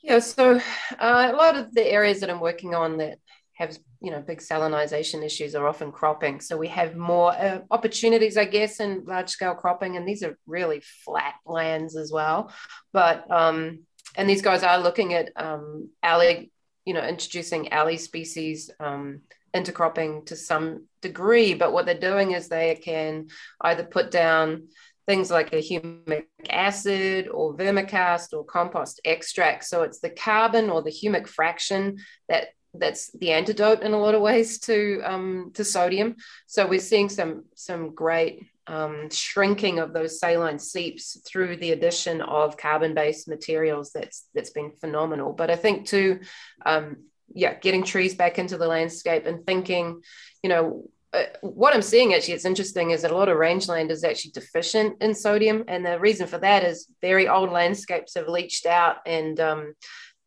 Yeah, 0.00 0.20
so 0.20 0.60
uh, 0.98 1.30
a 1.32 1.36
lot 1.36 1.56
of 1.56 1.74
the 1.74 1.84
areas 1.84 2.20
that 2.20 2.30
I'm 2.30 2.40
working 2.40 2.74
on 2.74 2.98
that 2.98 3.18
have 3.58 3.76
you 4.00 4.12
know 4.12 4.20
big 4.20 4.38
salinization 4.38 5.24
issues 5.24 5.54
are 5.54 5.66
often 5.66 5.90
cropping. 5.90 6.40
So 6.40 6.56
we 6.56 6.68
have 6.68 6.96
more 6.96 7.32
uh, 7.32 7.60
opportunities 7.70 8.36
i 8.36 8.44
guess 8.44 8.80
in 8.80 9.04
large 9.04 9.30
scale 9.30 9.54
cropping 9.54 9.96
and 9.96 10.06
these 10.06 10.22
are 10.22 10.38
really 10.46 10.80
flat 11.04 11.34
lands 11.44 11.96
as 11.96 12.12
well. 12.12 12.52
But 12.92 13.30
um 13.30 13.80
and 14.16 14.30
these 14.30 14.42
guys 14.42 14.62
are 14.62 14.78
looking 14.78 15.12
at 15.12 15.32
um 15.36 15.90
alley 16.02 16.50
you 16.84 16.94
know 16.94 17.04
introducing 17.04 17.72
alley 17.72 17.98
species 17.98 18.70
um 18.78 19.22
intercropping 19.54 20.24
to 20.26 20.36
some 20.36 20.86
degree. 21.02 21.54
But 21.54 21.72
what 21.72 21.84
they're 21.84 21.98
doing 21.98 22.32
is 22.32 22.48
they 22.48 22.76
can 22.76 23.28
either 23.60 23.82
put 23.82 24.10
down 24.12 24.68
things 25.08 25.30
like 25.30 25.52
a 25.54 25.56
humic 25.56 26.26
acid 26.50 27.28
or 27.28 27.56
vermicast 27.56 28.34
or 28.34 28.44
compost 28.44 29.00
extract. 29.06 29.64
So 29.64 29.82
it's 29.82 30.00
the 30.00 30.10
carbon 30.10 30.68
or 30.68 30.82
the 30.82 30.90
humic 30.92 31.26
fraction 31.26 31.96
that 32.28 32.48
that's 32.74 33.10
the 33.12 33.32
antidote 33.32 33.82
in 33.82 33.92
a 33.92 33.98
lot 33.98 34.14
of 34.14 34.20
ways 34.20 34.58
to 34.60 35.00
um, 35.04 35.50
to 35.54 35.64
sodium. 35.64 36.16
So 36.46 36.66
we're 36.66 36.80
seeing 36.80 37.08
some 37.08 37.44
some 37.54 37.94
great 37.94 38.46
um, 38.66 39.08
shrinking 39.10 39.78
of 39.78 39.92
those 39.92 40.20
saline 40.20 40.58
seeps 40.58 41.20
through 41.26 41.56
the 41.56 41.72
addition 41.72 42.20
of 42.20 42.56
carbon-based 42.56 43.28
materials. 43.28 43.92
That's 43.92 44.26
that's 44.34 44.50
been 44.50 44.72
phenomenal. 44.72 45.32
But 45.32 45.50
I 45.50 45.56
think 45.56 45.86
too, 45.86 46.20
um, 46.66 47.04
yeah, 47.34 47.54
getting 47.54 47.84
trees 47.84 48.14
back 48.14 48.38
into 48.38 48.58
the 48.58 48.68
landscape 48.68 49.26
and 49.26 49.44
thinking, 49.46 50.02
you 50.42 50.50
know. 50.50 50.84
Uh, 51.10 51.22
what 51.40 51.74
I'm 51.74 51.80
seeing 51.80 52.12
actually, 52.12 52.34
it's 52.34 52.44
interesting, 52.44 52.90
is 52.90 53.00
that 53.00 53.10
a 53.10 53.16
lot 53.16 53.30
of 53.30 53.38
rangeland 53.38 53.90
is 53.90 54.04
actually 54.04 54.32
deficient 54.32 55.02
in 55.02 55.14
sodium, 55.14 55.64
and 55.66 55.82
the 55.82 55.98
reason 55.98 56.26
for 56.26 56.36
that 56.36 56.62
is 56.62 56.86
very 57.00 57.26
old 57.26 57.50
landscapes 57.50 58.14
have 58.14 58.28
leached 58.28 58.66
out, 58.66 58.96
and 59.06 59.40
um, 59.40 59.72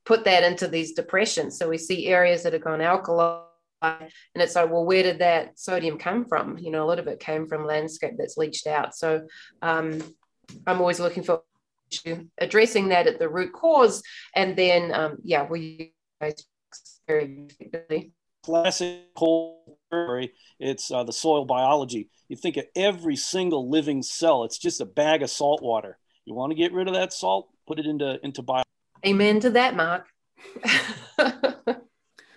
put 0.06 0.24
that 0.26 0.44
into 0.44 0.68
these 0.68 0.94
depressions. 0.94 1.58
So 1.58 1.70
we 1.70 1.78
see 1.78 2.08
areas 2.08 2.44
that 2.44 2.54
have 2.54 2.64
gone 2.64 2.82
alkaline. 2.82 3.44
And 3.82 4.10
it's 4.36 4.56
like, 4.56 4.70
well, 4.70 4.86
where 4.86 5.04
did 5.04 5.20
that 5.20 5.58
sodium 5.58 5.98
come 5.98 6.26
from? 6.26 6.58
You 6.58 6.72
know, 6.72 6.84
a 6.84 6.88
lot 6.88 7.00
of 7.00 7.08
it 7.08 7.20
came 7.20 7.48
from 7.48 7.66
landscape 7.66 8.14
that's 8.18 8.38
leached 8.38 8.68
out. 8.68 8.96
So 8.96 9.28
um, 9.62 10.02
I'm 10.68 10.80
always 10.80 11.00
looking 11.00 11.24
for 11.24 11.42
addressing 12.38 12.90
that 12.90 13.08
at 13.08 13.20
the 13.20 13.30
root 13.30 13.54
cause. 13.54 14.04
And 14.36 14.56
then, 14.56 14.94
um, 14.94 15.18
yeah, 15.24 15.48
we 15.50 15.94
very 17.08 17.48
effectively. 17.50 18.12
Classic 18.44 19.04
whole 19.16 19.78
story. 19.88 20.34
It's 20.60 20.92
uh, 20.92 21.04
the 21.04 21.14
soil 21.14 21.46
biology. 21.46 22.10
You 22.28 22.36
think 22.36 22.58
of 22.58 22.66
every 22.76 23.16
single 23.16 23.70
living 23.70 24.02
cell. 24.04 24.44
It's 24.46 24.58
just 24.58 24.82
a 24.82 24.86
bag 24.86 25.22
of 25.22 25.30
salt 25.30 25.62
water. 25.62 25.98
You 26.26 26.34
want 26.34 26.52
to 26.52 26.56
get 26.56 26.72
rid 26.72 26.88
of 26.88 26.94
that 26.94 27.14
salt, 27.14 27.50
put 27.68 27.80
it 27.80 27.86
into 27.86 28.20
into 28.24 28.42
bio 28.42 28.64
Amen 29.06 29.40
to 29.42 29.50
that, 29.52 29.76
Mark. 29.76 30.08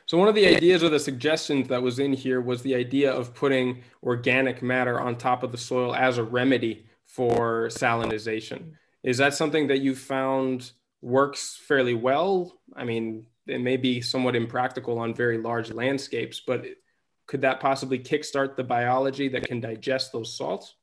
so, 0.06 0.18
one 0.18 0.28
of 0.28 0.34
the 0.34 0.46
ideas 0.46 0.82
or 0.82 0.88
the 0.88 0.98
suggestions 0.98 1.68
that 1.68 1.82
was 1.82 1.98
in 1.98 2.12
here 2.12 2.40
was 2.40 2.62
the 2.62 2.74
idea 2.74 3.12
of 3.12 3.34
putting 3.34 3.82
organic 4.02 4.62
matter 4.62 5.00
on 5.00 5.16
top 5.16 5.42
of 5.42 5.52
the 5.52 5.58
soil 5.58 5.94
as 5.94 6.18
a 6.18 6.24
remedy 6.24 6.86
for 7.06 7.68
salinization. 7.68 8.72
Is 9.02 9.18
that 9.18 9.34
something 9.34 9.68
that 9.68 9.80
you 9.80 9.94
found 9.94 10.72
works 11.02 11.60
fairly 11.68 11.94
well? 11.94 12.58
I 12.74 12.84
mean, 12.84 13.26
it 13.46 13.60
may 13.60 13.76
be 13.76 14.00
somewhat 14.00 14.36
impractical 14.36 14.98
on 14.98 15.14
very 15.14 15.38
large 15.38 15.70
landscapes, 15.70 16.40
but 16.40 16.64
could 17.26 17.42
that 17.42 17.60
possibly 17.60 17.98
kickstart 17.98 18.56
the 18.56 18.64
biology 18.64 19.28
that 19.28 19.46
can 19.46 19.60
digest 19.60 20.12
those 20.12 20.36
salts? 20.36 20.74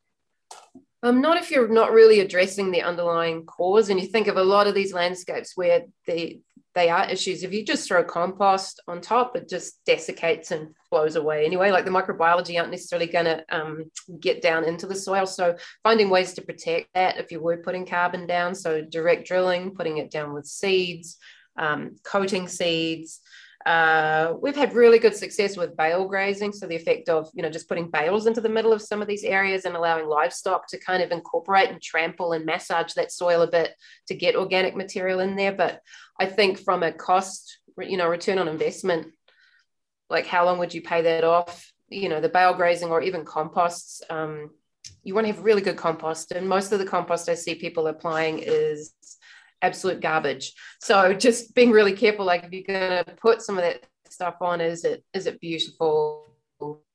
Um, 1.04 1.22
not 1.22 1.38
if 1.38 1.50
you're 1.50 1.68
not 1.68 1.92
really 1.92 2.20
addressing 2.20 2.72
the 2.72 2.84
underlying 2.84 3.46
cause. 3.46 3.90
And 3.90 4.00
you 4.00 4.08
think 4.08 4.28
of 4.28 4.38
a 4.38 4.44
lot 4.44 4.68
of 4.68 4.76
these 4.76 4.94
landscapes 4.94 5.54
where 5.56 5.86
they 6.06 6.42
they 6.74 6.90
are 6.90 7.10
issues. 7.10 7.44
If 7.44 7.52
you 7.54 7.66
just 7.66 7.88
throw 7.88 8.04
compost 8.04 8.82
on 8.88 9.02
top, 9.02 9.36
it 9.36 9.50
just 9.50 9.84
desiccates 9.86 10.52
and 10.52 10.74
blows 10.90 11.16
away 11.16 11.46
anyway. 11.46 11.72
Like 11.72 11.86
the 11.86 11.92
microbiology 11.92 12.58
aren't 12.58 12.72
necessarily 12.72 13.08
going 13.08 13.26
to 13.26 13.44
um, 13.50 13.92
get 14.20 14.42
down 14.42 14.64
into 14.64 14.88
the 14.88 14.96
soil. 14.96 15.26
So 15.26 15.58
finding 15.84 16.10
ways 16.10 16.34
to 16.34 16.42
protect 16.42 16.88
that 16.94 17.18
if 17.18 17.32
you 17.32 17.42
were 17.42 17.58
putting 17.58 17.86
carbon 17.86 18.26
down. 18.26 18.56
So 18.56 18.82
direct 18.82 19.28
drilling, 19.28 19.76
putting 19.76 19.98
it 19.98 20.12
down 20.12 20.34
with 20.34 20.46
seeds, 20.46 21.18
um, 21.58 21.98
coating 22.04 22.48
seeds, 22.48 23.20
uh, 23.66 24.34
we've 24.42 24.56
had 24.56 24.74
really 24.74 25.00
good 25.00 25.16
success 25.16 25.58
with 25.58 25.78
bale 25.78 26.08
grazing. 26.08 26.54
So 26.54 26.68
the 26.68 26.76
effect 26.76 27.10
of, 27.10 27.30
you 27.34 27.44
know, 27.44 27.50
just 27.50 27.68
putting 27.68 27.90
bales 27.90 28.26
into 28.26 28.42
the 28.42 28.50
middle 28.50 28.74
of 28.74 28.82
some 28.82 29.02
of 29.02 29.08
these 29.08 29.24
areas 29.24 29.66
and 29.66 29.76
allowing 29.76 30.08
livestock 30.08 30.68
to 30.68 30.80
kind 30.80 31.04
of 31.04 31.12
incorporate 31.12 31.70
and 31.70 31.82
trample 31.82 32.34
and 32.34 32.46
massage 32.46 32.94
that 32.94 33.12
soil 33.12 33.42
a 33.42 33.52
bit 33.52 33.74
to 34.08 34.16
get 34.16 34.36
organic 34.36 34.76
material 34.76 35.20
in 35.20 35.36
there. 35.36 35.52
But 35.52 35.82
I 36.20 36.26
think 36.26 36.60
from 36.60 36.84
a 36.84 36.92
cost, 36.92 37.60
you 37.80 37.98
know, 37.98 38.08
return 38.08 38.38
on 38.38 38.48
investment, 38.48 39.08
like 40.10 40.28
how 40.28 40.46
long 40.46 40.60
would 40.60 40.74
you 40.74 40.82
pay 40.82 41.02
that 41.04 41.24
off? 41.24 41.72
You 41.90 42.10
know, 42.10 42.22
the 42.22 42.30
bale 42.30 42.54
grazing 42.54 42.90
or 42.90 43.02
even 43.02 43.26
composts, 43.26 44.02
um, 44.10 44.52
you 45.04 45.14
want 45.14 45.28
to 45.28 45.34
have 45.34 45.44
really 45.44 45.62
good 45.62 45.78
compost. 45.78 46.32
And 46.32 46.48
most 46.48 46.72
of 46.72 46.80
the 46.80 46.86
compost 46.86 47.30
I 47.30 47.36
see 47.36 47.56
people 47.56 47.88
applying 47.88 48.40
is 48.40 48.94
absolute 49.62 50.02
garbage. 50.02 50.54
So 50.80 51.14
just 51.14 51.54
being 51.56 51.72
really 51.72 51.94
careful, 51.94 52.26
like 52.26 52.44
if 52.44 52.52
you're 52.52 52.64
going 52.64 53.04
to 53.04 53.16
put 53.22 53.42
some 53.42 53.58
of 53.58 53.64
that 53.64 53.86
stuff 54.10 54.36
on, 54.42 54.62
is 54.62 54.84
it 54.84 55.04
is 55.14 55.28
it 55.28 55.40
beautiful, 55.40 56.36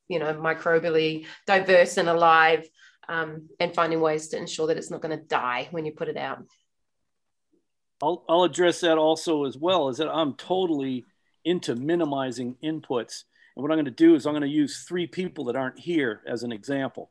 you 0.08 0.18
know, 0.18 0.34
microbially 0.34 1.26
diverse 1.46 1.96
and 1.96 2.08
alive, 2.08 2.68
um, 3.08 3.48
and 3.60 3.74
finding 3.74 4.00
ways 4.00 4.28
to 4.28 4.36
ensure 4.36 4.66
that 4.68 4.76
it's 4.76 4.90
not 4.90 5.00
going 5.00 5.16
to 5.16 5.24
die 5.24 5.68
when 5.70 5.84
you 5.86 5.92
put 5.92 6.08
it 6.08 6.16
out. 6.16 6.42
I'll, 8.02 8.24
I'll 8.28 8.44
address 8.44 8.80
that 8.80 8.98
also 8.98 9.44
as 9.44 9.56
well. 9.56 9.88
Is 9.88 9.98
that 9.98 10.08
I'm 10.08 10.34
totally 10.34 11.04
into 11.46 11.76
minimizing 11.76 12.56
inputs. 12.62 13.22
And 13.54 13.62
what 13.62 13.70
I'm 13.70 13.76
going 13.76 13.86
to 13.86 13.90
do 13.90 14.14
is 14.16 14.26
I'm 14.26 14.32
going 14.32 14.42
to 14.42 14.48
use 14.48 14.84
three 14.86 15.06
people 15.06 15.44
that 15.44 15.56
aren't 15.56 15.78
here 15.78 16.20
as 16.26 16.42
an 16.42 16.52
example 16.52 17.10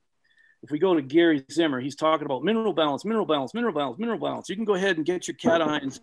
if 0.65 0.71
we 0.71 0.79
go 0.79 0.95
to 0.95 1.01
Gary 1.03 1.45
Zimmer, 1.51 1.79
he's 1.79 1.95
talking 1.95 2.25
about 2.25 2.43
mineral 2.43 2.73
balance, 2.73 3.05
mineral 3.05 3.27
balance, 3.27 3.53
mineral 3.53 3.73
balance, 3.73 3.99
mineral 3.99 4.17
balance. 4.17 4.49
You 4.49 4.55
can 4.55 4.65
go 4.65 4.73
ahead 4.73 4.97
and 4.97 5.05
get 5.05 5.27
your 5.27 5.35
cations 5.35 5.99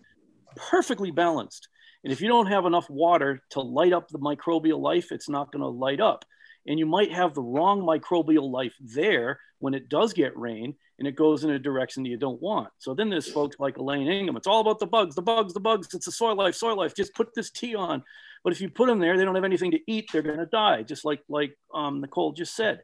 perfectly 0.55 1.11
balanced. 1.11 1.67
And 2.05 2.13
if 2.13 2.21
you 2.21 2.29
don't 2.29 2.47
have 2.47 2.65
enough 2.65 2.89
water 2.89 3.41
to 3.49 3.59
light 3.59 3.91
up 3.91 4.07
the 4.07 4.19
microbial 4.19 4.79
life, 4.79 5.11
it's 5.11 5.27
not 5.27 5.51
going 5.51 5.63
to 5.63 5.67
light 5.67 5.99
up. 5.99 6.23
And 6.65 6.79
you 6.79 6.85
might 6.85 7.11
have 7.11 7.33
the 7.33 7.41
wrong 7.41 7.81
microbial 7.81 8.49
life 8.49 8.73
there 8.79 9.37
when 9.59 9.73
it 9.73 9.89
does 9.89 10.13
get 10.13 10.37
rain 10.37 10.75
and 10.97 11.09
it 11.09 11.17
goes 11.17 11.43
in 11.43 11.49
a 11.49 11.59
direction 11.59 12.03
that 12.03 12.09
you 12.09 12.15
don't 12.15 12.41
want. 12.41 12.69
So 12.77 12.93
then 12.93 13.09
there's 13.09 13.29
folks 13.29 13.57
like 13.59 13.75
Elaine 13.75 14.07
Ingham. 14.07 14.37
It's 14.37 14.47
all 14.47 14.61
about 14.61 14.79
the 14.79 14.87
bugs, 14.87 15.15
the 15.15 15.21
bugs, 15.21 15.53
the 15.53 15.59
bugs. 15.59 15.93
It's 15.93 16.05
the 16.05 16.11
soil 16.13 16.37
life, 16.37 16.55
soil 16.55 16.77
life. 16.77 16.95
Just 16.95 17.13
put 17.15 17.35
this 17.35 17.51
tea 17.51 17.75
on. 17.75 18.01
But 18.45 18.53
if 18.53 18.61
you 18.61 18.69
put 18.69 18.87
them 18.87 18.99
there, 18.99 19.17
they 19.17 19.25
don't 19.25 19.35
have 19.35 19.43
anything 19.43 19.71
to 19.71 19.79
eat. 19.87 20.09
They're 20.13 20.21
going 20.21 20.37
to 20.37 20.45
die, 20.45 20.83
just 20.83 21.03
like 21.03 21.21
like 21.27 21.57
um, 21.73 21.99
Nicole 21.99 22.31
just 22.31 22.55
said. 22.55 22.81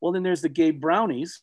Well, 0.00 0.12
then 0.12 0.22
there's 0.22 0.42
the 0.42 0.48
Gabe 0.48 0.80
brownies. 0.80 1.40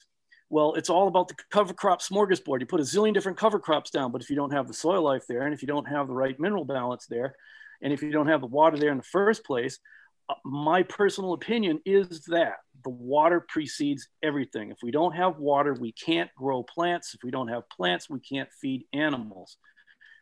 Well, 0.50 0.76
it's 0.76 0.90
all 0.90 1.08
about 1.08 1.30
the 1.30 1.36
cover 1.50 1.74
crop 1.74 2.02
smorgasbord. 2.02 2.60
You 2.60 2.68
put 2.68 2.80
a 2.80 2.84
zillion 2.84 3.14
different 3.14 3.38
cover 3.38 3.60
crops 3.60 3.90
down, 3.90 4.12
but 4.12 4.22
if 4.22 4.30
you 4.30 4.36
don't 4.36 4.54
have 4.54 4.68
the 4.68 4.74
soil 4.74 5.02
life 5.02 5.26
there, 5.28 5.42
and 5.42 5.54
if 5.54 5.62
you 5.62 5.68
don't 5.68 5.88
have 5.88 6.08
the 6.08 6.14
right 6.14 6.40
mineral 6.40 6.66
balance 6.66 7.08
there, 7.08 7.36
and 7.82 7.92
if 7.92 8.04
you 8.04 8.12
don't 8.12 8.28
have 8.28 8.42
the 8.42 8.48
water 8.48 8.78
there 8.78 8.92
in 8.92 8.98
the 8.98 9.04
first 9.04 9.44
place, 9.44 9.80
uh, 10.30 10.36
my 10.46 10.84
personal 10.84 11.34
opinion 11.34 11.80
is 11.86 12.26
that 12.26 12.58
the 12.84 12.90
water 12.90 13.46
precedes 13.48 14.08
everything. 14.22 14.70
If 14.72 14.78
we 14.84 14.92
don't 14.92 15.14
have 15.16 15.38
water, 15.38 15.74
we 15.74 15.92
can't 15.92 16.30
grow 16.36 16.64
plants. 16.64 17.14
If 17.14 17.24
we 17.24 17.32
don't 17.32 17.48
have 17.48 17.68
plants, 17.70 18.10
we 18.10 18.20
can't 18.20 18.50
feed 18.62 18.86
animals. 18.94 19.58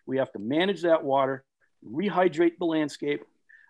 We 0.06 0.18
have 0.18 0.32
to 0.32 0.40
manage 0.40 0.84
that 0.84 1.04
water, 1.04 1.44
rehydrate 1.86 2.58
the 2.58 2.66
landscape. 2.66 3.22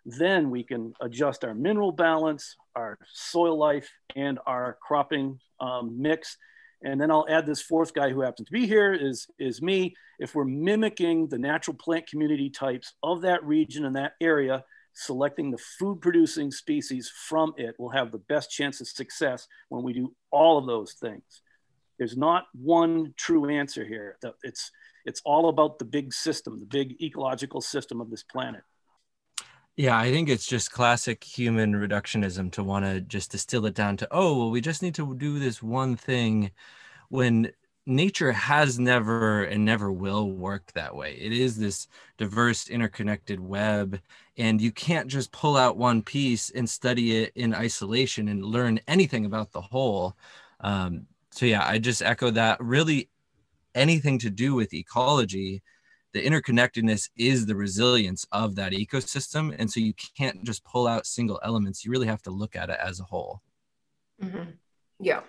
Then 0.06 0.50
we 0.50 0.64
can 0.64 0.94
adjust 1.02 1.44
our 1.44 1.54
mineral 1.54 1.92
balance, 1.92 2.56
our 2.76 2.98
soil 3.14 3.58
life, 3.58 3.90
and 4.16 4.40
our 4.46 4.78
cropping 4.82 5.40
um, 5.60 6.02
mix. 6.02 6.38
And 6.84 7.00
then 7.00 7.12
I'll 7.12 7.28
add 7.30 7.46
this 7.46 7.62
fourth 7.62 7.94
guy 7.94 8.10
who 8.10 8.22
happens 8.22 8.48
to 8.48 8.52
be 8.52 8.66
here 8.66 8.94
is, 8.94 9.28
is 9.38 9.62
me. 9.62 9.94
If 10.20 10.34
we're 10.34 10.46
mimicking 10.46 11.28
the 11.28 11.38
natural 11.38 11.78
plant 11.78 12.08
community 12.08 12.50
types 12.50 12.94
of 13.04 13.22
that 13.22 13.44
region 13.44 13.86
and 13.86 13.96
that 13.96 14.14
area, 14.20 14.64
selecting 14.94 15.52
the 15.52 15.58
food 15.58 16.02
producing 16.02 16.52
species 16.52 17.12
from 17.28 17.54
it 17.58 17.76
will 17.80 17.90
have 17.90 18.12
the 18.12 18.18
best 18.18 18.50
chance 18.50 18.82
of 18.82 18.88
success 18.88 19.48
when 19.70 19.84
we 19.84 19.94
do 19.94 20.14
all 20.32 20.58
of 20.58 20.66
those 20.66 20.94
things. 20.94 21.44
There's 22.00 22.18
not 22.18 22.46
one 22.54 23.14
true 23.16 23.48
answer 23.50 23.86
here. 23.86 24.18
It's, 24.44 24.72
it's 25.06 25.22
all 25.24 25.50
about 25.50 25.78
the 25.78 25.86
big 25.86 26.14
system, 26.14 26.60
the 26.60 26.66
big 26.66 27.02
ecological 27.02 27.62
system 27.62 28.02
of 28.02 28.10
this 28.10 28.24
planet. 28.24 28.64
Yeah, 29.78 29.98
I 29.98 30.12
think 30.12 30.30
it's 30.30 30.46
just 30.46 30.72
classic 30.72 31.24
human 31.24 31.74
reductionism 31.74 32.52
to 32.54 32.64
want 32.64 32.86
to 32.86 33.02
just 33.02 33.32
distill 33.32 33.66
it 33.66 33.74
down 33.74 33.98
to, 33.98 34.08
oh, 34.12 34.38
well, 34.38 34.52
we 34.52 34.62
just 34.62 34.82
need 34.82 34.96
to 34.96 35.16
do 35.16 35.40
this 35.40 35.64
one 35.64 35.96
thing 35.96 36.52
when 37.10 37.52
nature 37.88 38.32
has 38.34 38.80
never 38.80 39.44
and 39.46 39.66
never 39.66 39.92
will 39.92 40.32
work 40.32 40.72
that 40.74 40.96
way. 40.96 41.16
It 41.16 41.34
is 41.34 41.58
this 41.58 41.88
diverse, 42.18 42.70
interconnected 42.70 43.40
web, 43.40 44.02
and 44.38 44.62
you 44.62 44.72
can't 44.72 45.08
just 45.10 45.32
pull 45.32 45.58
out 45.58 45.78
one 45.78 46.04
piece 46.04 46.50
and 46.52 46.70
study 46.70 47.24
it 47.24 47.34
in 47.36 47.54
isolation 47.56 48.28
and 48.30 48.46
learn 48.46 48.80
anything 48.88 49.26
about 49.26 49.52
the 49.52 49.62
whole. 49.62 50.18
Um, 50.62 51.08
so, 51.32 51.46
yeah, 51.46 51.66
I 51.68 51.80
just 51.80 52.02
echo 52.04 52.32
that. 52.32 52.60
Really, 52.62 53.10
anything 53.76 54.20
to 54.20 54.30
do 54.30 54.54
with 54.56 54.74
ecology, 54.74 55.62
the 56.14 56.24
interconnectedness 56.24 57.10
is 57.18 57.46
the 57.46 57.56
resilience 57.56 58.26
of 58.32 58.56
that 58.56 58.74
ecosystem. 58.74 59.56
And 59.58 59.72
so 59.72 59.80
you 59.80 59.94
can't 59.94 60.44
just 60.44 60.64
pull 60.64 60.88
out 60.88 61.06
single 61.06 61.40
elements, 61.44 61.86
you 61.86 61.92
really 61.92 62.08
have 62.08 62.22
to 62.24 62.32
look 62.32 62.56
at 62.56 62.70
it 62.70 62.78
as 62.84 63.00
a 63.00 63.04
whole. 63.04 63.42
Mm-hmm. 64.22 64.52
Yeah 65.00 65.22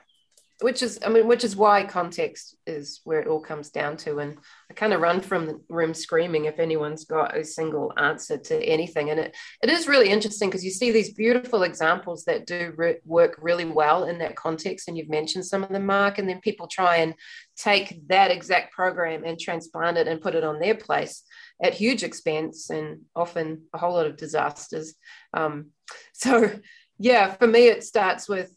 which 0.62 0.82
is 0.82 0.98
i 1.04 1.08
mean 1.08 1.26
which 1.26 1.44
is 1.44 1.56
why 1.56 1.84
context 1.84 2.56
is 2.66 3.00
where 3.04 3.20
it 3.20 3.26
all 3.26 3.40
comes 3.40 3.70
down 3.70 3.96
to. 3.96 4.18
And 4.18 4.38
i 4.70 4.74
kind 4.74 4.92
of 4.92 5.00
run 5.00 5.20
from 5.20 5.46
the 5.46 5.60
room 5.68 5.94
screaming 5.94 6.44
if 6.44 6.58
anyone's 6.58 7.04
got 7.04 7.36
a 7.36 7.44
single 7.44 7.92
answer 7.96 8.36
to 8.36 8.62
anything. 8.64 9.10
And 9.10 9.20
it, 9.20 9.36
it 9.62 9.70
is 9.70 9.88
really 9.88 10.08
interesting 10.08 10.48
because 10.48 10.64
you 10.64 10.70
see 10.70 10.90
these 10.90 11.12
beautiful 11.12 11.62
examples 11.62 12.24
that 12.24 12.46
do 12.46 12.72
re- 12.76 13.00
work 13.04 13.38
really 13.40 13.64
well 13.64 14.04
in 14.04 14.18
that 14.18 14.36
context 14.36 14.88
and 14.88 14.96
you've 14.96 15.08
mentioned 15.08 15.46
some 15.46 15.62
of 15.62 15.70
them 15.70 15.86
mark 15.86 16.18
and 16.18 16.28
then 16.28 16.40
people 16.40 16.66
try 16.66 16.96
and 16.96 17.14
take 17.56 18.06
that 18.08 18.30
exact 18.30 18.72
program 18.72 19.24
and 19.24 19.38
transplant 19.38 19.98
it 19.98 20.08
and 20.08 20.20
put 20.20 20.34
it 20.34 20.44
on 20.44 20.58
their 20.58 20.74
place 20.74 21.22
at 21.62 21.74
huge 21.74 22.02
expense 22.02 22.70
and 22.70 23.00
often 23.14 23.62
a 23.74 23.78
whole 23.78 23.94
lot 23.94 24.06
of 24.06 24.16
disasters. 24.16 24.94
Um, 25.34 25.70
so 26.12 26.52
yeah 26.98 27.32
for 27.32 27.46
me 27.46 27.66
it 27.66 27.82
starts 27.82 28.28
with 28.28 28.54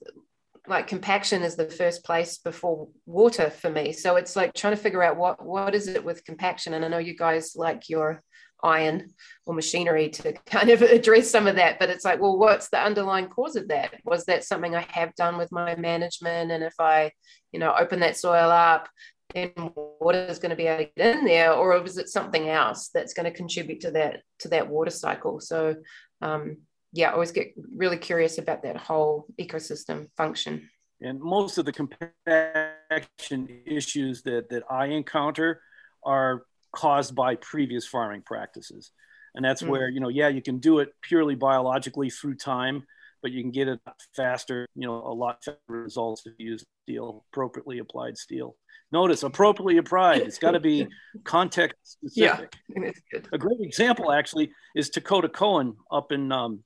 like 0.68 0.88
compaction 0.88 1.44
is 1.44 1.56
the 1.56 1.70
first 1.70 2.04
place 2.04 2.38
before 2.38 2.88
water 3.06 3.50
for 3.50 3.70
me. 3.70 3.92
So 3.92 4.16
it's 4.16 4.36
like 4.36 4.54
trying 4.54 4.76
to 4.76 4.82
figure 4.82 5.04
out 5.04 5.18
what 5.18 5.44
what 5.44 5.76
is 5.76 5.88
it 5.88 6.04
with 6.04 6.26
compaction. 6.26 6.74
And 6.74 6.84
I 6.84 6.88
know 6.88 6.98
you 6.98 7.16
guys 7.16 7.56
like 7.56 7.90
your 7.90 8.22
iron 8.64 9.14
or 9.46 9.54
machinery 9.54 10.10
to 10.10 10.34
kind 10.46 10.70
of 10.70 10.82
address 10.82 11.30
some 11.30 11.48
of 11.48 11.56
that, 11.56 11.80
but 11.80 11.90
it's 11.90 12.06
like, 12.06 12.20
well, 12.20 12.38
what's 12.38 12.70
the 12.70 12.80
underlying 12.80 13.28
cause 13.28 13.56
of 13.56 13.68
that? 13.68 13.94
Was 14.04 14.26
that 14.26 14.44
something 14.44 14.76
I 14.76 14.86
have 14.90 15.16
done 15.16 15.38
with 15.38 15.52
my 15.52 15.76
management? 15.76 16.52
And 16.52 16.64
if 16.64 16.74
I, 16.80 17.12
you 17.52 17.60
know, 17.60 17.74
open 17.78 18.00
that 18.00 18.18
soil 18.18 18.50
up, 18.50 18.90
then 19.34 19.52
water 19.76 20.26
is 20.26 20.40
going 20.40 20.52
to 20.52 20.56
be 20.56 20.68
able 20.68 20.86
to 20.86 20.92
get 20.96 21.18
in 21.18 21.26
there, 21.26 21.54
or 21.54 21.84
is 21.84 21.98
it 21.98 22.10
something 22.10 22.50
else 22.50 22.90
that's 22.94 23.14
going 23.14 23.26
to 23.26 23.36
contribute 23.36 23.82
to 23.82 23.92
that 23.92 24.22
to 24.40 24.50
that 24.50 24.70
water 24.70 24.92
cycle? 24.92 25.40
So 25.40 25.76
um, 26.22 26.58
yeah, 26.96 27.10
I 27.10 27.14
always 27.14 27.34
get 27.34 27.54
really 27.76 27.98
curious 27.98 28.38
about 28.38 28.64
that 28.64 28.78
whole 28.78 29.28
ecosystem 29.40 30.08
function. 30.16 30.70
And 31.02 31.20
most 31.20 31.58
of 31.58 31.66
the 31.66 31.74
compaction 31.74 33.50
issues 33.66 34.22
that, 34.24 34.50
that 34.50 34.64
I 34.72 34.86
encounter 34.88 35.62
are 36.06 36.44
caused 36.74 37.14
by 37.14 37.36
previous 37.36 37.86
farming 37.86 38.22
practices. 38.26 38.92
And 39.36 39.44
that's 39.44 39.62
mm. 39.62 39.68
where, 39.68 39.90
you 39.90 40.00
know, 40.00 40.08
yeah, 40.08 40.30
you 40.30 40.42
can 40.42 40.60
do 40.60 40.80
it 40.80 40.90
purely 41.02 41.36
biologically 41.36 42.10
through 42.10 42.36
time, 42.36 42.84
but 43.22 43.34
you 43.34 43.42
can 43.42 43.52
get 43.52 43.68
it 43.68 43.82
faster, 44.16 44.66
you 44.74 44.88
know, 44.88 44.96
a 44.96 45.14
lot 45.14 45.44
faster 45.44 45.60
results 45.68 46.24
if 46.26 46.34
you 46.38 46.52
use 46.52 46.64
steel, 46.84 47.26
appropriately 47.34 47.80
applied 47.80 48.18
steel. 48.18 48.56
Notice 48.94 49.24
appropriately 49.24 49.78
applied. 49.78 50.22
It's 50.22 50.38
got 50.38 50.52
to 50.52 50.62
be 50.62 50.88
context 51.26 51.98
specific. 52.06 52.54
Yeah, 52.70 52.92
a 53.34 53.38
great 53.38 53.60
example 53.60 54.14
actually 54.14 54.52
is 54.76 54.90
Dakota 54.90 55.28
Cohen 55.28 55.76
up 55.92 56.14
in 56.14 56.32
um, 56.32 56.64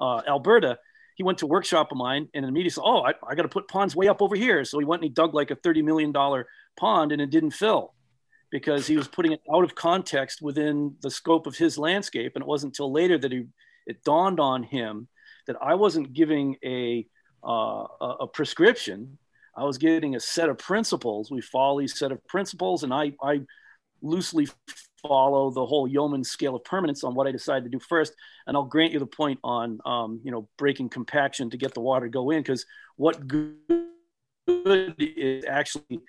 uh, 0.00 0.22
Alberta, 0.26 0.78
he 1.16 1.22
went 1.22 1.38
to 1.38 1.46
workshop 1.46 1.92
of 1.92 1.98
mine 1.98 2.28
and 2.34 2.44
immediately 2.44 2.70
said, 2.70 2.82
Oh, 2.84 3.02
I, 3.02 3.12
I 3.28 3.34
got 3.34 3.42
to 3.42 3.48
put 3.48 3.68
ponds 3.68 3.94
way 3.94 4.08
up 4.08 4.22
over 4.22 4.34
here. 4.34 4.64
So 4.64 4.78
he 4.78 4.84
went 4.84 5.02
and 5.02 5.10
he 5.10 5.14
dug 5.14 5.34
like 5.34 5.50
a 5.50 5.56
$30 5.56 5.84
million 5.84 6.12
pond 6.78 7.12
and 7.12 7.20
it 7.20 7.30
didn't 7.30 7.50
fill 7.50 7.94
because 8.50 8.86
he 8.86 8.96
was 8.96 9.06
putting 9.06 9.32
it 9.32 9.42
out 9.54 9.62
of 9.62 9.74
context 9.74 10.42
within 10.42 10.96
the 11.02 11.10
scope 11.10 11.46
of 11.46 11.56
his 11.56 11.78
landscape. 11.78 12.32
And 12.34 12.42
it 12.42 12.48
wasn't 12.48 12.72
until 12.72 12.90
later 12.90 13.18
that 13.18 13.32
he, 13.32 13.44
it 13.86 14.02
dawned 14.02 14.40
on 14.40 14.62
him 14.62 15.08
that 15.46 15.56
I 15.60 15.74
wasn't 15.74 16.12
giving 16.12 16.56
a, 16.64 17.06
uh, 17.44 17.84
a 18.20 18.26
prescription. 18.26 19.18
I 19.56 19.64
was 19.64 19.78
getting 19.78 20.16
a 20.16 20.20
set 20.20 20.48
of 20.48 20.58
principles. 20.58 21.30
We 21.30 21.40
follow 21.40 21.80
these 21.80 21.98
set 21.98 22.12
of 22.12 22.24
principles, 22.26 22.82
and 22.82 22.94
I, 22.94 23.12
I 23.22 23.42
loosely 24.00 24.48
follow 25.02 25.50
the 25.50 25.64
whole 25.64 25.88
Yeomans 25.88 26.26
scale 26.26 26.56
of 26.56 26.64
permanence 26.64 27.04
on 27.04 27.14
what 27.14 27.26
I 27.26 27.32
decide 27.32 27.64
to 27.64 27.70
do 27.70 27.78
first. 27.78 28.14
And 28.46 28.56
I'll 28.56 28.64
grant 28.64 28.92
you 28.92 28.98
the 28.98 29.06
point 29.06 29.38
on, 29.42 29.80
um, 29.84 30.20
you 30.22 30.30
know, 30.30 30.48
breaking 30.58 30.88
compaction 30.88 31.50
to 31.50 31.56
get 31.56 31.74
the 31.74 31.80
water 31.80 32.06
to 32.06 32.10
go 32.10 32.30
in, 32.30 32.40
because 32.40 32.66
what 32.96 33.26
good 33.26 33.56
is 34.98 35.44
actually 35.46 36.00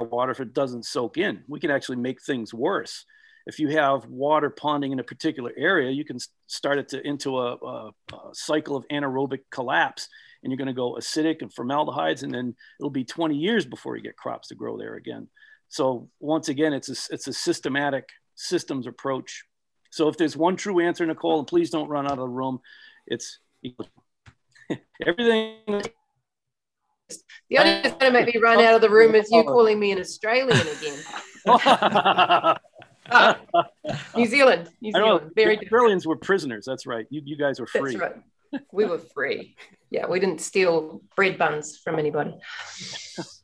water 0.00 0.32
if 0.32 0.40
it 0.40 0.52
doesn't 0.52 0.84
soak 0.84 1.18
in. 1.18 1.42
We 1.48 1.60
can 1.60 1.70
actually 1.70 1.96
make 1.96 2.22
things 2.22 2.52
worse. 2.52 3.04
If 3.46 3.58
you 3.58 3.68
have 3.68 4.06
water 4.06 4.50
ponding 4.50 4.92
in 4.92 5.00
a 5.00 5.04
particular 5.04 5.52
area, 5.56 5.90
you 5.90 6.04
can 6.04 6.18
start 6.46 6.78
it 6.78 6.88
to, 6.90 7.06
into 7.06 7.38
a, 7.38 7.54
a, 7.56 7.90
a 8.12 8.18
cycle 8.32 8.76
of 8.76 8.86
anaerobic 8.88 9.40
collapse, 9.50 10.08
and 10.42 10.50
you're 10.50 10.58
going 10.58 10.68
to 10.68 10.72
go 10.72 10.94
acidic 10.94 11.42
and 11.42 11.52
formaldehydes, 11.52 12.22
and 12.22 12.32
then 12.32 12.54
it'll 12.78 12.90
be 12.90 13.04
20 13.04 13.36
years 13.36 13.66
before 13.66 13.96
you 13.96 14.02
get 14.02 14.16
crops 14.16 14.48
to 14.48 14.54
grow 14.54 14.78
there 14.78 14.94
again. 14.94 15.28
So 15.72 16.10
once 16.20 16.50
again, 16.50 16.74
it's 16.74 16.90
a, 16.90 17.14
it's 17.14 17.28
a 17.28 17.32
systematic 17.32 18.06
systems 18.34 18.86
approach. 18.86 19.44
So 19.90 20.08
if 20.08 20.18
there's 20.18 20.36
one 20.36 20.54
true 20.54 20.80
answer, 20.80 21.06
Nicole, 21.06 21.38
and 21.38 21.48
please 21.48 21.70
don't 21.70 21.88
run 21.88 22.04
out 22.04 22.12
of 22.12 22.18
the 22.18 22.28
room, 22.28 22.60
it's 23.06 23.38
everything. 25.06 25.56
The 25.66 27.58
only 27.58 27.72
thing 27.72 27.82
that's 27.84 27.96
going 27.96 28.12
to 28.12 28.20
make 28.20 28.34
me 28.34 28.38
run 28.38 28.60
out 28.60 28.74
of 28.74 28.82
the 28.82 28.90
room 28.90 29.14
is 29.14 29.30
you 29.30 29.42
calling 29.44 29.80
me 29.80 29.92
an 29.92 29.98
Australian 29.98 30.60
again. 30.60 30.98
Ah, 33.10 33.36
New 34.16 34.26
Zealand, 34.26 34.70
New 34.80 34.92
Zealand, 34.92 35.32
very 35.34 35.58
Australians 35.58 36.06
were 36.06 36.16
prisoners. 36.16 36.64
That's 36.64 36.86
right. 36.86 37.04
You, 37.10 37.20
you 37.24 37.36
guys 37.36 37.58
were 37.58 37.66
free. 37.66 37.96
That's 37.96 38.14
right. 38.52 38.62
We 38.72 38.84
were 38.84 39.00
free. 39.00 39.56
Yeah, 39.90 40.06
we 40.06 40.20
didn't 40.20 40.40
steal 40.40 41.02
bread 41.16 41.36
buns 41.36 41.76
from 41.78 41.98
anybody. 41.98 42.32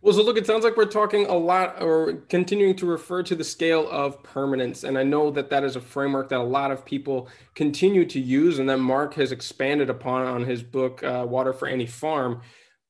Well, 0.00 0.14
so 0.14 0.22
look, 0.22 0.36
it 0.36 0.46
sounds 0.46 0.62
like 0.62 0.76
we're 0.76 0.84
talking 0.84 1.26
a 1.26 1.36
lot 1.36 1.82
or 1.82 2.14
continuing 2.28 2.76
to 2.76 2.86
refer 2.86 3.22
to 3.24 3.34
the 3.34 3.42
scale 3.42 3.88
of 3.90 4.22
permanence. 4.22 4.84
And 4.84 4.96
I 4.96 5.02
know 5.02 5.30
that 5.32 5.50
that 5.50 5.64
is 5.64 5.74
a 5.74 5.80
framework 5.80 6.28
that 6.28 6.38
a 6.38 6.42
lot 6.42 6.70
of 6.70 6.84
people 6.84 7.28
continue 7.56 8.04
to 8.06 8.20
use 8.20 8.60
and 8.60 8.68
that 8.70 8.78
Mark 8.78 9.14
has 9.14 9.32
expanded 9.32 9.90
upon 9.90 10.24
on 10.24 10.44
his 10.44 10.62
book, 10.62 11.02
uh, 11.02 11.26
Water 11.28 11.52
for 11.52 11.66
Any 11.66 11.86
Farm. 11.86 12.42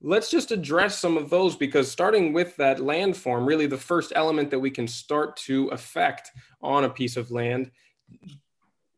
Let's 0.03 0.31
just 0.31 0.53
address 0.53 0.99
some 0.99 1.17
of 1.17 1.31
those 1.31 1.57
because 1.57 1.91
starting 1.91 2.35
with 2.35 2.55
that 2.57 2.77
landform, 2.77 3.47
really 3.47 3.67
the 3.67 3.79
first 3.79 4.13
element 4.15 4.51
that 4.51 4.61
we 4.61 4.71
can 4.71 4.87
start 4.87 5.37
to 5.39 5.69
affect 5.69 6.31
on 6.61 6.85
a 6.85 6.91
piece 6.91 7.17
of 7.17 7.31
land, 7.31 7.71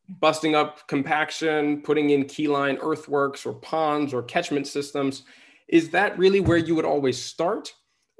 busting 0.08 0.56
up 0.56 0.88
compaction, 0.88 1.80
putting 1.82 2.10
in 2.10 2.24
keyline 2.24 2.76
earthworks 2.82 3.46
or 3.46 3.54
ponds 3.54 4.12
or 4.12 4.22
catchment 4.24 4.66
systems, 4.66 5.22
is 5.68 5.90
that 5.90 6.18
really 6.18 6.40
where 6.40 6.58
you 6.58 6.74
would 6.74 6.84
always 6.84 7.22
start? 7.22 7.72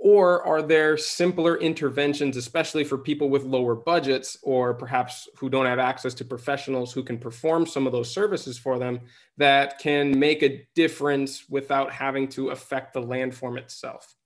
Or 0.03 0.43
are 0.47 0.63
there 0.63 0.97
simpler 0.97 1.59
interventions, 1.59 2.39
especially 2.39 2.85
for 2.85 2.97
people 2.97 3.29
with 3.29 3.45
lower 3.45 3.75
budgets 3.75 4.39
or 4.43 4.73
perhaps 4.73 5.29
who 5.37 5.51
don't 5.51 5.67
have 5.67 5.79
access 5.79 6.15
to 6.15 6.25
professionals 6.25 6.91
who 6.91 7.03
can 7.03 7.19
perform 7.19 7.67
some 7.67 7.87
of 7.87 7.93
those 7.93 8.11
services 8.11 8.57
for 8.57 8.79
them 8.79 9.01
that 9.37 9.79
can 9.79 10.19
make 10.19 10.43
a 10.43 10.67
difference 10.75 11.45
without 11.51 11.93
having 11.93 12.29
to 12.29 12.49
affect 12.49 12.95
the 12.95 13.03
landform 13.03 13.59
itself? 13.59 14.17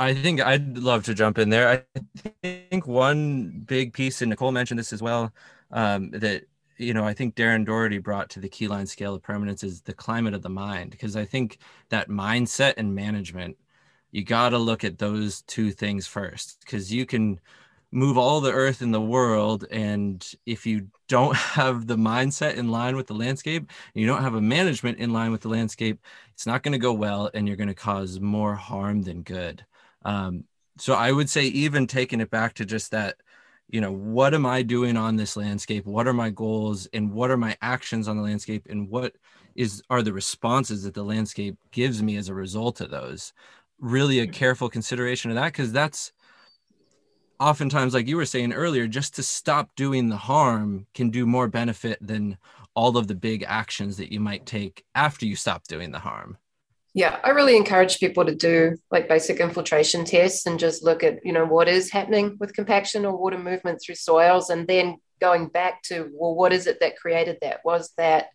I 0.00 0.14
think 0.14 0.40
I'd 0.40 0.78
love 0.78 1.04
to 1.04 1.14
jump 1.14 1.38
in 1.38 1.50
there. 1.50 1.86
I 2.02 2.32
think 2.42 2.88
one 2.88 3.62
big 3.64 3.92
piece, 3.92 4.20
and 4.20 4.30
Nicole 4.30 4.50
mentioned 4.50 4.80
this 4.80 4.92
as 4.92 5.00
well, 5.00 5.32
um, 5.70 6.10
that 6.10 6.42
you 6.76 6.92
know, 6.92 7.04
I 7.04 7.14
think 7.14 7.36
Darren 7.36 7.64
Doherty 7.64 7.98
brought 7.98 8.30
to 8.30 8.40
the 8.40 8.48
keyline 8.48 8.88
scale 8.88 9.14
of 9.14 9.22
permanence 9.22 9.62
is 9.62 9.82
the 9.82 9.94
climate 9.94 10.34
of 10.34 10.42
the 10.42 10.50
mind, 10.50 10.90
because 10.90 11.14
I 11.14 11.24
think 11.24 11.58
that 11.90 12.08
mindset 12.08 12.74
and 12.76 12.96
management, 12.96 13.56
you 14.14 14.22
got 14.22 14.50
to 14.50 14.58
look 14.58 14.84
at 14.84 14.98
those 14.98 15.42
two 15.42 15.72
things 15.72 16.06
first, 16.06 16.60
because 16.60 16.92
you 16.92 17.04
can 17.04 17.40
move 17.90 18.16
all 18.16 18.40
the 18.40 18.52
earth 18.52 18.80
in 18.80 18.92
the 18.92 19.00
world. 19.00 19.66
And 19.72 20.24
if 20.46 20.66
you 20.66 20.86
don't 21.08 21.34
have 21.36 21.88
the 21.88 21.96
mindset 21.96 22.54
in 22.54 22.68
line 22.68 22.94
with 22.94 23.08
the 23.08 23.14
landscape, 23.14 23.72
you 23.92 24.06
don't 24.06 24.22
have 24.22 24.36
a 24.36 24.40
management 24.40 24.98
in 24.98 25.12
line 25.12 25.32
with 25.32 25.40
the 25.40 25.48
landscape, 25.48 25.98
it's 26.32 26.46
not 26.46 26.62
going 26.62 26.72
to 26.72 26.78
go 26.78 26.92
well 26.92 27.28
and 27.34 27.48
you're 27.48 27.56
going 27.56 27.66
to 27.66 27.74
cause 27.74 28.20
more 28.20 28.54
harm 28.54 29.02
than 29.02 29.22
good. 29.22 29.66
Um, 30.04 30.44
so 30.78 30.94
I 30.94 31.10
would 31.10 31.28
say, 31.28 31.46
even 31.46 31.88
taking 31.88 32.20
it 32.20 32.30
back 32.30 32.54
to 32.54 32.64
just 32.64 32.92
that 32.92 33.16
you 33.70 33.80
know 33.80 33.90
what 33.90 34.34
am 34.34 34.44
i 34.44 34.60
doing 34.60 34.94
on 34.94 35.16
this 35.16 35.38
landscape 35.38 35.86
what 35.86 36.06
are 36.06 36.12
my 36.12 36.28
goals 36.28 36.86
and 36.92 37.10
what 37.10 37.30
are 37.30 37.36
my 37.38 37.56
actions 37.62 38.08
on 38.08 38.16
the 38.18 38.22
landscape 38.22 38.66
and 38.68 38.90
what 38.90 39.14
is 39.54 39.82
are 39.88 40.02
the 40.02 40.12
responses 40.12 40.82
that 40.82 40.92
the 40.92 41.02
landscape 41.02 41.56
gives 41.70 42.02
me 42.02 42.16
as 42.16 42.28
a 42.28 42.34
result 42.34 42.82
of 42.82 42.90
those 42.90 43.32
really 43.78 44.20
a 44.20 44.26
careful 44.26 44.68
consideration 44.68 45.30
of 45.30 45.36
that 45.36 45.52
because 45.52 45.72
that's 45.72 46.12
oftentimes 47.40 47.94
like 47.94 48.06
you 48.06 48.16
were 48.16 48.24
saying 48.24 48.52
earlier 48.52 48.86
just 48.86 49.14
to 49.16 49.22
stop 49.22 49.74
doing 49.76 50.08
the 50.08 50.16
harm 50.16 50.86
can 50.94 51.10
do 51.10 51.26
more 51.26 51.48
benefit 51.48 51.98
than 52.00 52.38
all 52.74 52.96
of 52.96 53.08
the 53.08 53.14
big 53.14 53.44
actions 53.46 53.96
that 53.96 54.12
you 54.12 54.20
might 54.20 54.46
take 54.46 54.84
after 54.94 55.26
you 55.26 55.36
stop 55.36 55.66
doing 55.66 55.90
the 55.90 55.98
harm 55.98 56.38
yeah, 56.96 57.18
I 57.24 57.30
really 57.30 57.56
encourage 57.56 57.98
people 57.98 58.24
to 58.24 58.36
do 58.36 58.76
like 58.92 59.08
basic 59.08 59.40
infiltration 59.40 60.04
tests 60.04 60.46
and 60.46 60.60
just 60.60 60.84
look 60.84 61.02
at, 61.02 61.26
you 61.26 61.32
know, 61.32 61.44
what 61.44 61.66
is 61.66 61.90
happening 61.90 62.36
with 62.38 62.54
compaction 62.54 63.04
or 63.04 63.16
water 63.16 63.36
movement 63.36 63.80
through 63.82 63.96
soils 63.96 64.48
and 64.48 64.64
then 64.68 64.98
going 65.20 65.48
back 65.48 65.82
to, 65.84 66.08
well, 66.14 66.36
what 66.36 66.52
is 66.52 66.68
it 66.68 66.78
that 66.78 66.96
created 66.96 67.38
that? 67.42 67.60
Was 67.64 67.92
that, 67.96 68.28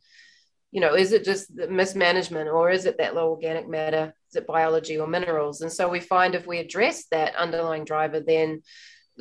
you 0.72 0.82
know, 0.82 0.96
is 0.96 1.12
it 1.12 1.24
just 1.24 1.56
the 1.56 1.68
mismanagement 1.68 2.50
or 2.50 2.70
is 2.70 2.86
it 2.86 2.98
that 3.00 3.16
low 3.16 3.30
organic 3.30 3.68
matter? 3.68 4.14
Is 4.30 4.36
it 4.36 4.48
biology 4.48 4.98
or 4.98 5.08
minerals? 5.08 5.62
And 5.62 5.72
so 5.72 5.90
we 5.90 6.00
find 6.00 6.36
if 6.36 6.46
we 6.46 6.60
address 6.60 7.06
that 7.12 7.36
underlying 7.36 7.86
driver, 7.86 8.20
then 8.20 8.62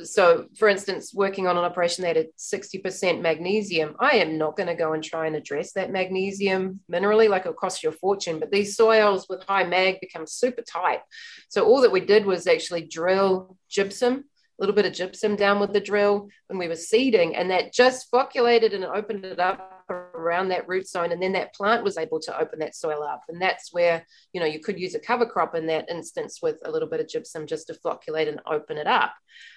so 0.03 0.45
for 0.57 0.69
instance 0.69 1.13
working 1.13 1.45
on 1.45 1.57
an 1.57 1.63
operation 1.65 2.03
that 2.03 2.15
had 2.15 2.27
60% 2.37 3.21
magnesium 3.21 3.97
i 3.99 4.11
am 4.11 4.37
not 4.37 4.55
going 4.55 4.67
to 4.67 4.73
go 4.73 4.93
and 4.93 5.03
try 5.03 5.27
and 5.27 5.35
address 5.35 5.73
that 5.73 5.91
magnesium 5.91 6.79
minerally 6.89 7.27
like 7.27 7.41
it'll 7.41 7.53
cost 7.53 7.83
you 7.83 7.89
a 7.89 7.91
fortune 7.91 8.39
but 8.39 8.49
these 8.49 8.77
soils 8.77 9.27
with 9.27 9.43
high 9.43 9.65
mag 9.65 9.99
become 9.99 10.25
super 10.25 10.61
tight 10.61 11.01
so 11.49 11.65
all 11.65 11.81
that 11.81 11.91
we 11.91 11.99
did 11.99 12.25
was 12.25 12.47
actually 12.47 12.81
drill 12.81 13.57
gypsum 13.69 14.23
a 14.59 14.61
little 14.61 14.75
bit 14.75 14.85
of 14.85 14.93
gypsum 14.93 15.35
down 15.35 15.59
with 15.59 15.71
the 15.71 15.79
drill 15.79 16.27
when 16.47 16.59
we 16.59 16.67
were 16.67 16.75
seeding, 16.75 17.35
and 17.35 17.49
that 17.49 17.73
just 17.73 18.09
flocculated 18.09 18.73
and 18.73 18.83
opened 18.83 19.23
it 19.23 19.39
up 19.39 19.78
around 20.19 20.49
that 20.49 20.67
root 20.67 20.87
zone. 20.87 21.11
And 21.11 21.21
then 21.21 21.33
that 21.33 21.53
plant 21.53 21.83
was 21.83 21.97
able 21.97 22.19
to 22.21 22.39
open 22.39 22.59
that 22.59 22.75
soil 22.75 23.03
up. 23.03 23.23
And 23.29 23.41
that's 23.41 23.73
where, 23.73 24.05
you 24.33 24.39
know, 24.39 24.45
you 24.45 24.59
could 24.59 24.79
use 24.79 24.95
a 24.95 24.99
cover 24.99 25.25
crop 25.25 25.55
in 25.55 25.67
that 25.67 25.89
instance 25.89 26.39
with 26.41 26.57
a 26.65 26.71
little 26.71 26.87
bit 26.87 26.99
of 26.99 27.07
gypsum 27.07 27.47
just 27.47 27.67
to 27.67 27.73
flocculate 27.73 28.27
and 28.27 28.41
open 28.45 28.77
it 28.77 28.87
up. 28.87 29.13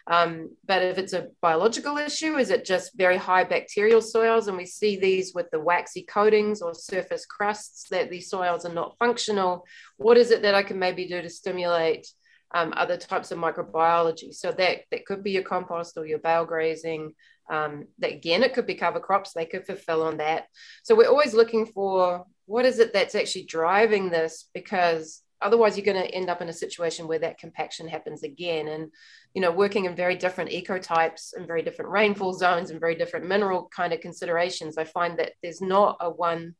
Um, 0.07 0.51
but 0.67 0.83
if 0.83 0.99
it's 0.99 1.13
a 1.13 1.29
biological 1.41 1.99
issue, 1.99 2.37
is 2.37 2.51
it 2.51 2.65
just 2.65 2.97
very 2.97 3.17
high 3.17 3.45
bacterial 3.45 4.01
soils? 4.01 4.49
And 4.49 4.57
we 4.57 4.67
see 4.67 4.97
these 4.99 5.35
with 5.35 5.51
the 5.51 5.61
waxy 5.61 6.03
coatings 6.03 6.63
or 6.63 6.75
surface 6.75 7.27
crusts 7.27 7.89
that 7.91 8.11
these 8.11 8.31
soils 8.31 8.65
are 8.65 8.75
not 8.75 8.97
functional. 8.99 9.65
What 9.97 10.17
is 10.17 10.31
it 10.31 10.43
that 10.43 10.55
I 10.55 10.63
can 10.63 10.79
maybe 10.79 11.07
do 11.07 11.21
to 11.21 11.29
stimulate? 11.29 12.07
um, 12.55 12.73
other 12.77 12.97
types 12.97 13.31
of 13.31 13.39
microbiology. 13.39 14.35
So 14.35 14.53
that 14.53 14.81
that 14.91 15.07
could 15.07 15.23
be 15.23 15.33
your 15.33 15.43
compost 15.43 15.97
or 15.97 16.07
your 16.07 16.19
bale 16.19 16.45
grazing. 16.45 17.15
Um, 17.51 17.88
that 17.99 18.12
again, 18.12 18.43
it 18.43 18.55
could 18.55 18.66
be 18.66 18.74
cover 18.74 19.01
crops. 19.01 19.32
They 19.32 19.47
could 19.47 19.66
fulfill 19.66 20.03
on 20.03 20.18
that. 20.18 20.47
So 20.84 20.95
we're 20.95 21.09
always 21.09 21.34
looking 21.34 21.66
for 21.66 22.24
what 22.47 22.64
is 22.64 22.78
it 22.78 22.93
that's 22.93 23.14
actually 23.14 23.45
driving 23.45 24.11
this 24.11 24.49
because 24.55 25.22
otherwise 25.40 25.76
you're 25.76 25.84
going 25.84 26.03
to 26.03 26.14
end 26.14 26.30
up 26.30 26.40
in 26.40 26.49
a 26.49 26.53
situation 26.53 27.09
where 27.09 27.18
that 27.18 27.38
compaction 27.38 27.88
happens 27.88 28.22
again 28.22 28.68
and 28.68 28.90
you 29.34 29.43
know 29.43 29.51
working 29.51 29.86
in 29.86 29.97
very 29.97 30.14
different 30.14 30.51
ecotypes 30.51 31.34
and 31.34 31.47
very 31.47 31.62
different 31.62 31.90
rainfall 31.90 32.32
zones 32.32 32.70
and 32.70 32.78
very 32.78 32.95
different 32.95 33.26
mineral 33.26 33.68
kind 33.74 33.93
of 33.93 34.01
considerations 34.01 34.78
i 34.78 34.84
find 34.84 35.18
that 35.18 35.32
there's 35.43 35.61
not 35.61 35.97
a 36.01 36.09
one 36.09 36.55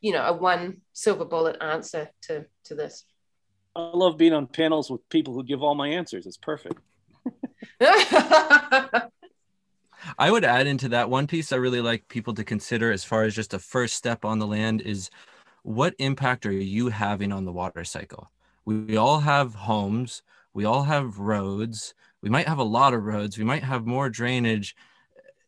you 0.00 0.12
know 0.12 0.24
a 0.24 0.32
one 0.32 0.78
silver 0.92 1.24
bullet 1.24 1.56
answer 1.60 2.08
to 2.20 2.44
to 2.64 2.74
this 2.74 3.04
I 3.76 3.90
love 3.92 4.16
being 4.16 4.32
on 4.32 4.46
panels 4.46 4.90
with 4.90 5.06
people 5.10 5.34
who 5.34 5.44
give 5.44 5.62
all 5.62 5.74
my 5.74 5.88
answers. 5.88 6.24
It's 6.24 6.38
perfect. 6.38 6.80
I 10.18 10.30
would 10.30 10.44
add 10.44 10.66
into 10.66 10.88
that 10.90 11.10
one 11.10 11.26
piece 11.26 11.52
I 11.52 11.56
really 11.56 11.80
like 11.80 12.08
people 12.08 12.34
to 12.34 12.44
consider 12.44 12.92
as 12.92 13.04
far 13.04 13.24
as 13.24 13.34
just 13.34 13.54
a 13.54 13.58
first 13.58 13.94
step 13.94 14.24
on 14.24 14.38
the 14.38 14.46
land 14.46 14.80
is 14.80 15.10
what 15.62 15.94
impact 15.98 16.46
are 16.46 16.52
you 16.52 16.88
having 16.88 17.32
on 17.32 17.44
the 17.44 17.52
water 17.52 17.84
cycle? 17.84 18.30
We, 18.64 18.80
we 18.80 18.96
all 18.96 19.20
have 19.20 19.54
homes, 19.54 20.22
we 20.54 20.64
all 20.64 20.84
have 20.84 21.18
roads, 21.18 21.94
we 22.22 22.30
might 22.30 22.48
have 22.48 22.58
a 22.58 22.64
lot 22.64 22.94
of 22.94 23.04
roads, 23.04 23.38
we 23.38 23.44
might 23.44 23.64
have 23.64 23.86
more 23.86 24.08
drainage. 24.08 24.76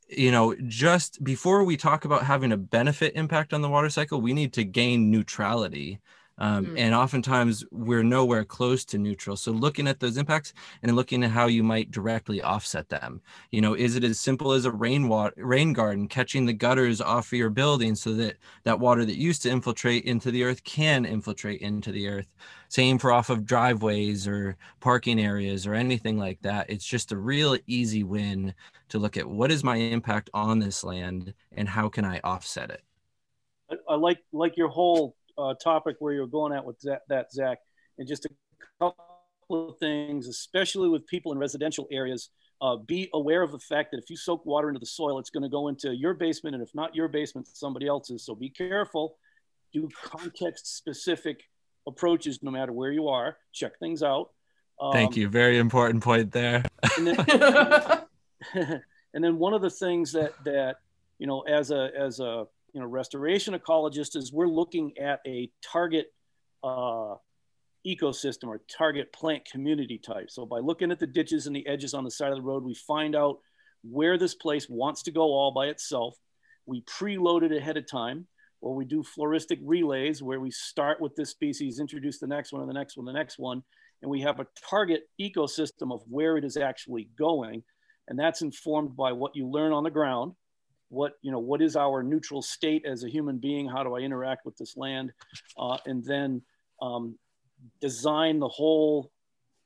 You 0.09 0.33
know, 0.33 0.57
just 0.67 1.23
before 1.23 1.65
we 1.65 1.77
talk 1.77 2.05
about 2.05 2.25
having 2.25 2.53
a 2.53 2.57
benefit 2.57 3.15
impact 3.15 3.53
on 3.53 3.61
the 3.61 3.69
water 3.69 3.91
cycle, 3.91 4.21
we 4.21 4.33
need 4.33 4.53
to 4.55 4.65
gain 4.65 5.11
neutrality 5.11 6.01
um, 6.39 6.67
mm. 6.67 6.79
And 6.79 6.95
oftentimes 6.95 7.65
we're 7.71 8.05
nowhere 8.05 8.45
close 8.45 8.85
to 8.87 8.99
neutral. 8.99 9.37
So 9.37 9.51
looking 9.51 9.89
at 9.89 10.01
those 10.01 10.17
impacts 10.17 10.55
and 10.83 10.95
looking 10.95 11.25
at 11.25 11.31
how 11.31 11.47
you 11.47 11.63
might 11.63 11.91
directly 11.91 12.41
offset 12.41 12.89
them. 12.89 13.21
You 13.51 13.61
know, 13.61 13.75
is 13.75 13.97
it 13.97 14.05
as 14.05 14.21
simple 14.21 14.53
as 14.53 14.65
a 14.65 14.71
rainwater 14.71 15.35
rain 15.37 15.73
garden 15.73 16.07
catching 16.07 16.47
the 16.47 16.53
gutters 16.53 17.01
off 17.01 17.27
of 17.27 17.39
your 17.39 17.51
building 17.51 17.95
so 17.95 18.15
that 18.15 18.37
that 18.63 18.79
water 18.79 19.05
that 19.05 19.17
used 19.17 19.43
to 19.43 19.51
infiltrate 19.51 20.05
into 20.05 20.31
the 20.31 20.45
earth 20.45 20.63
can 20.65 21.05
infiltrate 21.05 21.61
into 21.61 21.91
the 21.91 22.09
earth? 22.09 22.29
Same 22.69 22.99
for 22.99 23.13
off 23.13 23.31
of 23.31 23.45
driveways 23.45 24.29
or 24.29 24.57
parking 24.81 25.21
areas 25.21 25.67
or 25.67 25.75
anything 25.75 26.19
like 26.19 26.41
that. 26.43 26.71
It's 26.71 26.85
just 26.85 27.13
a 27.13 27.17
real 27.17 27.57
easy 27.67 28.05
win 28.05 28.55
to 28.91 28.99
look 28.99 29.17
at 29.17 29.29
what 29.29 29.51
is 29.51 29.65
my 29.65 29.77
impact 29.77 30.31
on 30.33 30.59
this 30.59 30.85
land 30.85 31.35
and 31.53 31.69
how 31.69 31.89
can 31.89 32.05
I 32.05 32.21
offset 32.23 32.71
it. 32.71 32.83
I 33.89 33.97
like 33.97 34.19
like 34.33 34.57
your 34.57 34.69
whole 34.69 35.15
uh, 35.39 35.55
topic 35.55 35.97
where 36.01 36.13
you're 36.13 36.27
going 36.27 36.53
at 36.53 36.65
with 36.65 36.79
that, 36.81 37.03
that, 37.09 37.33
Zach, 37.33 37.59
and 37.99 38.07
just 38.07 38.27
a 38.27 38.29
couple 38.79 38.99
of 39.51 39.79
things, 39.79 40.27
especially 40.27 40.89
with 40.89 41.07
people 41.07 41.33
in 41.33 41.39
residential 41.39 41.87
areas. 41.91 42.31
Uh, 42.61 42.75
be 42.75 43.09
aware 43.15 43.43
of 43.43 43.53
the 43.53 43.59
fact 43.59 43.93
that 43.93 43.99
if 43.99 44.11
you 44.11 44.17
soak 44.17 44.45
water 44.45 44.69
into 44.69 44.81
the 44.81 44.87
soil, 44.87 45.21
it's 45.21 45.31
going 45.31 45.45
to 45.45 45.49
go 45.49 45.69
into 45.69 45.95
your 45.95 46.13
basement, 46.13 46.55
and 46.55 46.63
if 46.63 46.75
not 46.75 46.93
your 46.93 47.07
basement, 47.07 47.47
somebody 47.47 47.87
else's. 47.87 48.27
So 48.27 48.35
be 48.35 48.51
careful. 48.51 49.17
Do 49.73 49.89
context 50.03 50.77
specific 50.77 51.45
approaches 51.87 52.43
no 52.43 52.51
matter 52.51 52.73
where 52.73 52.91
you 52.91 53.09
are. 53.09 53.37
Check 53.53 53.79
things 53.79 54.03
out. 54.03 54.31
Um, 54.81 54.93
Thank 54.93 55.17
you. 55.17 55.29
Very 55.29 55.59
important 55.59 56.03
point 56.03 56.33
there. 56.33 56.65
and, 56.97 57.07
then, 57.07 58.03
and 59.15 59.25
then 59.25 59.39
one 59.39 59.55
of 59.55 59.63
the 59.63 59.71
things 59.71 60.13
that 60.13 60.33
that 60.45 60.77
you 61.19 61.27
know 61.27 61.43
as 61.43 61.71
a 61.71 61.91
as 61.97 62.21
a 62.21 62.47
you 62.79 62.85
know 62.85 62.91
restoration 62.91 63.55
ecologist 63.55 64.15
is 64.15 64.33
we're 64.33 64.47
looking 64.47 64.97
at 64.99 65.19
a 65.27 65.51
target 65.65 66.13
uh, 66.63 67.17
ecosystem 67.85 68.45
or 68.45 68.61
target 68.71 69.13
plant 69.13 69.45
community 69.51 69.99
type. 69.99 70.31
So 70.31 70.47
by 70.47 70.61
looking 70.61 70.93
at 70.93 71.01
the 71.01 71.07
ditches 71.09 71.49
and 71.49 71.57
the 71.57 71.67
edges 71.67 71.93
on 71.93 72.05
the 72.05 72.11
side 72.13 72.31
of 72.31 72.37
the 72.37 72.43
road, 72.43 72.63
we 72.63 72.75
find 72.75 73.17
out 73.17 73.41
where 73.83 74.17
this 74.17 74.37
place 74.37 74.69
wants 74.69 75.03
to 75.03 75.11
go 75.11 75.23
all 75.23 75.51
by 75.51 75.67
itself. 75.67 76.15
We 76.67 76.83
preload 76.83 77.43
it 77.43 77.51
ahead 77.51 77.77
of 77.77 77.91
time, 77.91 78.29
or 78.61 78.77
we 78.77 78.85
do 78.85 79.03
floristic 79.03 79.59
relays 79.61 80.23
where 80.23 80.39
we 80.39 80.53
start 80.53 81.01
with 81.01 81.17
this 81.17 81.31
species, 81.31 81.81
introduce 81.81 82.21
the 82.21 82.29
next 82.29 82.53
one, 82.53 82.63
and 82.63 82.71
the 82.71 82.75
next 82.75 82.97
one, 82.97 83.07
the 83.07 83.13
next 83.13 83.41
one, 83.41 83.65
and 84.03 84.11
we 84.11 84.21
have 84.21 84.39
a 84.39 84.47
target 84.71 85.09
ecosystem 85.21 85.93
of 85.93 86.03
where 86.09 86.37
it 86.37 86.45
is 86.45 86.57
actually 86.57 87.09
going. 87.19 87.65
And 88.07 88.17
that's 88.17 88.43
informed 88.43 88.97
by 88.97 89.11
what 89.11 89.35
you 89.35 89.49
learn 89.49 89.73
on 89.73 89.83
the 89.83 89.91
ground 89.91 90.35
what 90.89 91.13
you 91.23 91.31
know 91.31 91.39
what 91.39 91.61
is 91.61 91.77
our 91.77 92.03
neutral 92.03 92.43
state 92.43 92.85
as 92.87 93.05
a 93.05 93.09
human 93.09 93.39
being? 93.39 93.69
How 93.69 93.83
do 93.83 93.97
i 93.97 94.01
interact 94.01 94.45
with 94.45 94.57
this 94.57 94.77
land? 94.77 95.13
Uh, 95.59 95.79
and 95.87 96.05
then 96.05 96.43
um, 96.81 97.19
design 97.81 98.39
the 98.39 98.49
whole 98.49 99.11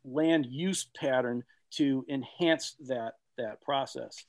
land 0.04 0.46
use 0.48 0.88
pattern 0.96 1.44
to 1.72 2.04
enhance 2.08 2.76
that 2.86 3.14
that 3.38 3.60
process. 3.62 4.24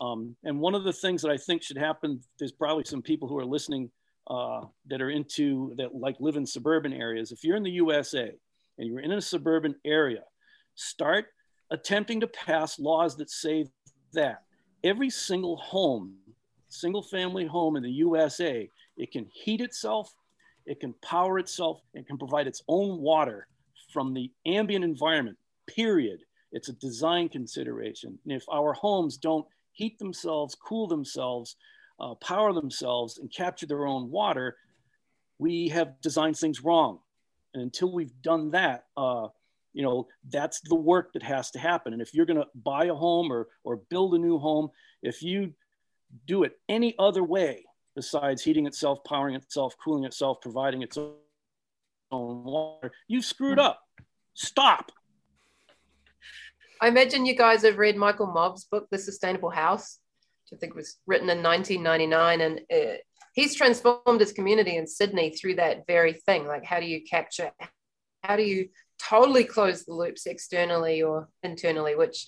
Um, 0.00 0.34
and 0.44 0.60
one 0.60 0.74
of 0.74 0.84
the 0.84 0.92
things 0.92 1.20
that 1.22 1.30
i 1.30 1.36
think 1.36 1.62
should 1.62 1.76
happen 1.76 2.20
there's 2.38 2.52
probably 2.52 2.84
some 2.84 3.02
people 3.02 3.28
who 3.28 3.38
are 3.38 3.44
listening 3.44 3.90
uh, 4.28 4.62
that 4.86 5.00
are 5.00 5.10
into 5.10 5.74
that 5.76 5.94
like 5.94 6.16
live 6.20 6.36
in 6.36 6.46
suburban 6.46 6.92
areas. 6.92 7.32
If 7.32 7.44
you're 7.44 7.56
in 7.56 7.62
the 7.62 7.70
usa 7.70 8.32
and 8.78 8.86
you're 8.86 9.00
in 9.00 9.12
a 9.12 9.20
suburban 9.20 9.74
area 9.84 10.22
start 10.74 11.26
attempting 11.70 12.20
to 12.20 12.26
pass 12.26 12.78
laws 12.78 13.16
that 13.16 13.30
say 13.30 13.66
that 14.12 14.42
every 14.84 15.10
single 15.10 15.56
home, 15.56 16.14
single 16.68 17.02
family 17.02 17.46
home 17.46 17.76
in 17.76 17.82
the 17.82 17.90
USA, 17.90 18.68
it 18.96 19.12
can 19.12 19.26
heat 19.32 19.60
itself, 19.60 20.14
it 20.66 20.80
can 20.80 20.94
power 21.02 21.38
itself, 21.38 21.80
it 21.94 22.06
can 22.06 22.18
provide 22.18 22.46
its 22.46 22.62
own 22.68 23.00
water 23.00 23.46
from 23.92 24.12
the 24.12 24.30
ambient 24.46 24.84
environment, 24.84 25.38
period. 25.66 26.20
It's 26.52 26.68
a 26.68 26.74
design 26.74 27.28
consideration. 27.28 28.18
And 28.24 28.32
if 28.32 28.44
our 28.50 28.72
homes 28.72 29.16
don't 29.16 29.46
heat 29.72 29.98
themselves, 29.98 30.54
cool 30.54 30.86
themselves, 30.86 31.56
uh, 32.00 32.14
power 32.16 32.52
themselves 32.52 33.18
and 33.18 33.32
capture 33.32 33.66
their 33.66 33.86
own 33.86 34.10
water, 34.10 34.56
we 35.38 35.68
have 35.68 36.00
designed 36.00 36.36
things 36.36 36.62
wrong. 36.62 37.00
And 37.54 37.62
until 37.62 37.92
we've 37.92 38.22
done 38.22 38.50
that, 38.50 38.86
uh, 38.96 39.28
you 39.78 39.84
know, 39.84 40.08
that's 40.28 40.60
the 40.62 40.74
work 40.74 41.12
that 41.12 41.22
has 41.22 41.52
to 41.52 41.58
happen. 41.60 41.92
And 41.92 42.02
if 42.02 42.12
you're 42.12 42.26
going 42.26 42.40
to 42.40 42.48
buy 42.52 42.86
a 42.86 42.94
home 42.94 43.32
or, 43.32 43.46
or 43.62 43.76
build 43.76 44.12
a 44.12 44.18
new 44.18 44.36
home, 44.36 44.70
if 45.04 45.22
you 45.22 45.54
do 46.26 46.42
it 46.42 46.58
any 46.68 46.96
other 46.98 47.22
way 47.22 47.64
besides 47.94 48.42
heating 48.42 48.66
itself, 48.66 48.98
powering 49.04 49.36
itself, 49.36 49.76
cooling 49.82 50.02
itself, 50.02 50.40
providing 50.42 50.82
its 50.82 50.98
own 50.98 51.14
water, 52.10 52.90
you've 53.06 53.24
screwed 53.24 53.60
up. 53.60 53.80
Stop. 54.34 54.90
I 56.80 56.88
imagine 56.88 57.24
you 57.24 57.36
guys 57.36 57.62
have 57.62 57.78
read 57.78 57.96
Michael 57.96 58.26
Mobbs' 58.26 58.64
book, 58.64 58.88
The 58.90 58.98
Sustainable 58.98 59.50
House, 59.50 60.00
which 60.50 60.58
I 60.58 60.60
think 60.60 60.74
was 60.74 60.96
written 61.06 61.30
in 61.30 61.40
1999. 61.40 62.40
And 62.40 62.60
uh, 62.68 62.96
he's 63.32 63.54
transformed 63.54 64.18
his 64.18 64.32
community 64.32 64.76
in 64.76 64.88
Sydney 64.88 65.30
through 65.30 65.54
that 65.54 65.86
very 65.86 66.14
thing. 66.14 66.48
Like, 66.48 66.64
how 66.64 66.80
do 66.80 66.86
you 66.86 67.04
capture, 67.08 67.52
how 68.24 68.34
do 68.34 68.42
you 68.42 68.70
totally 68.98 69.44
close 69.44 69.84
the 69.84 69.94
loops 69.94 70.26
externally 70.26 71.02
or 71.02 71.28
internally, 71.42 71.94
which 71.94 72.26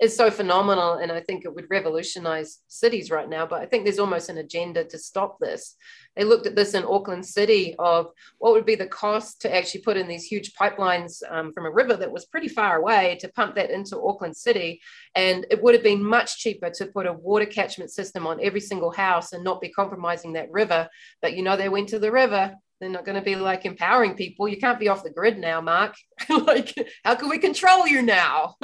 is 0.00 0.16
so 0.16 0.30
phenomenal. 0.30 0.94
And 0.94 1.10
I 1.10 1.20
think 1.20 1.44
it 1.44 1.54
would 1.54 1.66
revolutionize 1.70 2.58
cities 2.68 3.10
right 3.10 3.28
now. 3.28 3.46
But 3.46 3.62
I 3.62 3.66
think 3.66 3.84
there's 3.84 3.98
almost 3.98 4.28
an 4.28 4.38
agenda 4.38 4.84
to 4.84 4.98
stop 4.98 5.38
this. 5.40 5.76
They 6.16 6.24
looked 6.24 6.46
at 6.46 6.56
this 6.56 6.74
in 6.74 6.84
Auckland 6.84 7.24
City 7.24 7.74
of 7.78 8.08
what 8.38 8.52
would 8.52 8.66
be 8.66 8.74
the 8.74 8.86
cost 8.86 9.40
to 9.42 9.54
actually 9.54 9.82
put 9.82 9.96
in 9.96 10.08
these 10.08 10.24
huge 10.24 10.52
pipelines 10.54 11.22
um, 11.30 11.52
from 11.52 11.66
a 11.66 11.70
river 11.70 11.96
that 11.96 12.12
was 12.12 12.26
pretty 12.26 12.48
far 12.48 12.76
away 12.76 13.16
to 13.20 13.28
pump 13.28 13.54
that 13.54 13.70
into 13.70 14.00
Auckland 14.00 14.36
City. 14.36 14.80
And 15.14 15.46
it 15.50 15.62
would 15.62 15.74
have 15.74 15.84
been 15.84 16.02
much 16.02 16.38
cheaper 16.38 16.70
to 16.70 16.86
put 16.86 17.06
a 17.06 17.12
water 17.12 17.46
catchment 17.46 17.90
system 17.90 18.26
on 18.26 18.40
every 18.42 18.60
single 18.60 18.90
house 18.90 19.32
and 19.32 19.44
not 19.44 19.60
be 19.60 19.70
compromising 19.70 20.34
that 20.34 20.50
river. 20.50 20.88
But 21.22 21.34
you 21.34 21.42
know, 21.42 21.56
they 21.56 21.68
went 21.68 21.88
to 21.90 21.98
the 21.98 22.12
river 22.12 22.56
they're 22.80 22.88
not 22.88 23.04
going 23.04 23.16
to 23.16 23.22
be 23.22 23.36
like 23.36 23.66
empowering 23.66 24.14
people. 24.14 24.48
You 24.48 24.56
can't 24.56 24.80
be 24.80 24.88
off 24.88 25.04
the 25.04 25.10
grid 25.10 25.38
now, 25.38 25.60
Mark. 25.60 25.94
like, 26.28 26.74
how 27.04 27.14
can 27.14 27.28
we 27.28 27.38
control 27.38 27.86
you 27.86 28.02
now? 28.02 28.56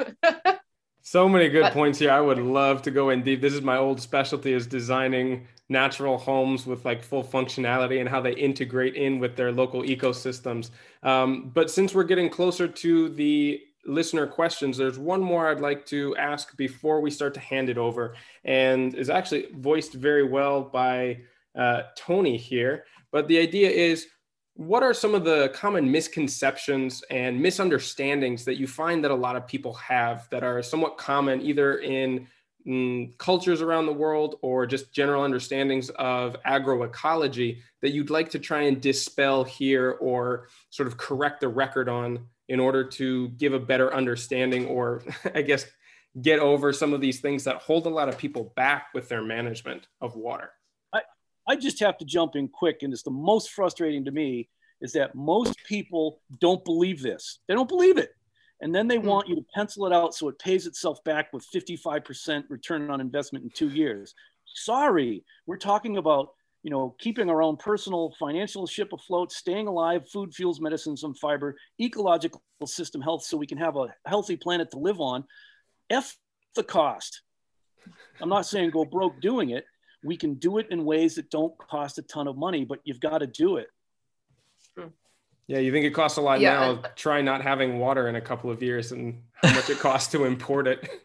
so 1.03 1.29
many 1.29 1.49
good 1.49 1.63
but, 1.63 1.73
points 1.75 1.99
here. 1.99 2.11
I 2.11 2.21
would 2.21 2.39
love 2.39 2.83
to 2.83 2.91
go 2.91 3.11
in 3.11 3.23
deep. 3.23 3.43
This 3.43 3.53
is 3.53 3.61
my 3.61 3.77
old 3.77 4.01
specialty 4.01 4.53
is 4.53 4.67
designing 4.67 5.47
natural 5.69 6.17
homes 6.17 6.67
with 6.67 6.85
like 6.85 7.03
full 7.03 7.25
functionality 7.25 8.01
and 8.01 8.09
how 8.09 8.21
they 8.21 8.33
integrate 8.33 8.95
in 8.95 9.19
with 9.19 9.37
their 9.37 9.53
local 9.53 9.83
ecosystems. 9.83 10.71
Um, 11.03 11.51
but 11.53 11.71
since 11.71 11.95
we're 11.95 12.05
getting 12.05 12.31
closer 12.31 12.67
to 12.67 13.09
the 13.11 13.61
listener 13.85 14.27
questions, 14.27 14.79
there's 14.79 14.99
one 14.99 15.21
more 15.21 15.49
I'd 15.49 15.61
like 15.61 15.85
to 15.87 16.17
ask 16.17 16.57
before 16.57 17.01
we 17.01 17.11
start 17.11 17.35
to 17.35 17.41
hand 17.41 17.69
it 17.69 17.79
over, 17.79 18.15
and 18.45 18.95
is 18.95 19.11
actually 19.11 19.47
voiced 19.55 19.95
very 19.95 20.25
well 20.25 20.63
by 20.63 21.19
uh, 21.57 21.83
Tony 21.97 22.37
here. 22.37 22.85
But 23.17 23.29
the 23.29 23.39
idea 23.39 23.71
is 23.71 24.09
what 24.57 24.83
are 24.83 24.93
some 24.93 25.15
of 25.15 25.25
the 25.25 25.49
common 25.55 25.91
misconceptions 25.91 27.03
and 27.11 27.41
misunderstandings 27.41 28.45
that 28.45 28.59
you 28.59 28.67
find 28.67 29.03
that 29.03 29.11
a 29.11 29.15
lot 29.15 29.37
of 29.37 29.47
people 29.47 29.73
have 29.73 30.29
that 30.29 30.45
are 30.45 30.63
somewhat 30.63 30.99
common 30.99 31.41
either 31.41 31.79
in 31.79 32.27
mm, 32.69 33.17
cultures 33.17 33.63
around 33.63 33.87
the 33.87 33.93
world 33.95 34.35
or 34.43 34.67
just 34.67 34.93
general 34.93 35.23
understandings 35.23 35.89
of 35.97 36.37
agroecology 36.47 37.61
that 37.81 37.93
you'd 37.93 38.11
like 38.11 38.29
to 38.29 38.39
try 38.39 38.65
and 38.65 38.83
dispel 38.83 39.45
here 39.45 39.93
or 39.93 40.49
sort 40.69 40.87
of 40.87 40.99
correct 40.99 41.41
the 41.41 41.49
record 41.49 41.89
on 41.89 42.19
in 42.51 42.61
order 42.61 42.85
to 42.85 43.29
give 43.39 43.55
a 43.55 43.59
better 43.59 43.95
understanding 43.95 44.67
or 44.67 45.03
i 45.35 45.41
guess 45.41 45.65
get 46.21 46.39
over 46.39 46.71
some 46.71 46.93
of 46.93 47.01
these 47.01 47.21
things 47.21 47.45
that 47.45 47.63
hold 47.63 47.87
a 47.87 47.89
lot 47.89 48.11
of 48.11 48.19
people 48.19 48.53
back 48.57 48.89
with 48.93 49.09
their 49.09 49.23
management 49.23 49.89
of 50.03 50.17
water 50.17 50.51
I 51.49 51.57
just 51.57 51.81
have 51.81 51.99
to 51.99 52.05
jump 52.05 52.37
in 52.37 52.49
quick, 52.49 52.83
and 52.83 52.93
it's 52.93 53.03
the 53.03 53.11
most 53.11 53.51
frustrating 53.51 54.05
to 54.05 54.11
me 54.11 54.49
is 54.81 54.93
that 54.93 55.15
most 55.15 55.57
people 55.65 56.21
don't 56.41 56.65
believe 56.65 57.01
this. 57.01 57.39
They 57.49 57.55
don't 57.55 57.69
believe 57.69 57.99
it. 57.99 58.11
And 58.61 58.75
then 58.75 58.89
they 58.89 58.97
hmm. 58.97 59.07
want 59.07 59.29
you 59.29 59.37
to 59.37 59.45
pencil 59.55 59.87
it 59.87 59.93
out 59.93 60.15
so 60.15 60.29
it 60.29 60.39
pays 60.39 60.67
itself 60.67 61.03
back 61.05 61.33
with 61.33 61.47
55% 61.55 62.45
return 62.49 62.91
on 62.91 63.01
investment 63.01 63.45
in 63.45 63.51
two 63.51 63.69
years. 63.69 64.15
Sorry, 64.47 65.25
we're 65.47 65.57
talking 65.57 65.97
about 65.97 66.31
you 66.63 66.71
know 66.71 66.97
keeping 66.99 67.29
our 67.31 67.43
own 67.43 67.57
personal 67.57 68.15
financial 68.19 68.67
ship 68.67 68.93
afloat, 68.93 69.33
staying 69.33 69.67
alive, 69.67 70.09
food, 70.09 70.35
fuels, 70.35 70.61
medicines, 70.61 71.05
and 71.05 71.19
fiber, 71.19 71.57
ecological 71.81 72.43
system 72.65 73.01
health, 73.01 73.25
so 73.25 73.37
we 73.37 73.47
can 73.47 73.59
have 73.59 73.77
a 73.77 73.95
healthy 74.07 74.37
planet 74.37 74.71
to 74.71 74.79
live 74.79 75.01
on. 75.01 75.25
F 75.91 76.17
the 76.55 76.65
cost. 76.65 77.23
I'm 78.21 78.29
not 78.29 78.47
saying 78.47 78.71
go 78.71 78.85
broke 78.85 79.21
doing 79.21 79.51
it, 79.51 79.65
we 80.03 80.17
can 80.17 80.35
do 80.35 80.59
it 80.59 80.69
in 80.71 80.85
ways 80.85 81.15
that 81.17 81.31
don't 81.31 81.57
cost 81.59 81.99
a 81.99 82.03
ton 82.03 82.29
of 82.29 82.37
money, 82.37 82.65
but 82.65 82.81
you've 82.85 83.01
got 83.01 83.19
to 83.19 83.27
do 83.27 83.57
it. 83.57 83.69
Hmm. 84.77 84.89
Yeah, 85.47 85.59
you 85.59 85.73
think 85.73 85.85
it 85.85 85.91
costs 85.91 86.19
a 86.19 86.21
lot 86.21 86.41
yeah, 86.41 86.53
now? 86.53 86.83
Try 86.97 87.23
not 87.23 87.43
having 87.43 87.79
water 87.79 88.09
in 88.09 88.17
a 88.17 88.21
couple 88.21 88.51
of 88.51 88.63
years 88.63 88.93
and 88.93 89.23
how 89.35 89.55
much 89.55 89.71
it 89.71 89.79
costs 89.79 90.11
to 90.13 90.25
import 90.25 90.67
it. 90.67 90.89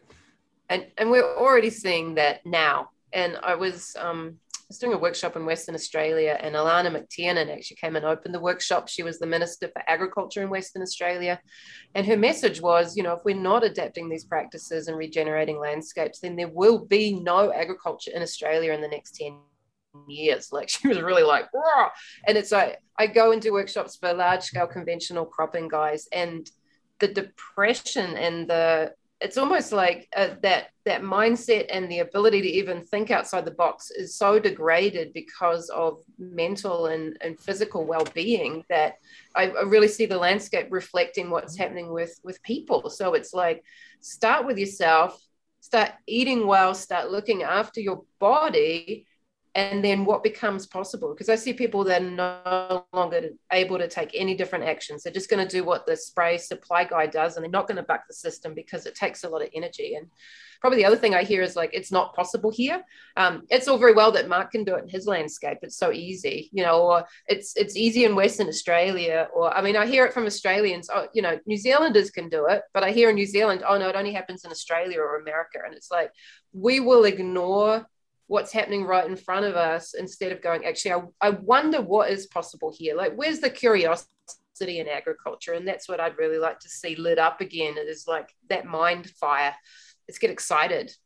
And 0.68 0.86
and 0.96 1.10
we're 1.10 1.36
already 1.36 1.68
seeing 1.68 2.14
that 2.14 2.46
now. 2.46 2.92
And 3.12 3.36
I 3.42 3.56
was 3.56 3.94
um, 4.00 4.38
was 4.72 4.78
doing 4.78 4.94
a 4.94 4.98
workshop 4.98 5.36
in 5.36 5.44
Western 5.44 5.74
Australia, 5.74 6.38
and 6.40 6.54
Alannah 6.54 6.90
MacTiernan 6.90 7.54
actually 7.54 7.76
came 7.76 7.94
and 7.94 8.06
opened 8.06 8.34
the 8.34 8.40
workshop. 8.40 8.88
She 8.88 9.02
was 9.02 9.18
the 9.18 9.26
Minister 9.26 9.68
for 9.68 9.82
Agriculture 9.86 10.42
in 10.42 10.48
Western 10.48 10.80
Australia. 10.80 11.38
And 11.94 12.06
her 12.06 12.16
message 12.16 12.62
was 12.62 12.96
you 12.96 13.02
know, 13.02 13.12
if 13.12 13.20
we're 13.22 13.36
not 13.36 13.64
adapting 13.64 14.08
these 14.08 14.24
practices 14.24 14.88
and 14.88 14.96
regenerating 14.96 15.58
landscapes, 15.58 16.20
then 16.20 16.36
there 16.36 16.48
will 16.48 16.86
be 16.86 17.20
no 17.20 17.52
agriculture 17.52 18.12
in 18.14 18.22
Australia 18.22 18.72
in 18.72 18.80
the 18.80 18.88
next 18.88 19.14
10 19.16 19.38
years. 20.08 20.48
Like 20.52 20.70
she 20.70 20.88
was 20.88 21.02
really 21.02 21.22
like, 21.22 21.50
Whoa! 21.52 21.88
and 22.26 22.38
it's 22.38 22.52
like 22.52 22.78
I 22.98 23.08
go 23.08 23.32
into 23.32 23.52
workshops 23.52 23.96
for 23.96 24.14
large 24.14 24.42
scale 24.42 24.66
conventional 24.66 25.26
cropping 25.26 25.68
guys, 25.68 26.08
and 26.12 26.50
the 26.98 27.08
depression 27.08 28.16
and 28.16 28.48
the 28.48 28.94
it's 29.22 29.38
almost 29.38 29.72
like 29.72 30.08
uh, 30.16 30.30
that 30.42 30.68
that 30.84 31.02
mindset 31.02 31.66
and 31.70 31.90
the 31.90 32.00
ability 32.00 32.42
to 32.42 32.48
even 32.48 32.84
think 32.84 33.10
outside 33.10 33.44
the 33.44 33.52
box 33.52 33.90
is 33.90 34.16
so 34.16 34.38
degraded 34.38 35.12
because 35.12 35.68
of 35.70 35.98
mental 36.18 36.86
and, 36.86 37.16
and 37.20 37.38
physical 37.38 37.86
well-being 37.86 38.64
that 38.68 38.94
I, 39.36 39.50
I 39.50 39.62
really 39.62 39.86
see 39.86 40.06
the 40.06 40.18
landscape 40.18 40.66
reflecting 40.70 41.30
what's 41.30 41.56
happening 41.56 41.92
with 41.92 42.18
with 42.24 42.42
people. 42.42 42.90
So 42.90 43.14
it's 43.14 43.32
like 43.32 43.62
start 44.00 44.46
with 44.46 44.58
yourself 44.58 45.20
start 45.60 45.92
eating 46.08 46.46
well 46.46 46.74
start 46.74 47.10
looking 47.10 47.44
after 47.44 47.80
your 47.80 48.02
body 48.18 49.06
and 49.54 49.84
then 49.84 50.04
what 50.04 50.22
becomes 50.22 50.66
possible? 50.66 51.10
Because 51.12 51.28
i 51.28 51.34
see 51.34 51.52
people 51.52 51.84
that 51.84 52.02
are 52.02 52.04
no 52.04 52.86
longer 52.92 53.30
able 53.52 53.78
to 53.78 53.88
take 53.88 54.10
any 54.14 54.34
different 54.34 54.64
actions 54.64 55.02
they're 55.02 55.12
just 55.12 55.30
going 55.30 55.46
to 55.46 55.56
do 55.56 55.64
what 55.64 55.86
the 55.86 55.96
spray 55.96 56.38
supply 56.38 56.84
guy 56.84 57.06
does 57.06 57.36
and 57.36 57.44
they're 57.44 57.50
not 57.50 57.66
going 57.66 57.76
to 57.76 57.82
buck 57.82 58.02
the 58.08 58.14
system 58.14 58.54
because 58.54 58.86
it 58.86 58.94
takes 58.94 59.24
a 59.24 59.28
lot 59.28 59.42
of 59.42 59.48
energy. 59.54 59.94
And 59.94 60.08
probably 60.60 60.78
the 60.78 60.84
other 60.84 60.96
thing 60.96 61.12
i 61.12 61.24
hear 61.24 61.42
is 61.42 61.56
like 61.56 61.70
it's 61.72 61.90
not 61.90 62.14
possible 62.14 62.50
here. 62.50 62.82
Um, 63.16 63.42
it's 63.50 63.68
all 63.68 63.78
very 63.78 63.94
well 63.94 64.12
that 64.12 64.28
mark 64.28 64.52
can 64.52 64.64
do 64.64 64.76
it 64.76 64.84
in 64.84 64.88
his 64.88 65.06
landscape. 65.06 65.58
It's 65.62 65.76
so 65.76 65.92
easy 65.92 66.48
you 66.52 66.62
know 66.62 66.80
or 66.82 67.04
it's 67.26 67.56
it's 67.56 67.76
easy 67.76 68.04
in 68.04 68.14
western 68.14 68.48
australia 68.48 69.28
or 69.34 69.52
i 69.56 69.60
mean 69.60 69.76
i 69.76 69.86
hear 69.86 70.04
it 70.06 70.14
from 70.14 70.26
australians 70.26 70.88
oh 70.94 71.06
you 71.14 71.22
know 71.22 71.38
new 71.46 71.56
zealanders 71.56 72.10
can 72.10 72.28
do 72.28 72.46
it. 72.46 72.62
But 72.72 72.84
i 72.84 72.90
hear 72.92 73.10
in 73.10 73.16
new 73.16 73.26
zealand 73.26 73.64
oh 73.68 73.76
no 73.76 73.88
it 73.88 73.96
only 73.96 74.12
happens 74.12 74.44
in 74.44 74.50
australia 74.50 75.00
or 75.00 75.16
america. 75.20 75.58
And 75.64 75.74
it's 75.74 75.90
like 75.90 76.10
we 76.52 76.80
will 76.80 77.04
ignore 77.04 77.86
what's 78.32 78.50
happening 78.50 78.82
right 78.82 79.06
in 79.06 79.14
front 79.14 79.44
of 79.44 79.56
us 79.56 79.92
instead 79.92 80.32
of 80.32 80.40
going, 80.40 80.64
actually, 80.64 80.92
I, 80.92 81.02
I 81.20 81.30
wonder 81.30 81.82
what 81.82 82.10
is 82.10 82.26
possible 82.26 82.74
here. 82.74 82.96
Like, 82.96 83.12
where's 83.14 83.40
the 83.40 83.50
curiosity 83.50 84.08
in 84.56 84.88
agriculture? 84.88 85.52
And 85.52 85.68
that's 85.68 85.86
what 85.86 86.00
I'd 86.00 86.16
really 86.16 86.38
like 86.38 86.58
to 86.60 86.68
see 86.68 86.96
lit 86.96 87.18
up 87.18 87.42
again. 87.42 87.76
It 87.76 87.88
is 87.88 88.06
like 88.08 88.34
that 88.48 88.64
mind 88.64 89.10
fire. 89.10 89.54
Let's 90.08 90.18
get 90.18 90.30
excited. 90.30 90.96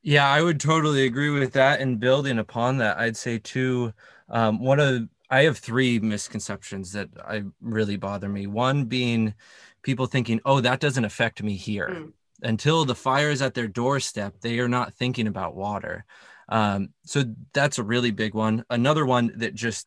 Yeah, 0.00 0.26
I 0.26 0.40
would 0.40 0.58
totally 0.58 1.04
agree 1.04 1.28
with 1.28 1.52
that. 1.52 1.80
And 1.80 2.00
building 2.00 2.38
upon 2.38 2.78
that, 2.78 2.96
I'd 2.96 3.18
say 3.18 3.38
too, 3.38 3.92
um, 4.30 4.58
one 4.58 4.80
of 4.80 5.08
I 5.28 5.42
have 5.42 5.58
three 5.58 5.98
misconceptions 5.98 6.92
that 6.92 7.10
I 7.22 7.42
really 7.60 7.96
bother 7.98 8.30
me. 8.30 8.46
One 8.46 8.84
being 8.84 9.34
people 9.82 10.06
thinking, 10.06 10.40
"Oh, 10.44 10.60
that 10.60 10.80
doesn't 10.80 11.04
affect 11.04 11.42
me 11.42 11.56
here." 11.56 11.88
Mm. 11.90 12.12
Until 12.42 12.84
the 12.84 12.94
fire 12.94 13.30
is 13.30 13.42
at 13.42 13.54
their 13.54 13.66
doorstep, 13.66 14.40
they 14.40 14.60
are 14.60 14.68
not 14.68 14.94
thinking 14.94 15.26
about 15.26 15.56
water. 15.56 16.04
Um, 16.48 16.90
so 17.04 17.24
that's 17.52 17.78
a 17.78 17.82
really 17.82 18.10
big 18.10 18.34
one. 18.34 18.64
Another 18.70 19.04
one 19.04 19.32
that 19.36 19.54
just 19.54 19.86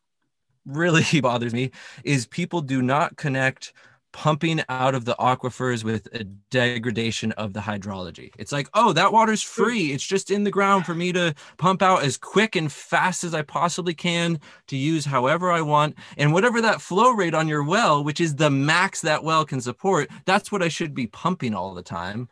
really 0.66 1.04
bothers 1.20 1.54
me 1.54 1.70
is 2.04 2.26
people 2.26 2.60
do 2.60 2.82
not 2.82 3.16
connect 3.16 3.72
pumping 4.12 4.62
out 4.68 4.94
of 4.94 5.04
the 5.04 5.14
aquifers 5.16 5.84
with 5.84 6.08
a 6.12 6.24
degradation 6.24 7.32
of 7.32 7.52
the 7.52 7.60
hydrology. 7.60 8.32
It's 8.38 8.52
like, 8.52 8.68
oh, 8.74 8.92
that 8.92 9.12
water's 9.12 9.42
free. 9.42 9.92
It's 9.92 10.06
just 10.06 10.30
in 10.30 10.44
the 10.44 10.50
ground 10.50 10.86
for 10.86 10.94
me 10.94 11.12
to 11.12 11.34
pump 11.58 11.82
out 11.82 12.02
as 12.02 12.16
quick 12.16 12.56
and 12.56 12.70
fast 12.72 13.24
as 13.24 13.34
I 13.34 13.42
possibly 13.42 13.94
can 13.94 14.40
to 14.68 14.76
use 14.76 15.04
however 15.04 15.50
I 15.50 15.60
want. 15.60 15.96
And 16.16 16.32
whatever 16.32 16.60
that 16.60 16.80
flow 16.80 17.12
rate 17.12 17.34
on 17.34 17.48
your 17.48 17.62
well, 17.62 18.02
which 18.02 18.20
is 18.20 18.36
the 18.36 18.50
max 18.50 19.00
that 19.02 19.22
well 19.22 19.44
can 19.44 19.60
support, 19.60 20.10
that's 20.24 20.50
what 20.50 20.62
I 20.62 20.68
should 20.68 20.94
be 20.94 21.06
pumping 21.06 21.54
all 21.54 21.74
the 21.74 21.82
time. 21.82 22.28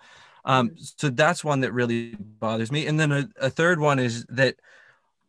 Um, 0.49 0.73
so 0.77 1.11
that's 1.11 1.45
one 1.45 1.61
that 1.61 1.73
really 1.73 2.17
bothers 2.19 2.73
me. 2.73 2.87
And 2.87 2.99
then 2.99 3.13
a, 3.13 3.29
a 3.39 3.51
third 3.51 3.79
one 3.79 3.99
is 3.99 4.25
that 4.31 4.57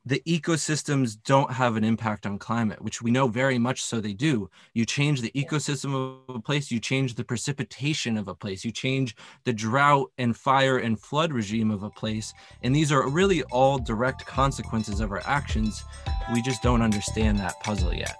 the 0.05 0.23
ecosystems 0.25 1.17
don't 1.23 1.51
have 1.51 1.75
an 1.75 1.83
impact 1.83 2.25
on 2.25 2.39
climate, 2.39 2.81
which 2.81 3.01
we 3.01 3.11
know 3.11 3.27
very 3.27 3.59
much 3.59 3.83
so 3.83 3.99
they 3.99 4.13
do. 4.13 4.49
You 4.73 4.85
change 4.85 5.21
the 5.21 5.29
ecosystem 5.31 6.23
of 6.27 6.35
a 6.35 6.39
place, 6.39 6.71
you 6.71 6.79
change 6.79 7.15
the 7.15 7.25
precipitation 7.25 8.17
of 8.17 8.29
a 8.29 8.33
place, 8.33 8.63
you 8.63 8.71
change 8.71 9.15
the 9.43 9.51
drought 9.51 10.09
and 10.17 10.35
fire 10.35 10.77
and 10.77 10.97
flood 10.97 11.33
regime 11.33 11.69
of 11.69 11.83
a 11.83 11.89
place. 11.89 12.33
And 12.63 12.73
these 12.73 12.91
are 12.91 13.07
really 13.09 13.43
all 13.43 13.77
direct 13.77 14.25
consequences 14.25 15.01
of 15.01 15.11
our 15.11 15.21
actions. 15.25 15.83
We 16.33 16.41
just 16.41 16.63
don't 16.63 16.81
understand 16.81 17.37
that 17.39 17.59
puzzle 17.59 17.93
yet. 17.93 18.19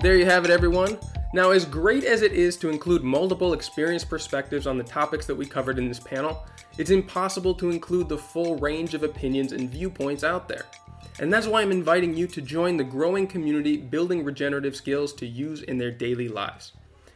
There 0.00 0.16
you 0.16 0.26
have 0.26 0.44
it, 0.44 0.50
everyone. 0.50 0.96
Now, 1.34 1.50
as 1.50 1.64
great 1.64 2.04
as 2.04 2.20
it 2.20 2.32
is 2.32 2.58
to 2.58 2.68
include 2.68 3.02
multiple 3.02 3.54
experienced 3.54 4.10
perspectives 4.10 4.66
on 4.66 4.76
the 4.76 4.84
topics 4.84 5.24
that 5.24 5.34
we 5.34 5.46
covered 5.46 5.78
in 5.78 5.88
this 5.88 5.98
panel, 5.98 6.44
it's 6.76 6.90
impossible 6.90 7.54
to 7.54 7.70
include 7.70 8.10
the 8.10 8.18
full 8.18 8.56
range 8.56 8.92
of 8.92 9.02
opinions 9.02 9.52
and 9.52 9.70
viewpoints 9.70 10.24
out 10.24 10.46
there. 10.46 10.66
And 11.20 11.32
that's 11.32 11.46
why 11.46 11.62
I'm 11.62 11.72
inviting 11.72 12.14
you 12.14 12.26
to 12.26 12.42
join 12.42 12.76
the 12.76 12.84
growing 12.84 13.26
community 13.26 13.78
building 13.78 14.24
regenerative 14.24 14.76
skills 14.76 15.14
to 15.14 15.26
use 15.26 15.62
in 15.62 15.78
their 15.78 15.90
daily 15.90 16.28
lives. 16.28 16.72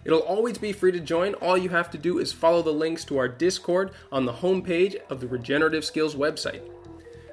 It'll 0.07 0.21
always 0.21 0.57
be 0.57 0.73
free 0.73 0.93
to 0.93 1.01
join. 1.01 1.35
All 1.35 1.59
you 1.59 1.69
have 1.71 1.91
to 1.91 1.99
do 1.99 2.19
is 2.19 2.33
follow 2.33 2.63
the 2.63 2.71
links 2.73 3.05
to 3.07 3.19
our 3.19 3.29
Discord 3.29 3.91
on 4.11 4.25
the 4.25 4.33
homepage 4.33 4.97
of 5.11 5.21
the 5.21 5.29
Regenerative 5.29 5.85
Skills 5.85 6.15
website. 6.15 6.63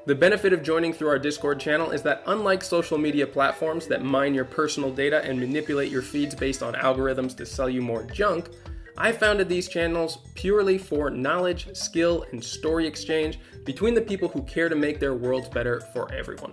The 0.06 0.14
benefit 0.14 0.51
of 0.51 0.64
joining 0.64 0.91
through 0.91 1.08
our 1.08 1.18
Discord 1.18 1.62
channel 1.62 1.91
is 1.91 2.01
that 2.01 2.24
unlike 2.28 2.62
social 2.62 2.97
media 2.97 3.26
platforms 3.26 3.88
that 3.88 4.04
mine 4.04 4.36
your 4.36 4.43
personal 4.43 4.91
data 4.91 5.24
and 5.24 5.39
manipulate 5.39 5.89
your 5.89 6.01
feeds 6.01 6.36
based 6.36 6.62
on 6.62 6.74
algorithms 6.74 7.38
to 7.38 7.45
sell 7.45 7.70
you 7.70 7.82
more 7.82 8.04
junk, 8.04 8.49
I 8.97 9.14
founded 9.14 9.47
these 9.47 9.70
channels 9.70 10.18
purely 10.36 10.78
for 10.78 11.10
knowledge, 11.10 11.74
skill, 11.74 12.26
and 12.34 12.43
story 12.43 12.86
exchange 12.86 13.39
between 13.64 13.93
the 13.93 14.01
people 14.01 14.28
who 14.28 14.41
care 14.41 14.68
to 14.68 14.76
make 14.76 14.99
their 14.99 15.14
worlds 15.14 15.47
better 15.47 15.80
for 15.93 16.14
everyone. 16.14 16.51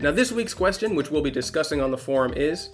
Now, 0.00 0.10
this 0.10 0.32
week's 0.32 0.54
question, 0.54 0.94
which 0.94 1.10
we'll 1.10 1.20
be 1.20 1.30
discussing 1.30 1.82
on 1.82 1.90
the 1.90 1.98
forum, 1.98 2.32
is 2.34 2.70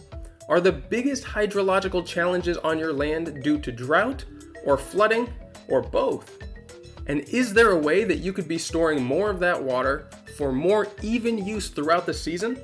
Are 0.48 0.60
the 0.60 0.70
biggest 0.70 1.24
hydrological 1.24 2.06
challenges 2.06 2.58
on 2.58 2.78
your 2.78 2.92
land 2.92 3.42
due 3.42 3.58
to 3.58 3.72
drought, 3.72 4.24
or 4.64 4.78
flooding, 4.78 5.28
or 5.66 5.82
both? 5.82 6.38
And 7.06 7.20
is 7.28 7.54
there 7.54 7.70
a 7.70 7.78
way 7.78 8.04
that 8.04 8.18
you 8.18 8.32
could 8.32 8.48
be 8.48 8.58
storing 8.58 9.02
more 9.02 9.30
of 9.30 9.40
that 9.40 9.62
water 9.62 10.08
for 10.36 10.52
more 10.52 10.88
even 11.02 11.44
use 11.44 11.68
throughout 11.68 12.06
the 12.06 12.14
season? 12.14 12.58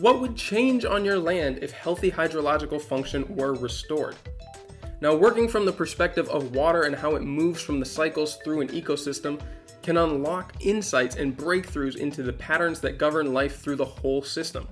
What 0.00 0.20
would 0.20 0.36
change 0.36 0.84
on 0.84 1.04
your 1.04 1.18
land 1.18 1.58
if 1.62 1.72
healthy 1.72 2.10
hydrological 2.10 2.80
function 2.80 3.24
were 3.34 3.54
restored? 3.54 4.16
Now, 5.00 5.14
working 5.14 5.48
from 5.48 5.64
the 5.64 5.72
perspective 5.72 6.28
of 6.28 6.54
water 6.54 6.82
and 6.82 6.94
how 6.94 7.14
it 7.14 7.22
moves 7.22 7.62
from 7.62 7.80
the 7.80 7.86
cycles 7.86 8.36
through 8.36 8.60
an 8.60 8.68
ecosystem 8.68 9.40
can 9.82 9.96
unlock 9.96 10.54
insights 10.60 11.16
and 11.16 11.36
breakthroughs 11.36 11.96
into 11.96 12.22
the 12.22 12.32
patterns 12.32 12.80
that 12.80 12.98
govern 12.98 13.32
life 13.32 13.60
through 13.60 13.76
the 13.76 13.84
whole 13.84 14.22
system. 14.22 14.68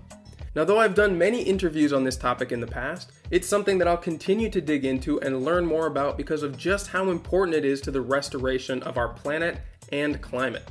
Now, 0.56 0.64
though 0.64 0.80
I've 0.80 0.94
done 0.94 1.18
many 1.18 1.42
interviews 1.42 1.92
on 1.92 2.02
this 2.02 2.16
topic 2.16 2.50
in 2.50 2.60
the 2.60 2.66
past, 2.66 3.12
it's 3.30 3.46
something 3.46 3.76
that 3.76 3.86
I'll 3.86 3.98
continue 3.98 4.48
to 4.48 4.60
dig 4.62 4.86
into 4.86 5.20
and 5.20 5.44
learn 5.44 5.66
more 5.66 5.86
about 5.86 6.16
because 6.16 6.42
of 6.42 6.56
just 6.56 6.86
how 6.86 7.10
important 7.10 7.54
it 7.54 7.66
is 7.66 7.82
to 7.82 7.90
the 7.90 8.00
restoration 8.00 8.82
of 8.84 8.96
our 8.96 9.10
planet 9.10 9.58
and 9.92 10.18
climate. 10.22 10.66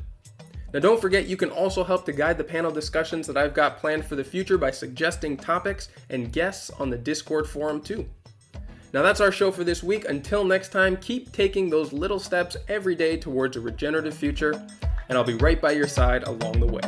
Now, 0.73 0.79
don't 0.79 0.99
forget 0.99 1.27
you 1.27 1.37
can 1.37 1.51
also 1.51 1.83
help 1.83 2.03
to 2.07 2.13
guide 2.13 2.39
the 2.39 2.43
panel 2.43 2.71
discussions 2.71 3.27
that 3.27 3.37
I've 3.37 3.53
got 3.53 3.77
planned 3.77 4.05
for 4.05 4.15
the 4.15 4.23
future 4.23 4.57
by 4.57 4.71
suggesting 4.71 5.37
topics 5.37 5.89
and 6.09 6.33
guests 6.33 6.71
on 6.79 6.89
the 6.89 6.97
Discord 6.97 7.47
forum, 7.47 7.79
too. 7.79 8.09
Now, 8.91 9.03
that's 9.03 9.21
our 9.21 9.31
show 9.31 9.51
for 9.51 9.63
this 9.63 9.83
week. 9.83 10.09
Until 10.09 10.43
next 10.43 10.69
time, 10.69 10.97
keep 10.97 11.31
taking 11.31 11.69
those 11.69 11.93
little 11.93 12.19
steps 12.19 12.57
every 12.67 12.95
day 12.95 13.17
towards 13.17 13.55
a 13.55 13.61
regenerative 13.61 14.15
future, 14.15 14.53
and 15.09 15.15
I'll 15.15 15.23
be 15.23 15.35
right 15.35 15.61
by 15.61 15.73
your 15.73 15.87
side 15.87 16.23
along 16.23 16.59
the 16.59 16.65
way. 16.65 16.81